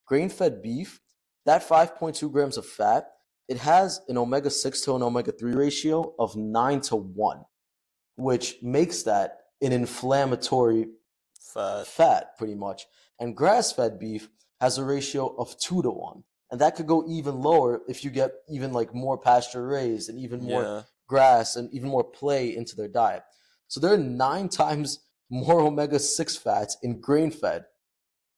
Grain 0.07 0.29
fed 0.29 0.63
beef, 0.63 1.01
that 1.45 1.67
5.2 1.67 2.31
grams 2.33 2.57
of 2.57 2.67
fat, 2.67 3.09
it 3.49 3.59
has 3.59 4.01
an 4.09 4.19
omega 4.19 4.51
6 4.51 4.81
to 4.83 4.97
an 4.97 5.03
omega 5.03 5.33
3 5.33 5.55
ratio 5.55 6.15
of 6.19 6.35
9 6.35 6.81
to 6.83 6.97
1, 6.97 7.45
which 8.17 8.57
makes 8.63 9.03
that 9.05 9.39
an 9.63 9.73
inflammatory 9.73 10.89
Fat. 11.57 11.87
fat 11.87 12.39
pretty 12.39 12.55
much. 12.55 12.87
And 13.19 13.37
grass 13.37 13.73
fed 13.73 13.99
beef 13.99 14.29
has 14.61 14.79
a 14.79 14.85
ratio 14.85 15.35
of 15.37 15.59
two 15.59 15.83
to 15.83 15.91
one. 15.91 16.25
And 16.51 16.61
that 16.61 16.77
could 16.77 16.87
go 16.87 17.05
even 17.09 17.41
lower 17.41 17.81
if 17.89 18.05
you 18.05 18.11
get 18.11 18.31
even 18.49 18.73
like 18.73 18.95
more 18.95 19.19
pasture 19.19 19.67
raised 19.67 20.09
and 20.09 20.19
even 20.19 20.43
more 20.43 20.63
Yeah. 20.63 20.83
grass 21.09 21.57
and 21.57 21.73
even 21.73 21.89
more 21.89 22.05
play 22.05 22.57
into 22.57 22.77
their 22.77 22.89
diet. 22.89 23.25
So 23.69 23.81
there 23.81 23.93
are 23.93 23.99
nine 23.99 24.49
times 24.63 25.01
more 25.29 25.61
omega 25.61 25.99
6 25.99 26.37
fats 26.37 26.77
in 26.83 27.01
grain 27.01 27.31
fed 27.33 27.65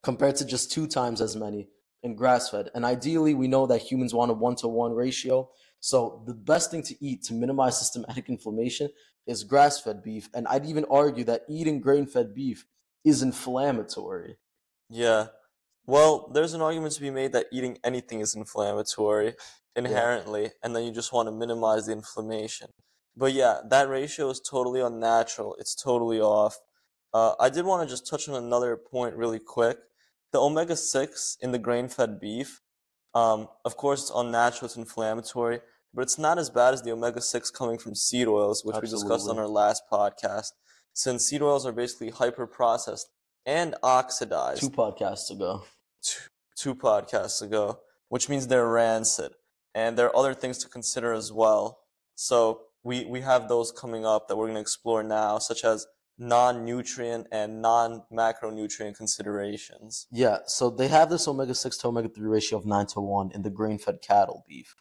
compared 0.02 0.36
to 0.36 0.44
just 0.44 0.72
two 0.72 0.86
times 0.86 1.20
as 1.20 1.36
many 1.36 1.68
in 2.02 2.14
grass 2.14 2.48
fed. 2.48 2.70
And 2.74 2.84
ideally, 2.84 3.34
we 3.34 3.48
know 3.48 3.66
that 3.66 3.82
humans 3.82 4.14
want 4.14 4.30
a 4.30 4.34
one 4.34 4.54
to 4.56 4.68
one 4.68 4.92
ratio. 4.94 5.50
So 5.80 6.22
the 6.26 6.34
best 6.34 6.70
thing 6.70 6.82
to 6.84 6.94
eat 7.04 7.24
to 7.24 7.34
minimize 7.34 7.78
systematic 7.82 8.28
inflammation 8.28 8.88
is 9.26 9.44
grass 9.44 9.80
fed 9.80 10.02
beef. 10.02 10.30
And 10.32 10.46
I'd 10.48 10.64
even 10.64 10.86
argue 10.90 11.24
that 11.24 11.42
eating 11.48 11.80
grain 11.80 12.06
fed 12.06 12.34
beef 12.34 12.64
is 13.04 13.22
inflammatory. 13.22 14.36
Yeah. 14.88 15.28
Well, 15.86 16.30
there's 16.34 16.54
an 16.54 16.60
argument 16.60 16.94
to 16.94 17.00
be 17.00 17.10
made 17.10 17.32
that 17.32 17.46
eating 17.52 17.78
anything 17.82 18.20
is 18.20 18.34
inflammatory 18.34 19.34
inherently, 19.74 20.50
and 20.62 20.76
then 20.76 20.84
you 20.84 20.92
just 20.92 21.12
want 21.12 21.28
to 21.28 21.32
minimize 21.32 21.86
the 21.86 21.92
inflammation. 21.92 22.68
But 23.16 23.32
yeah, 23.32 23.60
that 23.68 23.88
ratio 23.88 24.30
is 24.30 24.40
totally 24.40 24.80
unnatural. 24.80 25.56
It's 25.58 25.74
totally 25.74 26.20
off. 26.20 26.58
Uh, 27.12 27.34
I 27.40 27.48
did 27.48 27.64
want 27.64 27.82
to 27.82 27.92
just 27.92 28.08
touch 28.08 28.28
on 28.28 28.34
another 28.34 28.76
point 28.76 29.16
really 29.16 29.38
quick. 29.38 29.78
The 30.32 30.40
omega 30.40 30.76
6 30.76 31.38
in 31.40 31.52
the 31.52 31.58
grain 31.58 31.88
fed 31.88 32.20
beef, 32.20 32.60
um, 33.14 33.48
of 33.64 33.76
course, 33.76 34.02
it's 34.02 34.12
unnatural, 34.14 34.66
it's 34.66 34.76
inflammatory, 34.76 35.60
but 35.94 36.02
it's 36.02 36.18
not 36.18 36.38
as 36.38 36.50
bad 36.50 36.74
as 36.74 36.82
the 36.82 36.92
omega 36.92 37.20
6 37.20 37.50
coming 37.50 37.78
from 37.78 37.94
seed 37.94 38.28
oils, 38.28 38.62
which 38.64 38.76
we 38.76 38.88
discussed 38.88 39.28
on 39.28 39.38
our 39.38 39.48
last 39.48 39.84
podcast. 39.90 40.52
Since 40.92 41.26
seed 41.26 41.42
oils 41.42 41.64
are 41.66 41.72
basically 41.72 42.10
hyper 42.10 42.46
processed 42.46 43.10
and 43.46 43.74
oxidized 43.82 44.60
Two 44.60 44.70
podcasts 44.70 45.30
ago. 45.30 45.64
two, 46.02 46.20
two 46.56 46.74
podcasts 46.74 47.40
ago, 47.40 47.80
which 48.08 48.28
means 48.28 48.46
they're 48.46 48.68
rancid. 48.68 49.32
And 49.74 49.96
there 49.96 50.06
are 50.06 50.16
other 50.16 50.34
things 50.34 50.58
to 50.58 50.68
consider 50.68 51.12
as 51.12 51.32
well. 51.32 51.80
So 52.14 52.62
we, 52.82 53.04
we 53.04 53.20
have 53.20 53.48
those 53.48 53.70
coming 53.70 54.04
up 54.04 54.28
that 54.28 54.36
we're 54.36 54.46
going 54.46 54.56
to 54.56 54.60
explore 54.60 55.02
now, 55.02 55.38
such 55.38 55.64
as 55.64 55.86
non 56.18 56.64
nutrient 56.64 57.28
and 57.30 57.62
non 57.62 58.02
macronutrient 58.12 58.96
considerations. 58.96 60.06
Yeah, 60.10 60.38
so 60.46 60.68
they 60.68 60.88
have 60.88 61.10
this 61.10 61.28
omega 61.28 61.54
6 61.54 61.76
to 61.78 61.88
omega 61.88 62.08
3 62.08 62.26
ratio 62.26 62.58
of 62.58 62.66
9 62.66 62.86
to 62.86 63.00
1 63.00 63.30
in 63.34 63.42
the 63.42 63.50
grain 63.50 63.78
fed 63.78 64.02
cattle 64.02 64.44
beef. 64.48 64.74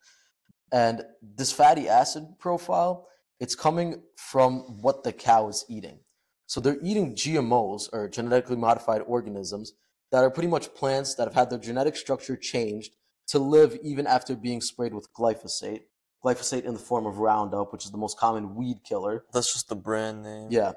And 0.71 1.03
this 1.21 1.51
fatty 1.51 1.87
acid 1.87 2.25
profile, 2.39 3.07
it's 3.39 3.55
coming 3.55 4.01
from 4.15 4.81
what 4.81 5.03
the 5.03 5.13
cow 5.13 5.47
is 5.49 5.65
eating. 5.69 5.99
So 6.45 6.61
they're 6.61 6.79
eating 6.81 7.15
GMOs 7.15 7.89
or 7.91 8.07
genetically 8.07 8.55
modified 8.55 9.01
organisms 9.05 9.73
that 10.11 10.23
are 10.23 10.31
pretty 10.31 10.47
much 10.47 10.73
plants 10.73 11.15
that 11.15 11.27
have 11.27 11.33
had 11.33 11.49
their 11.49 11.59
genetic 11.59 11.95
structure 11.97 12.37
changed 12.37 12.93
to 13.27 13.39
live 13.39 13.77
even 13.83 14.07
after 14.07 14.35
being 14.35 14.61
sprayed 14.61 14.93
with 14.93 15.11
glyphosate. 15.13 15.81
Glyphosate 16.23 16.63
in 16.63 16.73
the 16.73 16.79
form 16.79 17.05
of 17.05 17.19
Roundup, 17.19 17.73
which 17.73 17.85
is 17.85 17.91
the 17.91 17.97
most 17.97 18.17
common 18.17 18.55
weed 18.55 18.77
killer. 18.87 19.25
That's 19.33 19.51
just 19.53 19.67
the 19.69 19.75
brand 19.75 20.23
name. 20.23 20.47
Yeah. 20.49 20.71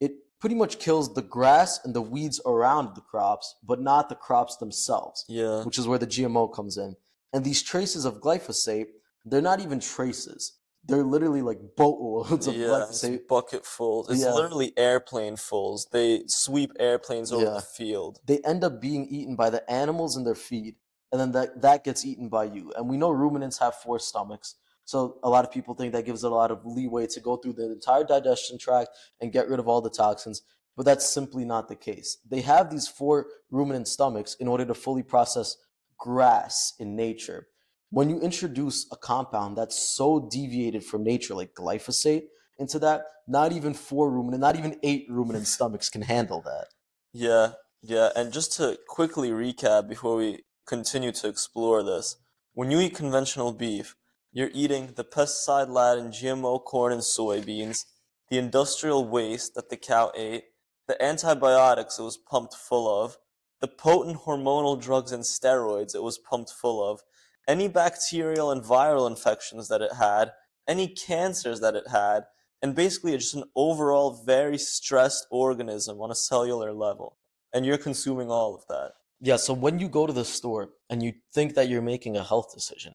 It 0.00 0.12
pretty 0.38 0.54
much 0.54 0.78
kills 0.78 1.14
the 1.14 1.22
grass 1.22 1.80
and 1.84 1.94
the 1.94 2.02
weeds 2.02 2.40
around 2.44 2.94
the 2.94 3.00
crops, 3.00 3.56
but 3.62 3.80
not 3.80 4.08
the 4.10 4.14
crops 4.14 4.56
themselves, 4.58 5.24
Yeah. 5.28 5.64
which 5.64 5.78
is 5.78 5.88
where 5.88 5.98
the 5.98 6.06
GMO 6.06 6.52
comes 6.52 6.76
in. 6.76 6.96
And 7.32 7.44
these 7.44 7.62
traces 7.62 8.04
of 8.04 8.20
glyphosate, 8.20 8.88
they're 9.24 9.40
not 9.40 9.60
even 9.60 9.80
traces. 9.80 10.52
They're 10.86 11.02
literally 11.04 11.42
like 11.42 11.58
boatloads 11.76 12.46
of 12.46 12.54
yeah, 12.56 12.66
glyphosate. 12.66 13.26
bucketfuls. 13.26 14.10
It's 14.10 14.20
Yeah. 14.22 14.34
literally 14.34 14.72
airplane 14.76 15.36
fulls. 15.36 15.86
They 15.92 16.24
sweep 16.26 16.72
airplanes 16.78 17.32
over 17.32 17.44
Yeah. 17.44 17.50
the 17.54 17.62
field. 17.62 18.20
They 18.26 18.38
end 18.40 18.64
up 18.64 18.80
being 18.80 19.06
eaten 19.06 19.34
by 19.36 19.50
the 19.50 19.68
animals 19.70 20.16
in 20.16 20.24
their 20.24 20.34
feed, 20.34 20.76
and 21.10 21.20
then 21.20 21.32
that 21.32 21.62
that 21.62 21.84
gets 21.84 22.04
eaten 22.04 22.28
by 22.28 22.44
you. 22.44 22.72
And 22.76 22.88
we 22.88 22.96
know 22.96 23.10
ruminants 23.10 23.58
have 23.58 23.74
four 23.76 23.98
stomachs, 23.98 24.56
so 24.84 25.18
a 25.22 25.30
lot 25.30 25.44
of 25.44 25.50
people 25.50 25.74
think 25.74 25.92
that 25.94 26.04
gives 26.04 26.22
it 26.24 26.30
a 26.30 26.34
lot 26.34 26.50
of 26.50 26.66
leeway 26.66 27.06
to 27.08 27.20
go 27.20 27.36
through 27.36 27.54
the 27.54 27.70
entire 27.72 28.04
digestion 28.04 28.58
tract 28.58 28.90
and 29.20 29.32
get 29.32 29.48
rid 29.48 29.58
of 29.60 29.66
all 29.68 29.80
the 29.80 29.90
toxins. 29.90 30.42
But 30.76 30.84
that's 30.86 31.08
simply 31.08 31.44
not 31.44 31.68
the 31.68 31.76
case. 31.76 32.18
They 32.28 32.40
have 32.40 32.68
these 32.68 32.88
four 32.88 33.28
ruminant 33.50 33.86
stomachs 33.88 34.34
in 34.34 34.48
order 34.48 34.64
to 34.66 34.74
fully 34.74 35.04
process 35.04 35.56
grass 35.98 36.72
in 36.78 36.96
nature. 36.96 37.46
When 37.94 38.10
you 38.10 38.18
introduce 38.18 38.88
a 38.90 38.96
compound 38.96 39.56
that's 39.56 39.78
so 39.78 40.28
deviated 40.28 40.82
from 40.82 41.04
nature, 41.04 41.32
like 41.32 41.54
glyphosate, 41.54 42.24
into 42.58 42.80
that, 42.80 43.02
not 43.28 43.52
even 43.52 43.72
four 43.72 44.10
ruminant, 44.10 44.40
not 44.40 44.56
even 44.56 44.80
eight 44.82 45.06
ruminant 45.08 45.46
stomachs 45.54 45.88
can 45.88 46.02
handle 46.02 46.40
that. 46.40 46.66
Yeah, 47.12 47.52
yeah. 47.82 48.08
And 48.16 48.32
just 48.32 48.52
to 48.56 48.80
quickly 48.88 49.30
recap 49.30 49.88
before 49.88 50.16
we 50.16 50.42
continue 50.66 51.12
to 51.12 51.28
explore 51.28 51.84
this, 51.84 52.16
when 52.52 52.72
you 52.72 52.80
eat 52.80 52.96
conventional 52.96 53.52
beef, 53.52 53.94
you're 54.32 54.50
eating 54.52 54.94
the 54.96 55.04
pesticide 55.04 55.68
laden 55.68 56.10
GMO 56.10 56.64
corn 56.64 56.92
and 56.92 57.02
soybeans, 57.02 57.84
the 58.28 58.38
industrial 58.38 59.06
waste 59.06 59.54
that 59.54 59.70
the 59.70 59.76
cow 59.76 60.10
ate, 60.16 60.46
the 60.88 61.00
antibiotics 61.00 62.00
it 62.00 62.02
was 62.02 62.16
pumped 62.16 62.54
full 62.54 63.04
of, 63.04 63.18
the 63.60 63.68
potent 63.68 64.22
hormonal 64.22 64.82
drugs 64.82 65.12
and 65.12 65.22
steroids 65.22 65.94
it 65.94 66.02
was 66.02 66.18
pumped 66.18 66.50
full 66.50 66.82
of, 66.90 67.02
any 67.48 67.68
bacterial 67.68 68.50
and 68.50 68.62
viral 68.62 69.08
infections 69.08 69.68
that 69.68 69.82
it 69.82 69.94
had, 69.94 70.32
any 70.66 70.88
cancers 70.88 71.60
that 71.60 71.74
it 71.74 71.88
had, 71.90 72.24
and 72.62 72.74
basically 72.74 73.14
it's 73.14 73.24
just 73.24 73.34
an 73.34 73.50
overall 73.54 74.22
very 74.24 74.58
stressed 74.58 75.26
organism 75.30 76.00
on 76.00 76.10
a 76.10 76.14
cellular 76.14 76.72
level. 76.72 77.18
And 77.52 77.64
you're 77.64 77.78
consuming 77.78 78.30
all 78.30 78.54
of 78.54 78.66
that. 78.68 78.92
Yeah, 79.20 79.36
so 79.36 79.52
when 79.52 79.78
you 79.78 79.88
go 79.88 80.06
to 80.06 80.12
the 80.12 80.24
store 80.24 80.70
and 80.90 81.02
you 81.02 81.12
think 81.32 81.54
that 81.54 81.68
you're 81.68 81.82
making 81.82 82.16
a 82.16 82.24
health 82.24 82.52
decision, 82.52 82.94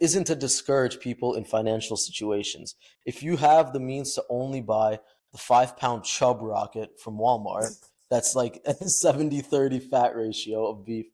isn't 0.00 0.24
to 0.24 0.34
discourage 0.34 1.00
people 1.00 1.34
in 1.34 1.44
financial 1.44 1.96
situations. 1.96 2.76
If 3.04 3.22
you 3.22 3.36
have 3.36 3.72
the 3.72 3.80
means 3.80 4.14
to 4.14 4.24
only 4.28 4.60
buy 4.60 5.00
the 5.32 5.38
five 5.38 5.76
pound 5.76 6.04
chub 6.04 6.38
rocket 6.40 7.00
from 7.00 7.18
Walmart, 7.18 7.76
that's 8.10 8.34
like 8.34 8.62
a 8.66 8.74
70 8.74 9.40
30 9.40 9.80
fat 9.80 10.14
ratio 10.14 10.66
of 10.66 10.84
beef, 10.84 11.06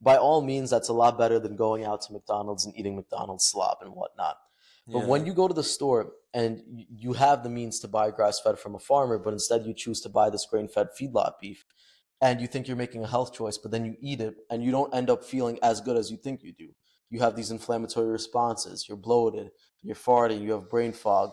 by 0.00 0.16
all 0.16 0.42
means, 0.42 0.70
that's 0.70 0.88
a 0.88 0.92
lot 0.92 1.18
better 1.18 1.38
than 1.38 1.56
going 1.56 1.84
out 1.84 2.02
to 2.02 2.12
McDonald's 2.12 2.66
and 2.66 2.76
eating 2.76 2.96
McDonald's 2.96 3.46
slop 3.46 3.78
and 3.82 3.92
whatnot. 3.92 4.36
But 4.88 5.08
when 5.08 5.26
you 5.26 5.34
go 5.34 5.48
to 5.48 5.54
the 5.54 5.64
store 5.64 6.12
and 6.32 6.62
you 6.88 7.14
have 7.14 7.42
the 7.42 7.50
means 7.50 7.80
to 7.80 7.88
buy 7.88 8.12
grass 8.12 8.38
fed 8.38 8.56
from 8.56 8.76
a 8.76 8.78
farmer, 8.78 9.18
but 9.18 9.32
instead 9.32 9.66
you 9.66 9.74
choose 9.74 10.00
to 10.02 10.08
buy 10.08 10.30
this 10.30 10.46
grain 10.46 10.68
fed 10.68 10.88
feedlot 10.98 11.32
beef, 11.40 11.64
and 12.20 12.40
you 12.40 12.46
think 12.46 12.68
you're 12.68 12.76
making 12.76 13.02
a 13.02 13.08
health 13.08 13.34
choice, 13.34 13.58
but 13.58 13.72
then 13.72 13.84
you 13.84 13.96
eat 14.00 14.20
it 14.20 14.36
and 14.48 14.62
you 14.62 14.70
don't 14.70 14.94
end 14.94 15.10
up 15.10 15.24
feeling 15.24 15.58
as 15.60 15.80
good 15.80 15.96
as 15.96 16.10
you 16.10 16.16
think 16.16 16.42
you 16.44 16.52
do. 16.52 16.68
You 17.10 17.20
have 17.20 17.34
these 17.36 17.50
inflammatory 17.50 18.08
responses, 18.08 18.86
you're 18.88 18.96
bloated, 18.96 19.50
you're 19.82 19.96
farting, 19.96 20.42
you 20.42 20.52
have 20.52 20.70
brain 20.70 20.92
fog. 20.92 21.32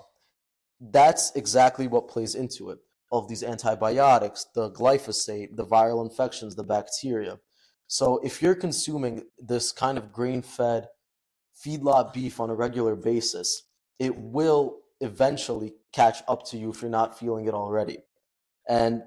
That's 0.81 1.31
exactly 1.35 1.87
what 1.87 2.07
plays 2.07 2.35
into 2.35 2.71
it. 2.71 2.79
Of 3.11 3.27
these 3.29 3.43
antibiotics, 3.43 4.47
the 4.55 4.71
glyphosate, 4.71 5.55
the 5.55 5.65
viral 5.65 6.03
infections, 6.03 6.55
the 6.55 6.63
bacteria. 6.63 7.37
So 7.87 8.19
if 8.23 8.41
you're 8.41 8.55
consuming 8.55 9.23
this 9.37 9.71
kind 9.71 9.97
of 9.97 10.11
grain 10.11 10.41
fed 10.41 10.87
feedlot 11.63 12.13
beef 12.13 12.39
on 12.39 12.49
a 12.49 12.55
regular 12.55 12.95
basis, 12.95 13.63
it 13.99 14.15
will 14.17 14.79
eventually 15.01 15.73
catch 15.91 16.23
up 16.27 16.45
to 16.47 16.57
you 16.57 16.71
if 16.71 16.81
you're 16.81 16.89
not 16.89 17.17
feeling 17.17 17.47
it 17.47 17.53
already. 17.53 17.99
And 18.67 19.03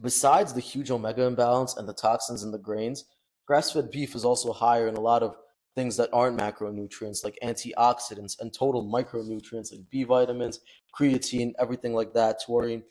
besides 0.00 0.52
the 0.52 0.60
huge 0.60 0.90
omega 0.90 1.22
imbalance 1.22 1.76
and 1.76 1.88
the 1.88 1.92
toxins 1.92 2.42
in 2.42 2.52
the 2.52 2.58
grains, 2.58 3.04
grass 3.46 3.72
fed 3.72 3.90
beef 3.90 4.14
is 4.14 4.24
also 4.24 4.52
higher 4.52 4.88
in 4.88 4.96
a 4.96 5.00
lot 5.00 5.22
of 5.22 5.36
things 5.74 5.96
that 5.98 6.08
aren't 6.12 6.38
macronutrients 6.38 7.22
like 7.22 7.38
antioxidants 7.42 8.40
and 8.40 8.52
total 8.52 8.84
micronutrients 8.84 9.72
like 9.72 9.88
B 9.90 10.04
vitamins, 10.04 10.60
creatine, 10.98 11.52
everything 11.58 11.92
like 11.92 12.14
that. 12.14 12.40
Taurine. 12.44 12.82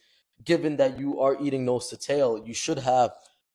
Given 0.44 0.78
that 0.78 1.00
you 1.00 1.20
are 1.20 1.42
eating 1.42 1.66
nose 1.66 1.90
to 1.90 1.98
tail, 1.98 2.44
you 2.46 2.54
should 2.54 2.80
have 2.80 3.12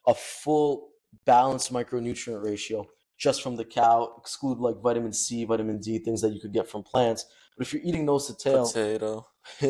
a 0.07 0.15
full 0.15 0.90
balanced 1.27 1.73
micronutrient 1.73 2.43
ratio 2.43 2.87
just 3.19 3.43
from 3.43 3.57
the 3.57 3.65
cow, 3.65 4.15
exclude 4.17 4.59
like 4.59 4.77
vitamin 4.77 5.13
C, 5.13 5.45
vitamin 5.45 5.79
D, 5.79 5.99
things 5.99 6.23
that 6.23 6.33
you 6.33 6.41
could 6.41 6.55
get 6.55 6.69
from 6.69 6.83
plants. 6.83 7.27
But 7.57 7.67
if 7.67 7.73
you're 7.75 7.83
eating 7.85 8.07
nose 8.07 8.27
to 8.29 8.37
tail, 8.37 8.67
Potato. 8.67 9.27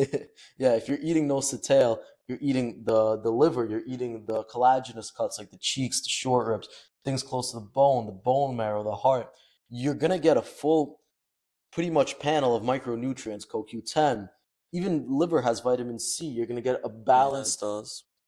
yeah, 0.57 0.75
if 0.75 0.87
you're 0.87 0.99
eating 1.01 1.27
nose 1.27 1.49
to 1.49 1.57
tail, 1.57 1.99
you're 2.27 2.37
eating 2.41 2.83
the 2.85 3.19
the 3.21 3.29
liver, 3.29 3.65
you're 3.65 3.83
eating 3.85 4.25
the 4.25 4.45
collagenous 4.45 5.13
cuts 5.13 5.37
like 5.37 5.51
the 5.51 5.57
cheeks, 5.57 6.01
the 6.01 6.09
short 6.09 6.47
ribs, 6.47 6.69
things 7.03 7.23
close 7.23 7.51
to 7.51 7.59
the 7.59 7.65
bone, 7.65 8.05
the 8.05 8.13
bone 8.13 8.55
marrow, 8.55 8.83
the 8.83 8.95
heart. 8.95 9.29
You're 9.69 9.95
gonna 9.95 10.19
get 10.19 10.37
a 10.37 10.41
full, 10.41 11.01
pretty 11.71 11.89
much 11.89 12.19
panel 12.19 12.55
of 12.55 12.63
micronutrients, 12.63 13.45
CoQ10. 13.45 14.29
Even 14.71 15.05
liver 15.09 15.41
has 15.41 15.59
vitamin 15.59 15.99
C. 15.99 16.25
You're 16.25 16.45
gonna 16.45 16.61
get 16.61 16.79
a 16.85 16.89
balanced 16.89 17.61
Yeah. 17.61 17.83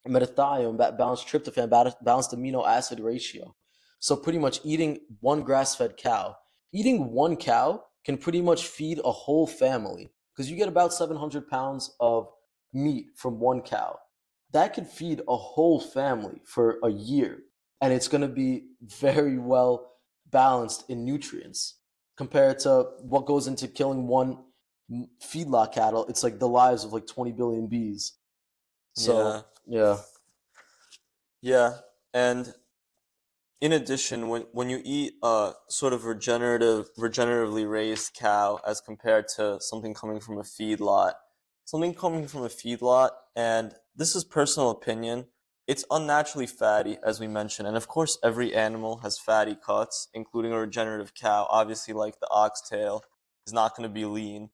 Metathione, 0.07 0.77
ba- 0.77 0.95
balanced 0.97 1.27
tryptophan, 1.27 1.69
balanced 1.69 2.31
amino 2.31 2.67
acid 2.67 2.99
ratio. 2.99 3.55
So 3.99 4.15
pretty 4.15 4.39
much 4.39 4.59
eating 4.63 4.99
one 5.21 5.43
grass-fed 5.43 5.97
cow, 5.97 6.35
eating 6.73 7.11
one 7.11 7.37
cow 7.37 7.83
can 8.05 8.17
pretty 8.17 8.41
much 8.41 8.67
feed 8.67 8.99
a 9.03 9.11
whole 9.11 9.47
family 9.47 10.11
because 10.35 10.49
you 10.49 10.57
get 10.57 10.67
about 10.67 10.93
700 10.93 11.47
pounds 11.47 11.95
of 11.99 12.27
meat 12.73 13.07
from 13.15 13.39
one 13.39 13.61
cow. 13.61 13.97
That 14.51 14.73
could 14.73 14.87
feed 14.87 15.21
a 15.27 15.37
whole 15.37 15.79
family 15.79 16.41
for 16.45 16.79
a 16.83 16.89
year, 16.89 17.39
and 17.81 17.93
it's 17.93 18.07
going 18.07 18.21
to 18.21 18.27
be 18.27 18.65
very 18.81 19.37
well 19.37 19.93
balanced 20.29 20.89
in 20.89 21.05
nutrients 21.05 21.79
compared 22.17 22.59
to 22.59 22.87
what 23.01 23.25
goes 23.25 23.47
into 23.47 23.67
killing 23.67 24.07
one 24.07 24.37
feedlot 25.23 25.73
cattle. 25.73 26.05
It's 26.07 26.23
like 26.23 26.39
the 26.39 26.47
lives 26.47 26.83
of 26.83 26.93
like 26.93 27.07
20 27.07 27.31
billion 27.31 27.67
bees. 27.67 28.13
So 28.95 29.17
yeah. 29.17 29.41
Yeah, 29.65 29.97
Yeah. 31.41 31.81
and 32.13 32.53
in 33.61 33.71
addition, 33.71 34.27
when 34.29 34.43
when 34.51 34.69
you 34.69 34.81
eat 34.83 35.13
a 35.23 35.53
sort 35.69 35.93
of 35.93 36.05
regenerative, 36.05 36.89
regeneratively 36.97 37.69
raised 37.69 38.13
cow 38.13 38.59
as 38.67 38.81
compared 38.81 39.27
to 39.37 39.59
something 39.61 39.93
coming 39.93 40.19
from 40.19 40.37
a 40.37 40.41
feedlot, 40.43 41.13
something 41.65 41.93
coming 41.93 42.27
from 42.27 42.43
a 42.43 42.49
feedlot, 42.49 43.11
and 43.35 43.73
this 43.95 44.15
is 44.15 44.23
personal 44.25 44.69
opinion, 44.69 45.27
it's 45.67 45.85
unnaturally 45.89 46.47
fatty, 46.47 46.97
as 47.05 47.19
we 47.19 47.27
mentioned, 47.27 47.67
and 47.67 47.77
of 47.77 47.87
course, 47.87 48.17
every 48.23 48.53
animal 48.53 48.97
has 48.97 49.17
fatty 49.17 49.55
cuts, 49.55 50.09
including 50.13 50.51
a 50.51 50.59
regenerative 50.59 51.13
cow. 51.13 51.47
Obviously, 51.49 51.93
like 51.93 52.19
the 52.19 52.27
oxtail, 52.31 53.01
is 53.47 53.53
not 53.53 53.75
going 53.77 53.87
to 53.87 53.93
be 53.93 54.05
lean. 54.05 54.49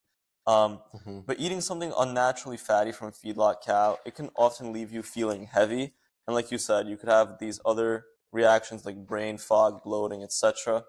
Um, 0.50 0.82
Mhm. 0.96 1.26
but 1.28 1.40
eating 1.40 1.62
something 1.62 1.94
unnaturally 1.96 2.58
fatty 2.58 2.92
from 2.92 3.10
a 3.10 3.12
feedlot 3.12 3.62
cow, 3.62 4.00
it 4.06 4.16
can 4.16 4.30
often 4.36 4.74
leave 4.74 4.92
you 4.92 5.04
feeling 5.04 5.46
heavy. 5.46 5.94
And 6.26 6.36
like 6.36 6.52
you 6.52 6.58
said, 6.58 6.88
you 6.88 6.98
could 6.98 7.10
have 7.10 7.38
these 7.40 7.60
other 7.66 8.06
reactions 8.32 8.86
like 8.86 9.06
brain 9.06 9.38
fog, 9.38 9.84
bloating, 9.84 10.24
etc. 10.24 10.86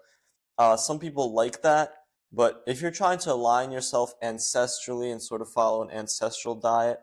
Uh, 0.57 0.77
some 0.77 0.99
people 0.99 1.33
like 1.33 1.61
that, 1.61 1.93
but 2.31 2.63
if 2.65 2.81
you're 2.81 2.91
trying 2.91 3.19
to 3.19 3.33
align 3.33 3.71
yourself 3.71 4.13
ancestrally 4.21 5.11
and 5.11 5.21
sort 5.21 5.41
of 5.41 5.49
follow 5.49 5.81
an 5.83 5.91
ancestral 5.91 6.55
diet, 6.55 6.99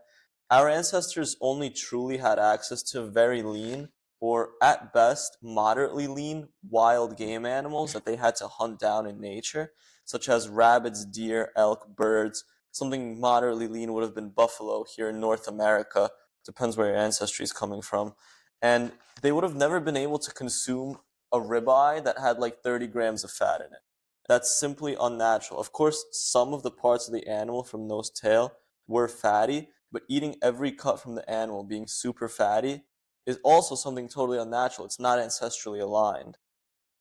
our 0.50 0.68
ancestors 0.68 1.36
only 1.40 1.70
truly 1.70 2.16
had 2.18 2.38
access 2.38 2.82
to 2.82 3.02
very 3.06 3.42
lean 3.42 3.90
or 4.20 4.50
at 4.62 4.92
best 4.92 5.36
moderately 5.42 6.06
lean 6.06 6.48
wild 6.68 7.16
game 7.16 7.46
animals 7.46 7.92
that 7.92 8.04
they 8.04 8.16
had 8.16 8.34
to 8.36 8.48
hunt 8.48 8.80
down 8.80 9.06
in 9.06 9.20
nature, 9.20 9.72
such 10.08 10.26
as 10.30 10.48
rabbits, 10.48 11.04
deer, 11.04 11.52
elk, 11.54 11.86
birds. 11.94 12.42
Something 12.72 13.20
moderately 13.20 13.68
lean 13.68 13.92
would 13.92 14.02
have 14.02 14.14
been 14.14 14.30
buffalo 14.30 14.86
here 14.96 15.10
in 15.10 15.20
North 15.20 15.46
America. 15.46 16.08
Depends 16.46 16.78
where 16.78 16.88
your 16.88 16.96
ancestry 16.96 17.44
is 17.44 17.52
coming 17.52 17.82
from. 17.82 18.14
And 18.62 18.92
they 19.20 19.32
would 19.32 19.44
have 19.44 19.54
never 19.54 19.80
been 19.80 19.98
able 19.98 20.18
to 20.18 20.32
consume 20.32 20.96
a 21.30 21.38
ribeye 21.38 22.02
that 22.04 22.18
had 22.18 22.38
like 22.38 22.62
30 22.62 22.86
grams 22.86 23.22
of 23.22 23.30
fat 23.30 23.60
in 23.60 23.66
it. 23.66 23.80
That's 24.26 24.58
simply 24.58 24.96
unnatural. 24.98 25.60
Of 25.60 25.72
course, 25.72 26.02
some 26.10 26.54
of 26.54 26.62
the 26.62 26.70
parts 26.70 27.06
of 27.06 27.12
the 27.12 27.28
animal 27.28 27.62
from 27.62 27.86
nose 27.86 28.10
tail 28.10 28.54
were 28.86 29.08
fatty, 29.08 29.68
but 29.92 30.04
eating 30.08 30.36
every 30.42 30.72
cut 30.72 31.02
from 31.02 31.16
the 31.16 31.30
animal 31.30 31.64
being 31.64 31.86
super 31.86 32.28
fatty 32.28 32.84
is 33.26 33.38
also 33.44 33.74
something 33.74 34.08
totally 34.08 34.38
unnatural. 34.38 34.86
It's 34.86 34.98
not 34.98 35.18
ancestrally 35.18 35.82
aligned. 35.82 36.38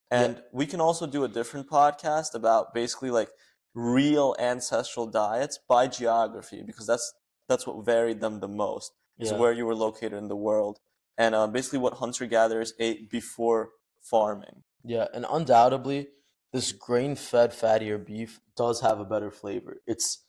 And 0.09 0.41
we 0.51 0.65
can 0.65 0.79
also 0.79 1.05
do 1.05 1.23
a 1.23 1.27
different 1.27 1.69
podcast 1.69 2.33
about 2.33 2.73
basically 2.73 3.11
like 3.11 3.29
real 3.73 4.35
ancestral 4.39 5.05
diets 5.05 5.59
by 5.67 5.87
geography 5.87 6.63
because 6.63 6.87
that's 6.87 7.13
that's 7.47 7.67
what 7.67 7.85
varied 7.85 8.19
them 8.21 8.39
the 8.39 8.47
most 8.47 8.91
is 9.19 9.31
Yeah. 9.31 9.37
where 9.37 9.51
you 9.53 9.65
were 9.65 9.75
located 9.75 10.13
in 10.13 10.27
the 10.27 10.35
world 10.35 10.79
and 11.17 11.33
uh, 11.35 11.47
basically 11.47 11.79
what 11.79 11.93
hunter 11.95 12.25
gatherers 12.25 12.73
ate 12.79 13.09
before 13.09 13.71
farming. 14.01 14.63
Yeah, 14.83 15.07
and 15.13 15.25
undoubtedly, 15.29 16.07
this 16.53 16.71
grain-fed 16.71 17.51
fattier 17.51 18.03
beef 18.03 18.39
does 18.55 18.81
have 18.81 18.99
a 18.99 19.05
better 19.05 19.31
flavor. 19.31 19.81
It's 19.85 20.23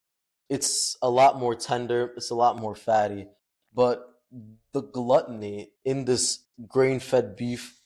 it's 0.48 0.96
a 1.02 1.10
lot 1.10 1.38
more 1.38 1.54
tender, 1.54 2.12
it's 2.16 2.30
a 2.30 2.34
lot 2.34 2.58
more 2.58 2.74
fatty, 2.74 3.28
but 3.74 4.04
the 4.72 4.82
gluttony 4.82 5.72
in 5.84 6.04
this 6.06 6.44
grain-fed 6.66 7.36
beef 7.36 7.77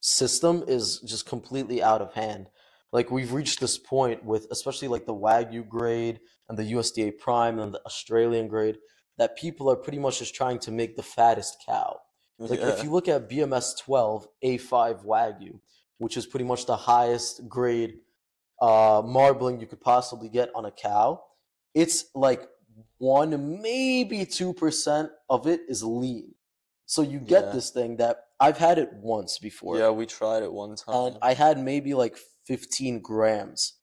system 0.00 0.64
is 0.66 1.00
just 1.00 1.26
completely 1.26 1.82
out 1.82 2.00
of 2.02 2.14
hand. 2.14 2.48
Like 2.92 3.10
we've 3.10 3.32
reached 3.32 3.60
this 3.60 3.78
point 3.78 4.24
with 4.24 4.46
especially 4.50 4.88
like 4.88 5.06
the 5.06 5.14
Wagyu 5.14 5.68
grade 5.68 6.20
and 6.48 6.58
the 6.58 6.72
USDA 6.72 7.18
prime 7.18 7.58
and 7.58 7.72
the 7.72 7.84
Australian 7.86 8.48
grade 8.48 8.78
that 9.18 9.36
people 9.36 9.70
are 9.70 9.76
pretty 9.76 9.98
much 9.98 10.18
just 10.18 10.34
trying 10.34 10.58
to 10.60 10.70
make 10.70 10.96
the 10.96 11.02
fattest 11.02 11.56
cow. 11.66 12.00
Like 12.38 12.60
if 12.60 12.82
you 12.82 12.90
look 12.90 13.06
at 13.06 13.28
BMS 13.28 13.78
12 13.78 14.26
A5 14.42 15.04
Wagyu, 15.04 15.60
which 15.98 16.16
is 16.16 16.24
pretty 16.24 16.46
much 16.46 16.64
the 16.64 16.74
highest 16.74 17.46
grade 17.50 17.98
uh, 18.62 19.02
marbling 19.04 19.60
you 19.60 19.66
could 19.66 19.82
possibly 19.82 20.30
get 20.30 20.48
on 20.54 20.64
a 20.64 20.70
cow, 20.70 21.22
it's 21.74 22.06
like 22.14 22.48
one, 22.96 23.60
maybe 23.60 24.24
two 24.24 24.54
percent 24.54 25.10
of 25.28 25.46
it 25.46 25.60
is 25.68 25.82
lean. 25.84 26.34
So 26.86 27.02
you 27.02 27.18
get 27.18 27.44
Yeah. 27.44 27.52
this 27.52 27.68
thing 27.68 27.98
that 27.98 28.24
I've 28.40 28.58
had 28.58 28.78
it 28.78 28.90
once 28.94 29.38
before, 29.38 29.78
Yeah, 29.78 29.90
we 29.90 30.06
tried 30.06 30.42
it 30.42 30.52
one 30.52 30.74
time. 30.76 30.94
and 30.94 31.18
I 31.22 31.34
had 31.34 31.58
maybe 31.58 31.92
like 31.94 32.16
15 32.46 33.00
grams 33.00 33.74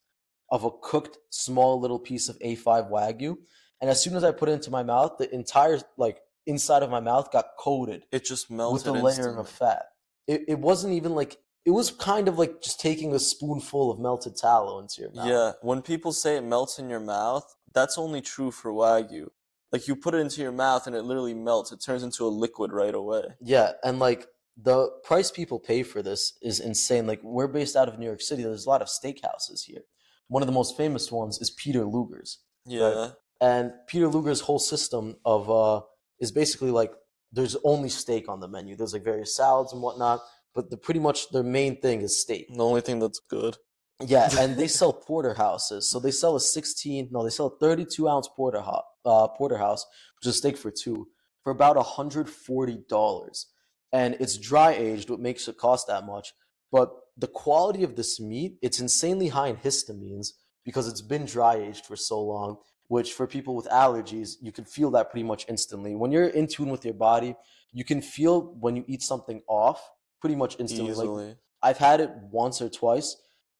of 0.49 0.63
a 0.63 0.71
cooked 0.81 1.17
small 1.29 1.79
little 1.79 1.99
piece 1.99 2.27
of 2.29 2.37
A5 2.39 2.89
Wagyu, 2.91 3.35
and 3.81 3.89
as 3.89 4.01
soon 4.01 4.15
as 4.15 4.23
I 4.23 4.31
put 4.31 4.49
it 4.49 4.53
into 4.53 4.71
my 4.71 4.81
mouth, 4.83 5.17
the 5.19 5.33
entire 5.33 5.79
like 5.97 6.19
inside 6.47 6.81
of 6.81 6.89
my 6.89 6.99
mouth 7.01 7.31
got 7.31 7.45
coated 7.59 8.03
it 8.11 8.23
just 8.25 8.49
melted 8.49 8.87
with 8.91 9.01
a 9.01 9.03
layering 9.03 9.17
instantly. 9.17 9.39
of 9.41 9.49
fat. 9.49 9.83
It, 10.27 10.41
it 10.47 10.59
wasn't 10.59 10.93
even 10.93 11.13
like 11.13 11.37
it 11.65 11.71
was 11.71 11.91
kind 11.91 12.27
of 12.29 12.39
like 12.39 12.61
just 12.61 12.79
taking 12.79 13.13
a 13.13 13.19
spoonful 13.19 13.91
of 13.91 13.99
melted 13.99 14.37
tallow 14.37 14.79
into 14.79 15.01
your 15.01 15.11
mouth. 15.13 15.27
Yeah, 15.27 15.51
when 15.61 15.81
people 15.81 16.13
say 16.13 16.37
it 16.37 16.41
melts 16.43 16.79
in 16.79 16.89
your 16.89 17.01
mouth, 17.01 17.45
that's 17.73 17.97
only 17.97 18.21
true 18.21 18.51
for 18.51 18.71
Wagyu. 18.71 19.27
Like 19.73 19.87
you 19.89 19.97
put 19.97 20.13
it 20.15 20.19
into 20.19 20.41
your 20.41 20.53
mouth 20.53 20.87
and 20.87 20.95
it 20.95 21.03
literally 21.03 21.33
melts. 21.33 21.73
It 21.73 21.81
turns 21.83 22.01
into 22.03 22.25
a 22.25 22.29
liquid 22.29 22.71
right 22.71 22.95
away. 22.95 23.23
Yeah, 23.41 23.73
and 23.83 23.99
like 23.99 24.25
the 24.61 24.89
price 25.03 25.29
people 25.29 25.59
pay 25.59 25.83
for 25.83 26.01
this 26.01 26.33
is 26.41 26.59
insane. 26.59 27.05
Like 27.05 27.21
we're 27.23 27.47
based 27.47 27.75
out 27.75 27.87
of 27.87 27.99
New 27.99 28.05
York 28.05 28.21
City. 28.21 28.43
There's 28.43 28.65
a 28.65 28.69
lot 28.69 28.81
of 28.81 28.87
steakhouses 28.87 29.63
here. 29.65 29.81
One 30.27 30.41
of 30.41 30.47
the 30.47 30.53
most 30.53 30.75
famous 30.75 31.11
ones 31.11 31.39
is 31.39 31.51
Peter 31.51 31.85
Luger's. 31.85 32.39
Yeah. 32.65 33.11
And 33.39 33.71
Peter 33.87 34.07
Luger's 34.07 34.41
whole 34.41 34.59
system 34.59 35.17
of 35.23 35.49
uh 35.49 35.81
is 36.19 36.31
basically 36.31 36.71
like 36.71 36.91
there's 37.31 37.55
only 37.63 37.89
steak 37.89 38.27
on 38.29 38.39
the 38.39 38.47
menu. 38.47 38.75
There's 38.75 38.93
like 38.93 39.03
various 39.03 39.35
salads 39.35 39.73
and 39.73 39.81
whatnot, 39.81 40.21
but 40.55 40.71
the 40.71 40.77
pretty 40.77 40.99
much 40.99 41.29
their 41.29 41.43
main 41.43 41.79
thing 41.79 42.01
is 42.01 42.19
steak. 42.19 42.47
The 42.51 42.63
only 42.63 42.81
thing 42.81 42.99
that's 42.99 43.19
good. 43.19 43.57
Yeah, 44.03 44.29
and 44.39 44.57
they 44.57 44.67
sell 44.67 44.93
porterhouses. 44.93 45.89
So 45.89 45.99
they 45.99 46.11
sell 46.11 46.35
a 46.35 46.39
16, 46.39 47.09
no, 47.11 47.23
they 47.23 47.29
sell 47.29 47.47
a 47.47 47.57
32 47.57 48.07
ounce 48.07 48.27
porter 48.35 48.63
uh, 49.05 49.27
porterhouse, 49.29 49.85
which 50.19 50.27
is 50.27 50.37
steak 50.37 50.57
for 50.57 50.71
two, 50.71 51.07
for 51.43 51.51
about 51.51 51.75
$140. 51.75 53.45
And 53.91 54.17
it's 54.19 54.37
dry 54.37 54.73
aged, 54.73 55.09
what 55.09 55.19
makes 55.19 55.47
it 55.47 55.57
cost 55.57 55.87
that 55.87 56.05
much. 56.05 56.33
But 56.71 56.91
the 57.17 57.27
quality 57.27 57.83
of 57.83 57.95
this 57.95 58.19
meat, 58.19 58.57
it's 58.61 58.79
insanely 58.79 59.29
high 59.29 59.47
in 59.47 59.57
histamines 59.57 60.29
because 60.65 60.87
it's 60.87 61.01
been 61.01 61.25
dry 61.25 61.55
aged 61.55 61.85
for 61.85 61.95
so 61.95 62.21
long, 62.21 62.57
which 62.89 63.13
for 63.13 63.25
people 63.25 63.55
with 63.55 63.67
allergies, 63.67 64.33
you 64.41 64.51
can 64.51 64.65
feel 64.65 64.91
that 64.91 65.09
pretty 65.09 65.23
much 65.23 65.45
instantly. 65.47 65.95
When 65.95 66.11
you're 66.11 66.27
in 66.27 66.47
tune 66.47 66.69
with 66.69 66.83
your 66.83 66.93
body, 66.93 67.35
you 67.71 67.85
can 67.85 68.01
feel 68.01 68.55
when 68.59 68.75
you 68.75 68.83
eat 68.87 69.01
something 69.01 69.41
off 69.47 69.89
pretty 70.19 70.35
much 70.35 70.57
instantly. 70.59 70.93
Like, 70.93 71.05
Easily. 71.05 71.35
I've 71.63 71.77
had 71.77 72.01
it 72.01 72.11
once 72.31 72.61
or 72.61 72.69
twice, 72.69 73.15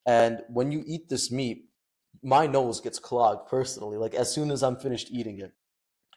and 0.05 0.41
when 0.49 0.71
you 0.71 0.83
eat 0.85 1.09
this 1.09 1.31
meat, 1.31 1.65
my 2.23 2.47
nose 2.47 2.81
gets 2.81 2.99
clogged 2.99 3.47
personally, 3.47 3.97
like 3.97 4.13
as 4.13 4.31
soon 4.31 4.51
as 4.51 4.63
I'm 4.63 4.77
finished 4.77 5.09
eating 5.11 5.39
it. 5.39 5.53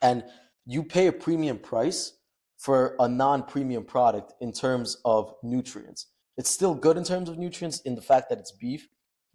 And 0.02 0.24
you 0.66 0.82
pay 0.82 1.06
a 1.06 1.12
premium 1.12 1.58
price 1.58 2.14
for 2.61 2.94
a 3.00 3.08
non-premium 3.08 3.84
product 3.84 4.34
in 4.40 4.52
terms 4.52 4.98
of 5.06 5.34
nutrients. 5.42 6.08
It's 6.36 6.50
still 6.50 6.74
good 6.74 6.98
in 6.98 7.04
terms 7.04 7.30
of 7.30 7.38
nutrients 7.38 7.80
in 7.80 7.94
the 7.94 8.02
fact 8.02 8.28
that 8.28 8.38
it's 8.38 8.52
beef, 8.52 8.86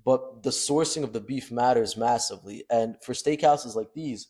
but 0.06 0.44
the 0.44 0.52
sourcing 0.52 1.04
of 1.04 1.12
the 1.12 1.20
beef 1.20 1.52
matters 1.52 1.98
massively. 1.98 2.66
And 2.70 2.96
for 3.02 3.14
steakhouses 3.14 3.76
like 3.76 3.94
these, 3.96 4.28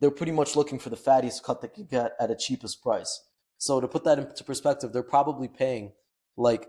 they're 0.00 0.12
pretty 0.12 0.30
much 0.30 0.54
looking 0.54 0.78
for 0.78 0.90
the 0.90 0.96
fattiest 0.96 1.42
cut 1.42 1.60
they 1.60 1.68
can 1.68 1.86
get 1.86 2.12
at 2.20 2.30
a 2.30 2.36
cheapest 2.36 2.82
price. 2.82 3.20
So 3.58 3.80
to 3.80 3.88
put 3.88 4.04
that 4.04 4.18
into 4.18 4.44
perspective, 4.44 4.92
they're 4.92 5.02
probably 5.02 5.48
paying 5.48 5.92
like 6.36 6.68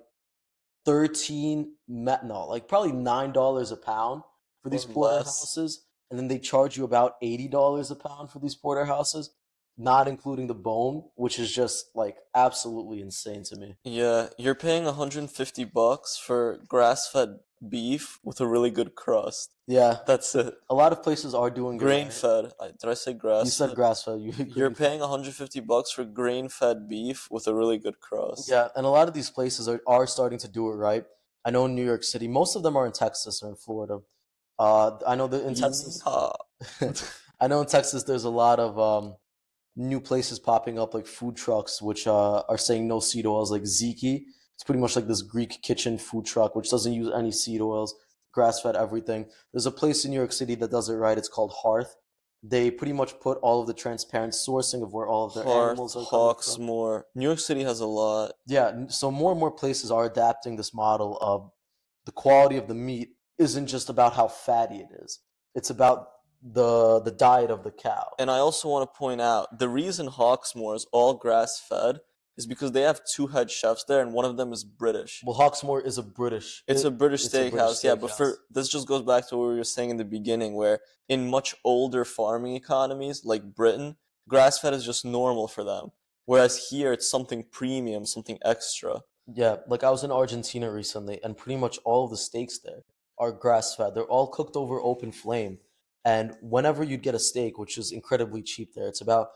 13 0.86 1.74
me- 1.90 2.14
no 2.24 2.48
like 2.48 2.70
probably 2.70 2.94
nine 2.94 3.34
dollars 3.34 3.72
a 3.72 3.78
pound 3.78 4.24
for 4.64 4.70
these 4.70 4.86
porterhouses 4.86 5.86
and 6.10 6.18
then 6.18 6.30
they 6.30 6.40
charge 6.40 6.78
you 6.78 6.86
about 6.86 7.16
80 7.22 7.50
dollars 7.50 7.92
a 7.92 7.96
pound 7.96 8.32
for 8.32 8.40
these 8.40 8.56
porterhouses 8.56 9.32
not 9.78 10.08
including 10.08 10.48
the 10.48 10.56
bone 10.56 11.04
which 11.16 11.38
is 11.40 11.52
just 11.54 11.86
like 11.96 12.18
absolutely 12.36 13.00
insane 13.02 13.44
to 13.44 13.56
me 13.56 13.76
Yeah, 13.84 14.28
you're 14.38 14.56
paying 14.56 14.86
150 14.86 15.64
bucks 15.66 16.18
for 16.18 16.60
grass-fed 16.68 17.40
beef 17.70 18.20
with 18.24 18.40
a 18.40 18.48
really 18.48 18.70
good 18.70 18.94
crust. 18.96 19.54
yeah 19.68 19.98
That's 20.06 20.34
it. 20.36 20.54
a 20.70 20.76
lot 20.76 20.92
of 20.92 21.02
places 21.04 21.34
are 21.34 21.50
doing 21.50 21.78
right. 21.78 21.86
Grain-fed. 21.86 22.52
I, 22.62 22.68
did 22.80 22.90
I 22.90 22.94
say 22.94 23.14
grass? 23.14 23.46
you 23.46 23.52
said 23.52 23.76
grass 23.76 24.04
fed 24.04 24.20
you 24.22 24.32
You're 24.56 24.72
paying 24.86 25.00
150 25.00 25.60
bucks 25.62 25.92
for 25.92 26.04
grain-fed 26.06 26.88
beef 26.88 27.28
with 27.32 27.48
a 27.48 27.54
really 27.54 27.78
good 27.78 28.00
crust. 28.00 28.50
yeah 28.50 28.68
and 28.76 28.86
a 28.86 28.90
lot 28.90 29.08
of 29.08 29.14
these 29.14 29.30
places 29.30 29.68
are, 29.68 29.82
are 29.88 30.06
starting 30.08 30.40
to 30.40 30.48
do 30.48 30.70
it 30.72 30.76
right 30.76 31.06
i 31.46 31.50
know 31.52 31.66
in 31.66 31.74
new 31.76 31.86
york 31.86 32.04
city 32.04 32.28
most 32.28 32.56
of 32.56 32.62
them 32.64 32.76
are 32.76 32.86
in 32.86 32.92
texas 32.92 33.42
or 33.44 33.50
in 33.50 33.56
florida 33.56 34.00
uh 34.60 34.92
i 35.08 35.14
know 35.16 35.28
that 35.28 35.44
in 35.46 35.54
texas 35.56 36.02
I 37.40 37.46
know 37.48 37.62
in 37.62 37.68
Texas 37.68 38.02
there's 38.04 38.24
a 38.24 38.32
lot 38.32 38.60
of 38.60 38.80
um, 38.80 39.16
new 39.78 40.02
places 40.02 40.40
popping 40.40 40.80
up, 40.80 40.94
like 40.94 41.06
food 41.06 41.36
trucks, 41.36 41.82
which 41.82 42.08
uh, 42.08 42.42
are 42.50 42.58
saying 42.58 42.88
no 42.88 43.00
seed 43.00 43.26
oils, 43.26 43.52
like 43.52 43.62
Ziki. 43.62 44.24
It's 44.56 44.64
pretty 44.66 44.82
much 44.82 44.96
like 44.96 45.08
this 45.08 45.22
Greek 45.22 45.62
kitchen 45.62 46.00
food 46.00 46.26
truck, 46.26 46.56
which 46.56 46.72
doesn't 46.72 46.94
use 46.94 47.12
any 47.16 47.32
seed 47.32 47.62
oils, 47.62 47.96
grass 48.34 48.60
fed 48.60 48.76
everything. 48.76 49.28
There's 49.54 49.68
a 49.68 49.72
place 49.72 50.04
in 50.04 50.12
New 50.12 50.18
York 50.18 50.34
City 50.34 50.56
that 50.56 50.72
does 50.72 50.90
it 50.90 50.96
right. 50.96 51.18
It's 51.18 51.30
called 51.30 51.54
Hearth. 51.64 51.96
They 52.44 52.72
pretty 52.72 52.94
much 52.94 53.20
put 53.20 53.38
all 53.40 53.62
of 53.62 53.68
the 53.68 53.74
transparent 53.74 54.34
sourcing 54.34 54.82
of 54.82 54.94
where 54.94 55.08
all 55.08 55.26
of 55.26 55.36
their 55.36 55.44
Hearth, 55.44 55.72
animals 55.72 55.96
are 55.96 56.06
coming 56.06 56.36
from. 56.36 56.64
Hawksmoor. 56.64 57.04
New 57.16 57.26
York 57.26 57.40
City 57.40 57.64
has 57.64 57.80
a 57.80 57.86
lot. 57.86 58.34
Yeah, 58.48 58.88
so 58.90 59.12
more 59.12 59.32
and 59.32 59.40
more 59.40 59.52
places 59.52 59.92
are 59.92 60.06
adapting 60.06 60.56
this 60.56 60.74
model 60.74 61.18
of 61.22 61.52
the 62.06 62.12
quality 62.12 62.58
of 62.58 62.68
the 62.68 62.74
meat 62.76 63.10
isn't 63.38 63.68
just 63.68 63.90
about 63.90 64.14
how 64.14 64.28
fatty 64.28 64.78
it 64.78 64.90
is. 65.04 65.20
It's 65.54 65.70
about 65.70 66.08
the 66.42 67.00
the 67.02 67.12
diet 67.12 67.52
of 67.52 67.64
the 67.64 67.72
cow. 67.72 68.12
And 68.20 68.30
I 68.30 68.38
also 68.38 68.70
want 68.70 68.92
to 68.92 68.98
point 68.98 69.22
out 69.22 69.60
the 69.60 69.70
reason 69.70 70.08
Hawksmoor 70.08 70.76
is 70.76 70.86
all 70.92 71.14
grass-fed 71.16 72.00
is 72.38 72.46
because 72.46 72.72
they 72.72 72.82
have 72.82 73.02
two 73.16 73.28
head 73.28 73.50
chefs 73.50 73.84
there, 73.86 74.00
and 74.02 74.14
one 74.14 74.24
of 74.26 74.38
them 74.38 74.54
is 74.54 74.64
British. 74.64 75.22
Well, 75.26 75.36
Hawksmoor 75.38 75.84
is 75.84 75.98
a 75.98 76.04
British. 76.04 76.64
It's 76.68 76.84
it- 76.84 76.88
a 76.88 76.92
British 76.92 77.26
it's 77.26 77.34
a 77.34 77.50
British 77.50 77.60
steakhouse, 77.60 77.84
yeah. 77.84 77.96
But 77.96 78.12
for 78.12 78.38
this 78.52 78.70
just 78.70 78.88
goes 78.88 79.02
back 79.02 79.28
to 79.30 79.38
what 79.38 79.50
we 79.50 79.56
were 79.56 79.64
saying 79.64 79.90
in 79.90 79.98
the 79.98 80.06
beginning, 80.06 80.54
where 80.56 80.80
in 81.10 81.28
much 81.30 81.56
older 81.64 82.06
farming 82.06 82.56
economies 82.56 83.26
like 83.26 83.56
Britain, 83.56 83.96
grass 84.30 84.60
fed 84.60 84.74
is 84.74 84.86
just 84.86 85.04
normal 85.04 85.48
for 85.48 85.64
them. 85.64 85.90
Whereas 86.26 86.68
here, 86.70 86.92
it's 86.92 87.10
something 87.10 87.46
premium, 87.52 88.06
something 88.06 88.38
extra. 88.44 89.02
yeah, 89.34 89.58
like 89.68 89.84
I 89.84 89.90
was 89.90 90.04
in 90.04 90.12
Argentina 90.12 90.72
recently, 90.72 91.20
and 91.24 91.36
pretty 91.36 91.58
much 91.58 91.80
all 91.84 92.06
of 92.06 92.12
the 92.12 92.18
steaks 92.18 92.60
there 92.60 92.84
are 93.18 93.32
grass 93.32 93.76
fed. 93.76 93.96
They're 93.96 94.04
all 94.16 94.28
cooked 94.28 94.56
over 94.56 94.80
open 94.80 95.12
flame, 95.12 95.58
and 96.08 96.38
whenever 96.42 96.86
you'd 96.86 97.04
get 97.04 97.16
a 97.16 97.20
steak, 97.20 97.58
which 97.58 97.78
is 97.78 97.92
incredibly 97.92 98.42
cheap 98.42 98.74
there, 98.74 98.88
it's 98.88 99.02
about 99.02 99.28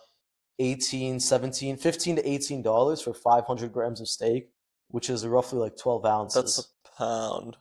18, 0.60 1.20
17, 1.20 1.76
15 1.76 2.16
to 2.16 2.30
18 2.30 2.62
dollars 2.62 3.02
for 3.02 3.14
500 3.14 3.74
grams 3.74 4.00
of 4.00 4.08
steak, 4.08 4.52
which 4.88 5.10
is 5.10 5.28
roughly 5.28 5.60
like 5.60 5.76
12 5.76 6.06
ounces. 6.06 6.42
That's 6.42 6.60
a 6.60 6.98
pound. 6.98 7.58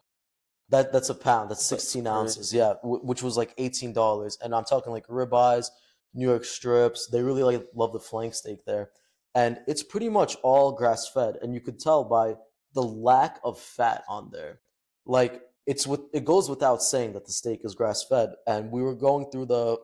That 0.69 0.93
that's 0.93 1.09
a 1.09 1.15
pound. 1.17 1.51
That's 1.51 1.69
That's 1.69 1.83
16 1.83 2.05
crazy. 2.05 2.15
ounces. 2.17 2.55
Yeah, 2.55 2.75
w- 2.85 3.03
which 3.03 3.25
was 3.25 3.37
like 3.37 3.53
18 3.59 3.93
dollars. 3.93 4.39
And 4.41 4.55
I'm 4.55 4.65
talking 4.65 4.93
like 4.93 5.09
ribeyes, 5.09 5.71
New 6.15 6.29
York 6.29 6.45
strips. 6.45 7.09
They 7.11 7.23
really 7.23 7.43
like 7.43 7.67
love 7.75 7.93
the 7.93 7.99
flank 7.99 8.35
steak 8.35 8.65
there, 8.65 8.91
and 9.35 9.59
it's 9.67 9.83
pretty 9.83 10.09
much 10.09 10.37
all 10.45 10.71
grass 10.71 11.09
fed. 11.09 11.37
And 11.43 11.53
you 11.53 11.61
could 11.61 11.81
tell 11.81 12.05
by 12.05 12.37
the 12.75 12.83
lack 12.85 13.41
of 13.43 13.59
fat 13.59 14.05
on 14.09 14.31
there. 14.31 14.61
Like 15.05 15.43
it's 15.71 15.87
with 15.87 16.01
it 16.13 16.25
goes 16.25 16.51
without 16.51 16.83
saying 16.83 17.13
that 17.13 17.27
the 17.27 17.33
steak 17.33 17.61
is 17.63 17.77
grass 17.77 18.03
fed. 18.03 18.31
And 18.45 18.73
we 18.73 18.83
were 18.83 18.97
going 18.97 19.31
through 19.31 19.47
the 19.47 19.79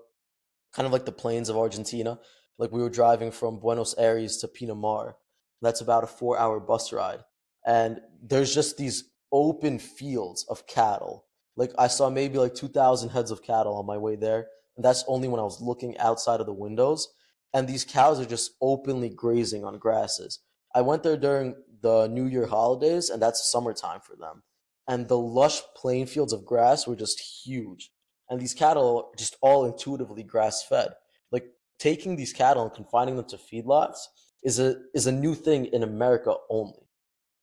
kind 0.75 0.85
of 0.85 0.93
like 0.93 1.07
the 1.07 1.13
plains 1.13 1.49
of 1.49 1.57
Argentina. 1.57 2.19
Like 2.59 2.73
we 2.73 2.83
were 2.83 2.91
driving 2.91 3.31
from 3.31 3.61
Buenos 3.61 3.95
Aires 3.97 4.39
to 4.39 4.49
Pinamar. 4.49 5.15
That's 5.63 5.81
about 5.81 6.03
a 6.03 6.09
four 6.09 6.37
hour 6.41 6.59
bus 6.59 6.93
ride. 6.93 7.21
And 7.65 8.01
there's 8.21 8.53
just 8.53 8.77
these 8.77 9.05
open 9.31 9.79
fields 9.79 10.45
of 10.51 10.67
cattle. 10.67 11.27
Like 11.55 11.71
I 11.79 11.87
saw 11.87 12.11
maybe 12.11 12.37
like 12.39 12.55
2,000 12.55 13.11
heads 13.11 13.31
of 13.31 13.45
cattle 13.45 13.77
on 13.77 13.87
my 13.87 13.97
way 13.97 14.17
there. 14.17 14.49
And 14.75 14.85
that's 14.85 15.05
only 15.07 15.29
when 15.29 15.39
I 15.39 15.45
was 15.45 15.61
looking 15.61 15.97
outside 15.99 16.41
of 16.41 16.47
the 16.47 16.53
windows. 16.53 17.09
And 17.55 17.69
these 17.69 17.85
cows 17.85 18.19
are 18.19 18.27
just 18.27 18.57
openly 18.61 19.09
grazing 19.09 19.65
on 19.65 19.79
grasses. 19.79 20.41
I 20.75 20.81
went 20.81 21.05
there 21.05 21.17
during 21.17 21.55
the 21.81 22.09
New 22.09 22.27
Year 22.27 22.47
holidays, 22.47 23.09
and 23.09 23.23
that's 23.23 23.51
summertime 23.51 24.01
for 24.01 24.17
them. 24.17 24.43
And 24.89 25.09
the 25.09 25.19
lush 25.19 25.61
plain 25.75 26.07
fields 26.07 26.33
of 26.33 26.45
grass 26.45 26.87
were 26.87 26.97
just 26.97 27.21
huge. 27.21 27.91
and 28.29 28.41
these 28.41 28.55
cattle 28.55 29.11
are 29.13 29.17
just 29.17 29.37
all 29.41 29.65
intuitively 29.65 30.23
grass 30.23 30.63
fed. 30.63 30.89
Like 31.31 31.47
taking 31.79 32.17
these 32.17 32.33
cattle 32.33 32.65
and 32.65 32.75
confining 32.75 33.17
them 33.17 33.27
to 33.27 33.37
feedlots 33.37 33.99
is 34.43 34.59
a 34.59 34.77
is 34.95 35.07
a 35.07 35.13
new 35.13 35.35
thing 35.35 35.67
in 35.67 35.83
America 35.83 36.35
only, 36.51 36.89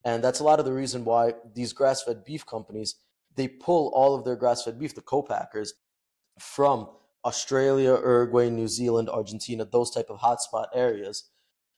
and 0.04 0.22
that's 0.22 0.40
a 0.40 0.44
lot 0.44 0.58
of 0.58 0.64
the 0.64 0.72
reason 0.72 1.04
why 1.04 1.34
these 1.54 1.72
grass 1.72 2.02
fed 2.02 2.24
beef 2.24 2.46
companies 2.46 2.96
they 3.36 3.48
pull 3.48 3.90
all 3.94 4.14
of 4.14 4.24
their 4.24 4.36
grass 4.36 4.62
fed 4.62 4.78
beef, 4.78 4.94
the 4.94 5.00
co-packers, 5.00 5.74
from 6.38 6.88
Australia, 7.24 7.90
Uruguay, 7.90 8.48
New 8.48 8.68
Zealand, 8.68 9.08
Argentina, 9.08 9.64
those 9.64 9.90
type 9.90 10.08
of 10.08 10.20
hotspot 10.20 10.66
areas, 10.72 11.24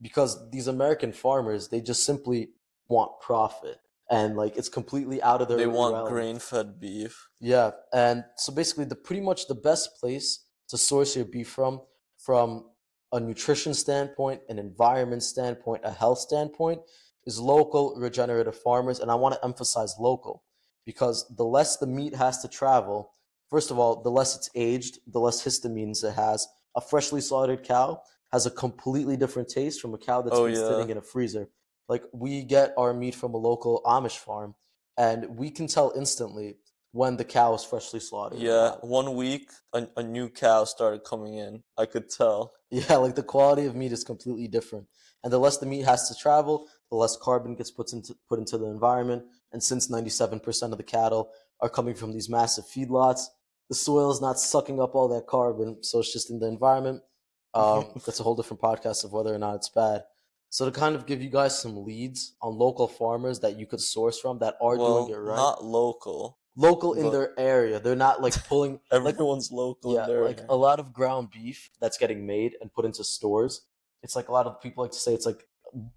because 0.03 0.51
these 0.51 0.67
American 0.67 1.13
farmers 1.13 1.69
they 1.69 1.81
just 1.81 2.05
simply 2.05 2.51
want 2.89 3.21
profit 3.21 3.79
and 4.11 4.37
like 4.37 4.57
it's 4.57 4.69
completely 4.69 5.21
out 5.23 5.43
of 5.43 5.49
their 5.49 5.57
They 5.57 5.67
want 5.67 6.09
grain 6.09 6.39
fed 6.39 6.79
beef. 6.81 7.29
Yeah, 7.41 7.73
and 7.93 8.25
so 8.37 8.53
basically, 8.53 8.85
the 8.85 8.97
pretty 8.97 9.23
much 9.23 9.49
the 9.49 9.55
best 9.55 9.97
place 10.01 10.45
to 10.69 10.79
source 10.79 11.17
your 11.17 11.25
beef 11.25 11.49
from, 11.49 11.81
from 12.19 12.67
a 13.13 13.21
nutrition 13.21 13.75
standpoint, 13.75 14.41
an 14.49 14.59
environment 14.59 15.23
standpoint, 15.23 15.83
a 15.85 15.91
health 15.91 16.19
standpoint, 16.19 16.81
is 17.25 17.39
local 17.41 17.95
regenerative 17.97 18.57
farmers, 18.57 19.01
and 19.01 19.11
I 19.11 19.15
want 19.15 19.35
to 19.35 19.45
emphasize 19.45 19.95
local 19.99 20.43
because 20.85 21.27
the 21.37 21.45
less 21.45 21.77
the 21.77 21.87
meat 21.87 22.15
has 22.15 22.41
to 22.43 22.49
travel, 22.49 23.11
first 23.51 23.71
of 23.71 23.79
all, 23.79 24.03
the 24.03 24.11
less 24.11 24.37
it's 24.37 24.51
aged, 24.55 24.99
the 25.09 25.19
less 25.21 25.45
histamines 25.45 26.05
it 26.05 26.15
has. 26.15 26.47
A 26.77 26.81
freshly 26.81 27.21
slaughtered 27.21 27.65
cow 27.65 28.01
has 28.33 28.47
a 28.47 28.51
completely 28.51 29.17
different 29.17 29.49
taste 29.49 29.81
from 29.81 29.95
a 29.95 29.99
cow 29.99 30.23
that's 30.23 30.37
Oh, 30.37 30.47
been 30.47 30.55
yeah. 30.55 30.69
sitting 30.69 30.91
in 30.91 30.99
a 30.99 31.03
freezer. 31.03 31.49
Like 31.89 32.05
we 32.13 32.43
get 32.43 32.75
our 32.77 32.93
meat 32.93 33.15
from 33.15 33.35
a 33.35 33.39
local 33.39 33.83
Amish 33.85 34.19
farm, 34.19 34.55
and 34.97 35.39
we 35.39 35.51
can 35.51 35.67
tell 35.67 35.93
instantly 35.97 36.57
when 36.93 37.17
the 37.17 37.25
cow 37.25 37.55
is 37.55 37.63
freshly 37.63 38.01
slaughtered. 38.01 38.39
Yeah, 38.39 38.73
one 38.81 39.15
week 39.15 39.51
a, 39.73 39.87
a 39.97 40.03
new 40.03 40.29
cow 40.29 40.65
started 40.65 41.05
coming 41.05 41.35
in. 41.35 41.63
I 41.77 41.87
could 41.87 42.11
tell. 42.11 42.53
Yeah, 42.69 42.97
like 42.97 43.15
the 43.15 43.23
quality 43.23 43.67
of 43.67 43.77
meat 43.77 43.93
is 43.93 44.03
completely 44.03 44.49
different. 44.49 44.89
And 45.23 45.33
the 45.33 45.39
less 45.39 45.59
the 45.59 45.67
meat 45.67 45.85
has 45.85 46.09
to 46.09 46.21
travel, 46.21 46.67
the 46.91 46.97
less 46.97 47.17
carbon 47.17 47.55
gets 47.55 47.71
put 47.71 47.93
into 47.93 48.17
put 48.29 48.41
into 48.41 48.59
the 48.59 48.67
environment. 48.67 49.23
And 49.53 49.63
since 49.63 49.87
97% 49.89 50.73
of 50.73 50.77
the 50.77 50.83
cattle 50.83 51.31
are 51.61 51.69
coming 51.69 51.95
from 51.95 52.13
these 52.13 52.29
massive 52.29 52.65
feedlots, 52.65 53.27
the 53.69 53.77
soil 53.77 54.11
is 54.11 54.21
not 54.21 54.39
sucking 54.41 54.81
up 54.81 54.95
all 54.97 55.09
that 55.09 55.27
carbon, 55.27 55.83
so 55.83 56.01
it's 56.01 56.13
just 56.13 56.31
in 56.31 56.39
the 56.39 56.47
environment. 56.47 57.03
Um, 57.55 57.87
that's 58.05 58.21
a 58.21 58.23
whole 58.23 58.37
different 58.37 58.61
podcast 58.61 59.03
of 59.03 59.15
whether 59.15 59.35
or 59.35 59.39
not 59.39 59.55
it's 59.55 59.71
bad. 59.71 60.03
So 60.51 60.65
to 60.65 60.71
kind 60.71 60.95
of 60.97 61.07
give 61.07 61.21
you 61.23 61.29
guys 61.31 61.59
some 61.59 61.85
leads 61.85 62.35
on 62.41 62.57
local 62.57 62.89
farmers 62.89 63.41
that 63.41 63.57
you 63.59 63.67
could 63.67 63.81
source 63.81 64.19
from 64.19 64.39
that 64.39 64.55
are 64.61 64.77
well, 64.79 65.07
doing 65.07 65.15
it 65.19 65.21
right, 65.21 65.37
not 65.37 65.65
local. 65.65 66.39
local 66.57 66.95
in 66.95 67.11
their 67.11 67.39
area, 67.39 67.79
they're 67.81 67.97
not 67.97 68.23
like 68.23 68.33
pulling 68.47 68.81
like 68.93 69.15
Everyone's 69.15 69.51
local. 69.53 69.95
yeah, 69.95 70.05
in 70.05 70.09
their 70.09 70.25
like 70.25 70.41
a 70.49 70.57
lot 70.57 70.79
of 70.81 70.93
ground 70.93 71.31
beef 71.31 71.71
that's 71.81 71.99
getting 71.99 72.27
made 72.27 72.55
and 72.61 72.73
put 72.73 72.85
into 72.85 73.05
stores. 73.05 73.63
It's 74.03 74.17
like 74.17 74.29
a 74.29 74.33
lot 74.33 74.47
of 74.47 74.61
people 74.63 74.83
like 74.85 74.93
to 74.93 74.99
say 74.99 75.13
it's 75.15 75.27
like 75.27 75.47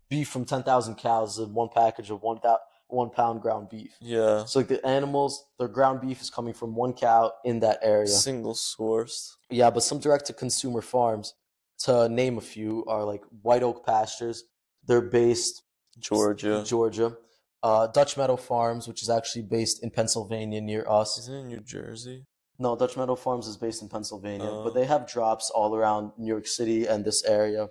beef 0.10 0.28
from 0.30 0.46
ten 0.46 0.64
thousand 0.64 0.96
cows 0.96 1.38
in 1.40 1.54
one 1.54 1.70
package 1.74 2.10
of 2.10 2.22
one 2.22 2.40
thou- 2.44 2.60
one 2.88 3.12
pound 3.12 3.42
ground 3.42 3.70
beef. 3.70 3.96
yeah, 4.02 4.44
So 4.46 4.60
like 4.60 4.68
the 4.68 4.84
animals, 4.86 5.46
their 5.60 5.68
ground 5.68 6.02
beef 6.02 6.22
is 6.22 6.32
coming 6.32 6.56
from 6.56 6.76
one 6.76 6.94
cow 6.94 7.32
in 7.46 7.60
that 7.60 7.78
area. 7.84 8.08
single 8.08 8.56
sourced. 8.56 9.36
Yeah, 9.52 9.70
but 9.70 9.84
some 9.84 10.00
direct 10.00 10.26
to 10.26 10.34
consumer 10.34 10.82
farms, 10.82 11.36
to 11.80 12.10
name 12.10 12.38
a 12.38 12.42
few, 12.42 12.84
are 12.88 13.04
like 13.04 13.24
White 13.42 13.64
Oak 13.64 13.86
Pastures. 13.86 14.44
They're 14.86 15.02
based 15.02 15.64
Georgia. 16.00 16.64
Georgia. 16.66 17.16
Uh, 17.62 17.88
Dutch 17.88 18.16
Meadow 18.18 18.38
Farms, 18.38 18.88
which 18.88 19.02
is 19.02 19.10
actually 19.10 19.42
based 19.44 19.84
in 19.84 19.90
Pennsylvania 19.92 20.62
near 20.62 20.86
us. 20.90 21.18
Is 21.18 21.28
it 21.28 21.34
in 21.36 21.48
New 21.48 21.60
Jersey? 21.60 22.26
No, 22.58 22.76
Dutch 22.76 22.96
Meadow 22.98 23.16
Farms 23.16 23.48
is 23.48 23.58
based 23.58 23.82
in 23.82 23.90
Pennsylvania, 23.90 24.48
Oh. 24.50 24.64
but 24.64 24.74
they 24.74 24.86
have 24.86 25.08
drops 25.08 25.50
all 25.50 25.76
around 25.76 26.12
New 26.18 26.28
York 26.28 26.48
City 26.48 26.86
and 26.86 27.04
this 27.06 27.24
area, 27.26 27.68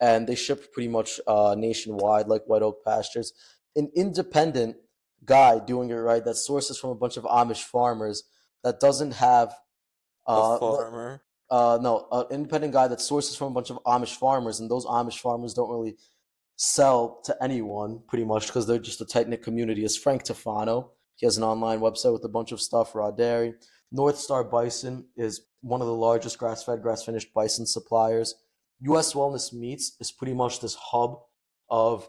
and 0.00 0.26
they 0.26 0.34
ship 0.34 0.72
pretty 0.72 0.88
much 0.88 1.20
uh, 1.26 1.54
nationwide, 1.56 2.26
like 2.28 2.44
White 2.46 2.62
Oak 2.62 2.84
Pastures. 2.84 3.32
An 3.76 3.90
independent 3.94 4.76
guy 5.24 5.58
doing 5.58 5.90
it 5.90 5.94
right 5.94 6.24
that 6.24 6.36
sources 6.36 6.78
from 6.78 6.90
a 6.90 6.94
bunch 6.94 7.16
of 7.16 7.24
Amish 7.24 7.62
farmers 7.62 8.24
that 8.62 8.80
doesn't 8.80 9.12
have 9.12 9.54
A 10.26 10.32
uh, 10.32 10.58
farmer. 10.58 11.22
Uh, 11.50 11.78
no, 11.82 12.06
an 12.12 12.26
independent 12.30 12.72
guy 12.72 12.86
that 12.86 13.00
sources 13.00 13.36
from 13.36 13.48
a 13.48 13.54
bunch 13.54 13.70
of 13.70 13.82
Amish 13.84 14.14
farmers, 14.14 14.60
and 14.60 14.70
those 14.70 14.86
Amish 14.86 15.18
farmers 15.18 15.52
don't 15.54 15.70
really 15.70 15.96
sell 16.56 17.20
to 17.24 17.36
anyone, 17.42 18.00
pretty 18.06 18.24
much, 18.24 18.46
because 18.46 18.66
they're 18.66 18.78
just 18.78 19.00
a 19.00 19.06
tight 19.06 19.28
knit 19.28 19.42
community. 19.42 19.84
Is 19.84 19.96
Frank 19.96 20.24
Tufano? 20.24 20.90
He 21.16 21.26
has 21.26 21.36
an 21.36 21.42
online 21.42 21.80
website 21.80 22.12
with 22.12 22.24
a 22.24 22.28
bunch 22.28 22.52
of 22.52 22.60
stuff. 22.60 22.94
Raw 22.94 23.10
dairy. 23.10 23.54
North 23.92 24.18
Star 24.18 24.44
Bison 24.44 25.06
is 25.16 25.42
one 25.60 25.80
of 25.80 25.86
the 25.86 25.94
largest 25.94 26.38
grass 26.38 26.62
fed, 26.62 26.82
grass 26.82 27.04
finished 27.04 27.34
bison 27.34 27.66
suppliers. 27.66 28.36
U.S. 28.82 29.12
Wellness 29.12 29.52
Meats 29.52 29.96
is 30.00 30.12
pretty 30.12 30.32
much 30.32 30.60
this 30.60 30.74
hub 30.74 31.18
of 31.68 32.08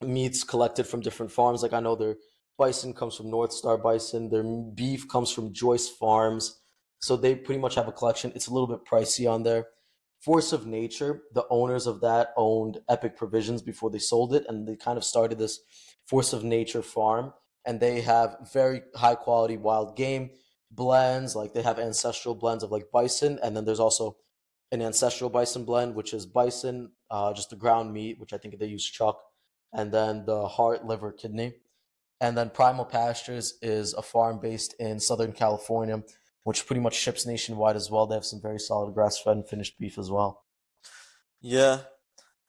meats 0.00 0.44
collected 0.44 0.86
from 0.86 1.00
different 1.00 1.32
farms. 1.32 1.62
Like 1.62 1.72
I 1.72 1.80
know 1.80 1.96
their 1.96 2.16
bison 2.56 2.94
comes 2.94 3.16
from 3.16 3.30
North 3.30 3.52
Star 3.52 3.76
Bison, 3.76 4.30
their 4.30 4.42
beef 4.42 5.08
comes 5.08 5.30
from 5.30 5.52
Joyce 5.52 5.88
Farms. 5.88 6.57
So 7.00 7.16
they 7.16 7.34
pretty 7.34 7.60
much 7.60 7.74
have 7.76 7.88
a 7.88 7.92
collection. 7.92 8.32
It's 8.34 8.48
a 8.48 8.52
little 8.52 8.66
bit 8.66 8.84
pricey 8.84 9.30
on 9.30 9.42
there. 9.42 9.66
Force 10.20 10.52
of 10.52 10.66
Nature, 10.66 11.22
the 11.32 11.46
owners 11.48 11.86
of 11.86 12.00
that 12.00 12.32
owned 12.36 12.78
Epic 12.88 13.16
Provisions 13.16 13.62
before 13.62 13.90
they 13.90 14.00
sold 14.00 14.34
it, 14.34 14.44
and 14.48 14.66
they 14.66 14.74
kind 14.74 14.98
of 14.98 15.04
started 15.04 15.38
this 15.38 15.60
Force 16.06 16.32
of 16.32 16.42
Nature 16.42 16.82
farm. 16.82 17.32
And 17.64 17.80
they 17.80 18.00
have 18.00 18.36
very 18.52 18.82
high 18.96 19.14
quality 19.14 19.56
wild 19.56 19.96
game 19.96 20.30
blends. 20.70 21.36
Like 21.36 21.52
they 21.52 21.62
have 21.62 21.78
ancestral 21.78 22.34
blends 22.34 22.64
of 22.64 22.70
like 22.70 22.90
bison, 22.92 23.38
and 23.42 23.56
then 23.56 23.64
there's 23.64 23.80
also 23.80 24.16
an 24.72 24.82
ancestral 24.82 25.30
bison 25.30 25.64
blend, 25.64 25.94
which 25.94 26.12
is 26.12 26.26
bison, 26.26 26.92
uh, 27.10 27.32
just 27.32 27.50
the 27.50 27.56
ground 27.56 27.92
meat, 27.92 28.18
which 28.18 28.32
I 28.32 28.38
think 28.38 28.58
they 28.58 28.66
use 28.66 28.84
chuck, 28.84 29.20
and 29.72 29.92
then 29.92 30.24
the 30.26 30.48
heart, 30.48 30.84
liver, 30.84 31.12
kidney. 31.12 31.54
And 32.20 32.36
then 32.36 32.50
Primal 32.50 32.84
Pastures 32.84 33.58
is 33.62 33.94
a 33.94 34.02
farm 34.02 34.40
based 34.40 34.74
in 34.80 34.98
Southern 34.98 35.32
California, 35.32 36.02
which 36.44 36.66
pretty 36.66 36.80
much 36.80 36.94
ships 36.94 37.26
nationwide 37.26 37.76
as 37.76 37.90
well. 37.90 38.06
They 38.06 38.14
have 38.14 38.24
some 38.24 38.40
very 38.40 38.58
solid 38.58 38.94
grass 38.94 39.18
fed 39.20 39.36
and 39.36 39.48
finished 39.48 39.78
beef 39.78 39.98
as 39.98 40.10
well. 40.10 40.44
Yeah. 41.40 41.80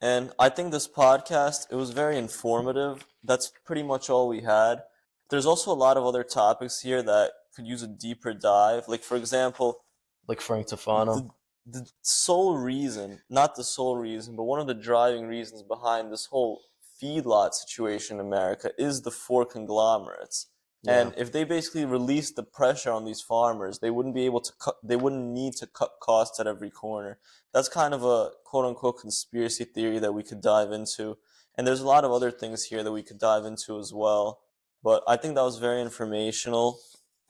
And 0.01 0.31
I 0.39 0.49
think 0.49 0.71
this 0.71 0.87
podcast, 0.87 1.67
it 1.71 1.75
was 1.75 1.91
very 1.91 2.17
informative. 2.17 3.05
That's 3.23 3.51
pretty 3.65 3.83
much 3.83 4.09
all 4.09 4.29
we 4.29 4.41
had. 4.41 4.83
There's 5.29 5.45
also 5.45 5.71
a 5.71 5.73
lot 5.73 5.97
of 5.97 6.05
other 6.05 6.23
topics 6.23 6.79
here 6.81 7.03
that 7.03 7.31
could 7.55 7.67
use 7.67 7.83
a 7.83 7.87
deeper 7.87 8.33
dive. 8.33 8.87
Like, 8.87 9.03
for 9.03 9.17
example, 9.17 9.83
Like 10.27 10.39
Frank 10.41 10.67
Tufano. 10.67 11.31
the, 11.65 11.79
the 11.81 11.89
sole 12.01 12.57
reason, 12.57 13.19
not 13.29 13.55
the 13.55 13.63
sole 13.63 13.97
reason, 13.97 14.35
but 14.35 14.43
one 14.43 14.59
of 14.61 14.67
the 14.67 14.73
driving 14.73 15.27
reasons 15.27 15.61
behind 15.63 16.11
this 16.11 16.27
whole 16.27 16.61
feedlot 17.01 17.53
situation 17.53 18.19
in 18.19 18.25
America 18.25 18.71
is 18.77 19.01
the 19.01 19.11
four 19.11 19.45
conglomerates. 19.45 20.47
And 20.87 21.13
if 21.17 21.31
they 21.31 21.43
basically 21.43 21.85
released 21.85 22.35
the 22.35 22.43
pressure 22.43 22.91
on 22.91 23.03
these 23.03 23.21
farmers, 23.21 23.79
they 23.79 23.91
wouldn't 23.91 24.15
be 24.15 24.25
able 24.25 24.39
to 24.39 24.53
cut, 24.59 24.75
they 24.81 24.95
wouldn't 24.95 25.25
need 25.25 25.53
to 25.57 25.67
cut 25.67 25.91
costs 26.01 26.39
at 26.39 26.47
every 26.47 26.69
corner. 26.69 27.19
That's 27.53 27.67
kind 27.67 27.93
of 27.93 28.05
a 28.05 28.31
quote 28.45 28.65
unquote 28.65 28.99
conspiracy 28.99 29.65
theory 29.65 29.99
that 29.99 30.13
we 30.13 30.23
could 30.23 30.41
dive 30.41 30.71
into. 30.71 31.17
And 31.57 31.67
there's 31.67 31.81
a 31.81 31.87
lot 31.87 32.05
of 32.05 32.11
other 32.11 32.31
things 32.31 32.65
here 32.65 32.83
that 32.83 32.91
we 32.93 33.03
could 33.03 33.19
dive 33.19 33.43
into 33.43 33.77
as 33.77 33.93
well. 33.93 34.39
But 34.81 35.03
I 35.05 35.17
think 35.17 35.35
that 35.35 35.43
was 35.43 35.57
very 35.57 35.81
informational 35.81 36.79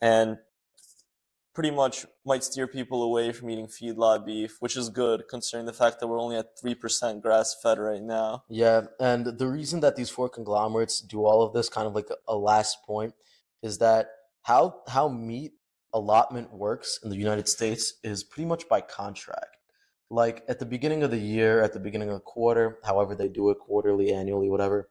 and 0.00 0.38
pretty 1.52 1.72
much 1.72 2.06
might 2.24 2.44
steer 2.44 2.68
people 2.68 3.02
away 3.02 3.32
from 3.32 3.50
eating 3.50 3.66
feedlot 3.66 4.24
beef, 4.24 4.58
which 4.60 4.76
is 4.76 4.88
good 4.88 5.24
considering 5.28 5.66
the 5.66 5.72
fact 5.72 5.98
that 5.98 6.06
we're 6.06 6.20
only 6.20 6.36
at 6.36 6.56
3% 6.56 7.20
grass 7.20 7.56
fed 7.60 7.80
right 7.80 8.02
now. 8.02 8.44
Yeah, 8.48 8.82
and 9.00 9.26
the 9.26 9.48
reason 9.48 9.80
that 9.80 9.96
these 9.96 10.10
four 10.10 10.28
conglomerates 10.28 11.00
do 11.00 11.24
all 11.24 11.42
of 11.42 11.52
this, 11.52 11.68
kind 11.68 11.88
of 11.88 11.94
like 11.96 12.08
a, 12.10 12.32
a 12.32 12.36
last 12.36 12.84
point, 12.84 13.14
is 13.62 13.78
that 13.78 14.10
how 14.42 14.82
how 14.88 15.08
meat 15.08 15.52
allotment 15.92 16.52
works 16.52 16.98
in 17.02 17.10
the 17.10 17.16
United 17.16 17.48
States 17.48 17.94
is 18.02 18.22
pretty 18.22 18.46
much 18.46 18.68
by 18.68 18.80
contract. 18.80 19.56
Like 20.08 20.44
at 20.48 20.58
the 20.58 20.66
beginning 20.66 21.02
of 21.02 21.10
the 21.10 21.18
year, 21.18 21.62
at 21.62 21.72
the 21.72 21.80
beginning 21.80 22.08
of 22.08 22.14
the 22.14 22.20
quarter, 22.20 22.78
however 22.84 23.14
they 23.14 23.28
do 23.28 23.50
it, 23.50 23.58
quarterly, 23.58 24.12
annually, 24.12 24.50
whatever, 24.50 24.88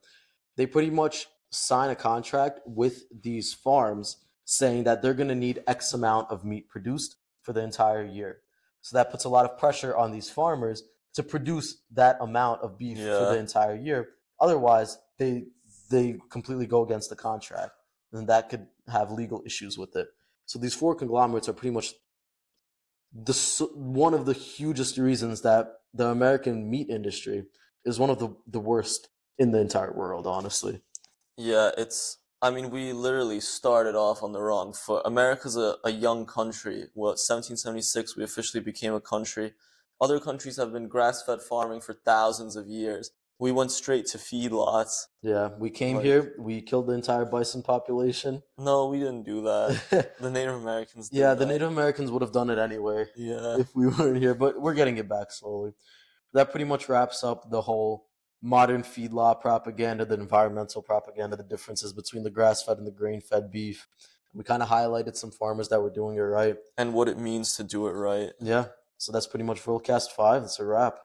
they 0.56 0.66
pretty 0.66 0.90
much 0.90 1.28
sign 1.52 1.90
a 1.90 1.96
contract 1.96 2.60
with 2.66 3.04
these 3.24 3.54
farms 3.54 4.18
saying 4.46 4.84
that 4.84 5.02
they're 5.02 5.14
going 5.14 5.30
to 5.30 5.36
need 5.36 5.64
X 5.68 5.94
amount 5.94 6.30
of 6.32 6.46
meat 6.46 6.70
produced 6.70 7.18
for 7.42 7.54
the 7.54 7.62
entire 7.62 8.04
year. 8.04 8.40
So 8.82 8.96
that 8.98 9.12
puts 9.12 9.26
a 9.26 9.30
lot 9.30 9.46
of 9.46 9.58
pressure 9.58 9.96
on 9.96 10.12
these 10.12 10.30
farmers 10.30 10.84
to 11.14 11.24
produce 11.24 11.82
that 11.92 12.18
amount 12.22 12.62
of 12.62 12.78
beef 12.78 12.98
for 12.98 13.04
the 13.34 13.38
entire 13.38 13.76
year. 13.76 14.10
Otherwise, 14.40 14.98
they 15.18 15.46
they 15.90 16.20
completely 16.30 16.68
go 16.68 16.84
against 16.84 17.10
the 17.10 17.16
contract, 17.16 17.72
and 18.12 18.28
that 18.28 18.50
could 18.50 18.68
have 18.88 19.12
legal 19.12 19.42
issues 19.46 19.78
with 19.78 19.96
it. 19.96 20.08
So 20.46 20.60
these 20.60 20.74
four 20.74 20.96
conglomerates 20.96 21.48
are 21.50 21.54
pretty 21.54 21.74
much 21.74 21.94
the 23.14 23.34
one 23.74 24.14
of 24.14 24.26
the 24.26 24.34
hugest 24.34 24.98
reasons 24.98 25.42
that 25.42 25.82
the 25.94 26.08
American 26.08 26.70
meat 26.70 26.90
industry 26.90 27.46
is 27.86 28.00
one 28.00 28.10
of 28.10 28.20
the 28.20 28.36
the 28.48 28.60
worst 28.60 29.10
in 29.38 29.52
the 29.52 29.60
entire 29.60 29.92
world. 29.94 30.28
Honestly, 30.28 30.82
Yeah, 31.38 31.72
it's 31.78 32.18
I 32.42 32.52
mean, 32.52 32.70
we 32.70 32.94
literally 32.94 33.42
started 33.42 33.96
off 33.96 34.24
on 34.24 34.32
the 34.32 34.42
wrong 34.42 34.74
foot. 34.74 35.02
America's 35.06 35.58
a, 35.58 35.76
a 35.84 35.92
young 35.92 36.26
country. 36.26 36.86
What, 36.94 37.20
1776, 37.20 38.16
we 38.16 38.24
officially 38.24 38.64
became 38.64 38.94
a 38.94 39.02
country. 39.02 39.54
Other 40.00 40.20
countries 40.22 40.56
have 40.58 40.72
been 40.72 40.88
grass 40.88 41.24
fed 41.24 41.42
farming 41.42 41.82
for 41.82 41.94
thousands 41.94 42.56
of 42.56 42.68
years. 42.68 43.12
We 43.42 43.54
went 43.54 43.72
straight 43.72 44.06
to 44.08 44.18
feedlots. 44.18 45.06
Yeah, 45.22 45.50
we 45.58 45.70
came 45.70 45.96
Like- 45.98 46.06
here, 46.06 46.36
we 46.38 46.62
killed 46.62 46.88
the 46.88 46.94
entire 46.94 47.24
bison 47.26 47.64
population. 47.64 48.44
No, 48.58 48.88
we 48.88 49.00
didn't 49.00 49.24
do 49.24 49.42
that. 49.44 50.12
The 50.20 50.30
Native 50.30 50.56
Americans 50.56 51.08
did 51.10 51.18
Yeah, 51.20 51.34
the 51.34 51.46
that. 51.46 51.52
Native 51.54 51.70
Americans 51.70 52.12
would 52.12 52.22
have 52.22 52.34
done 52.34 52.50
it 52.50 52.58
anyway 52.60 53.06
Yeah. 53.16 53.58
if 53.60 53.74
we 53.74 53.88
weren't 53.98 54.18
here, 54.18 54.36
but 54.36 54.62
we're 54.62 54.74
getting 54.74 54.98
it 54.98 55.08
back 55.08 55.32
slowly. 55.32 55.72
That 56.34 56.52
pretty 56.52 56.66
much 56.66 56.90
wraps 56.90 57.24
up 57.24 57.50
the 57.50 57.62
whole 57.62 58.08
modern 58.42 58.84
feedlot 58.84 59.40
propaganda, 59.42 60.04
the 60.06 60.16
environmental 60.16 60.82
propaganda, 60.82 61.36
the 61.38 61.44
differences 61.44 61.94
between 61.94 62.24
the 62.24 62.30
grass 62.30 62.62
fed 62.64 62.78
and 62.78 62.86
the 62.88 62.92
grain 62.92 63.22
fed 63.22 63.52
beef. 63.52 63.88
We 64.34 64.44
kind 64.44 64.62
of 64.62 64.70
highlighted 64.70 65.16
some 65.16 65.32
farmers 65.32 65.70
that 65.70 65.82
were 65.82 65.90
doing 65.90 66.18
it 66.18 66.22
right. 66.22 66.58
And 66.78 66.94
what 66.94 67.08
it 67.08 67.18
means 67.18 67.56
to 67.56 67.64
do 67.64 67.88
it 67.88 67.94
right. 67.94 68.32
Yeah, 68.40 68.66
so 68.98 69.12
that's 69.12 69.28
pretty 69.28 69.44
much 69.46 69.64
VrilCast 69.64 70.12
5. 70.12 70.44
It's 70.44 70.60
a 70.60 70.66
wrap. 70.66 70.98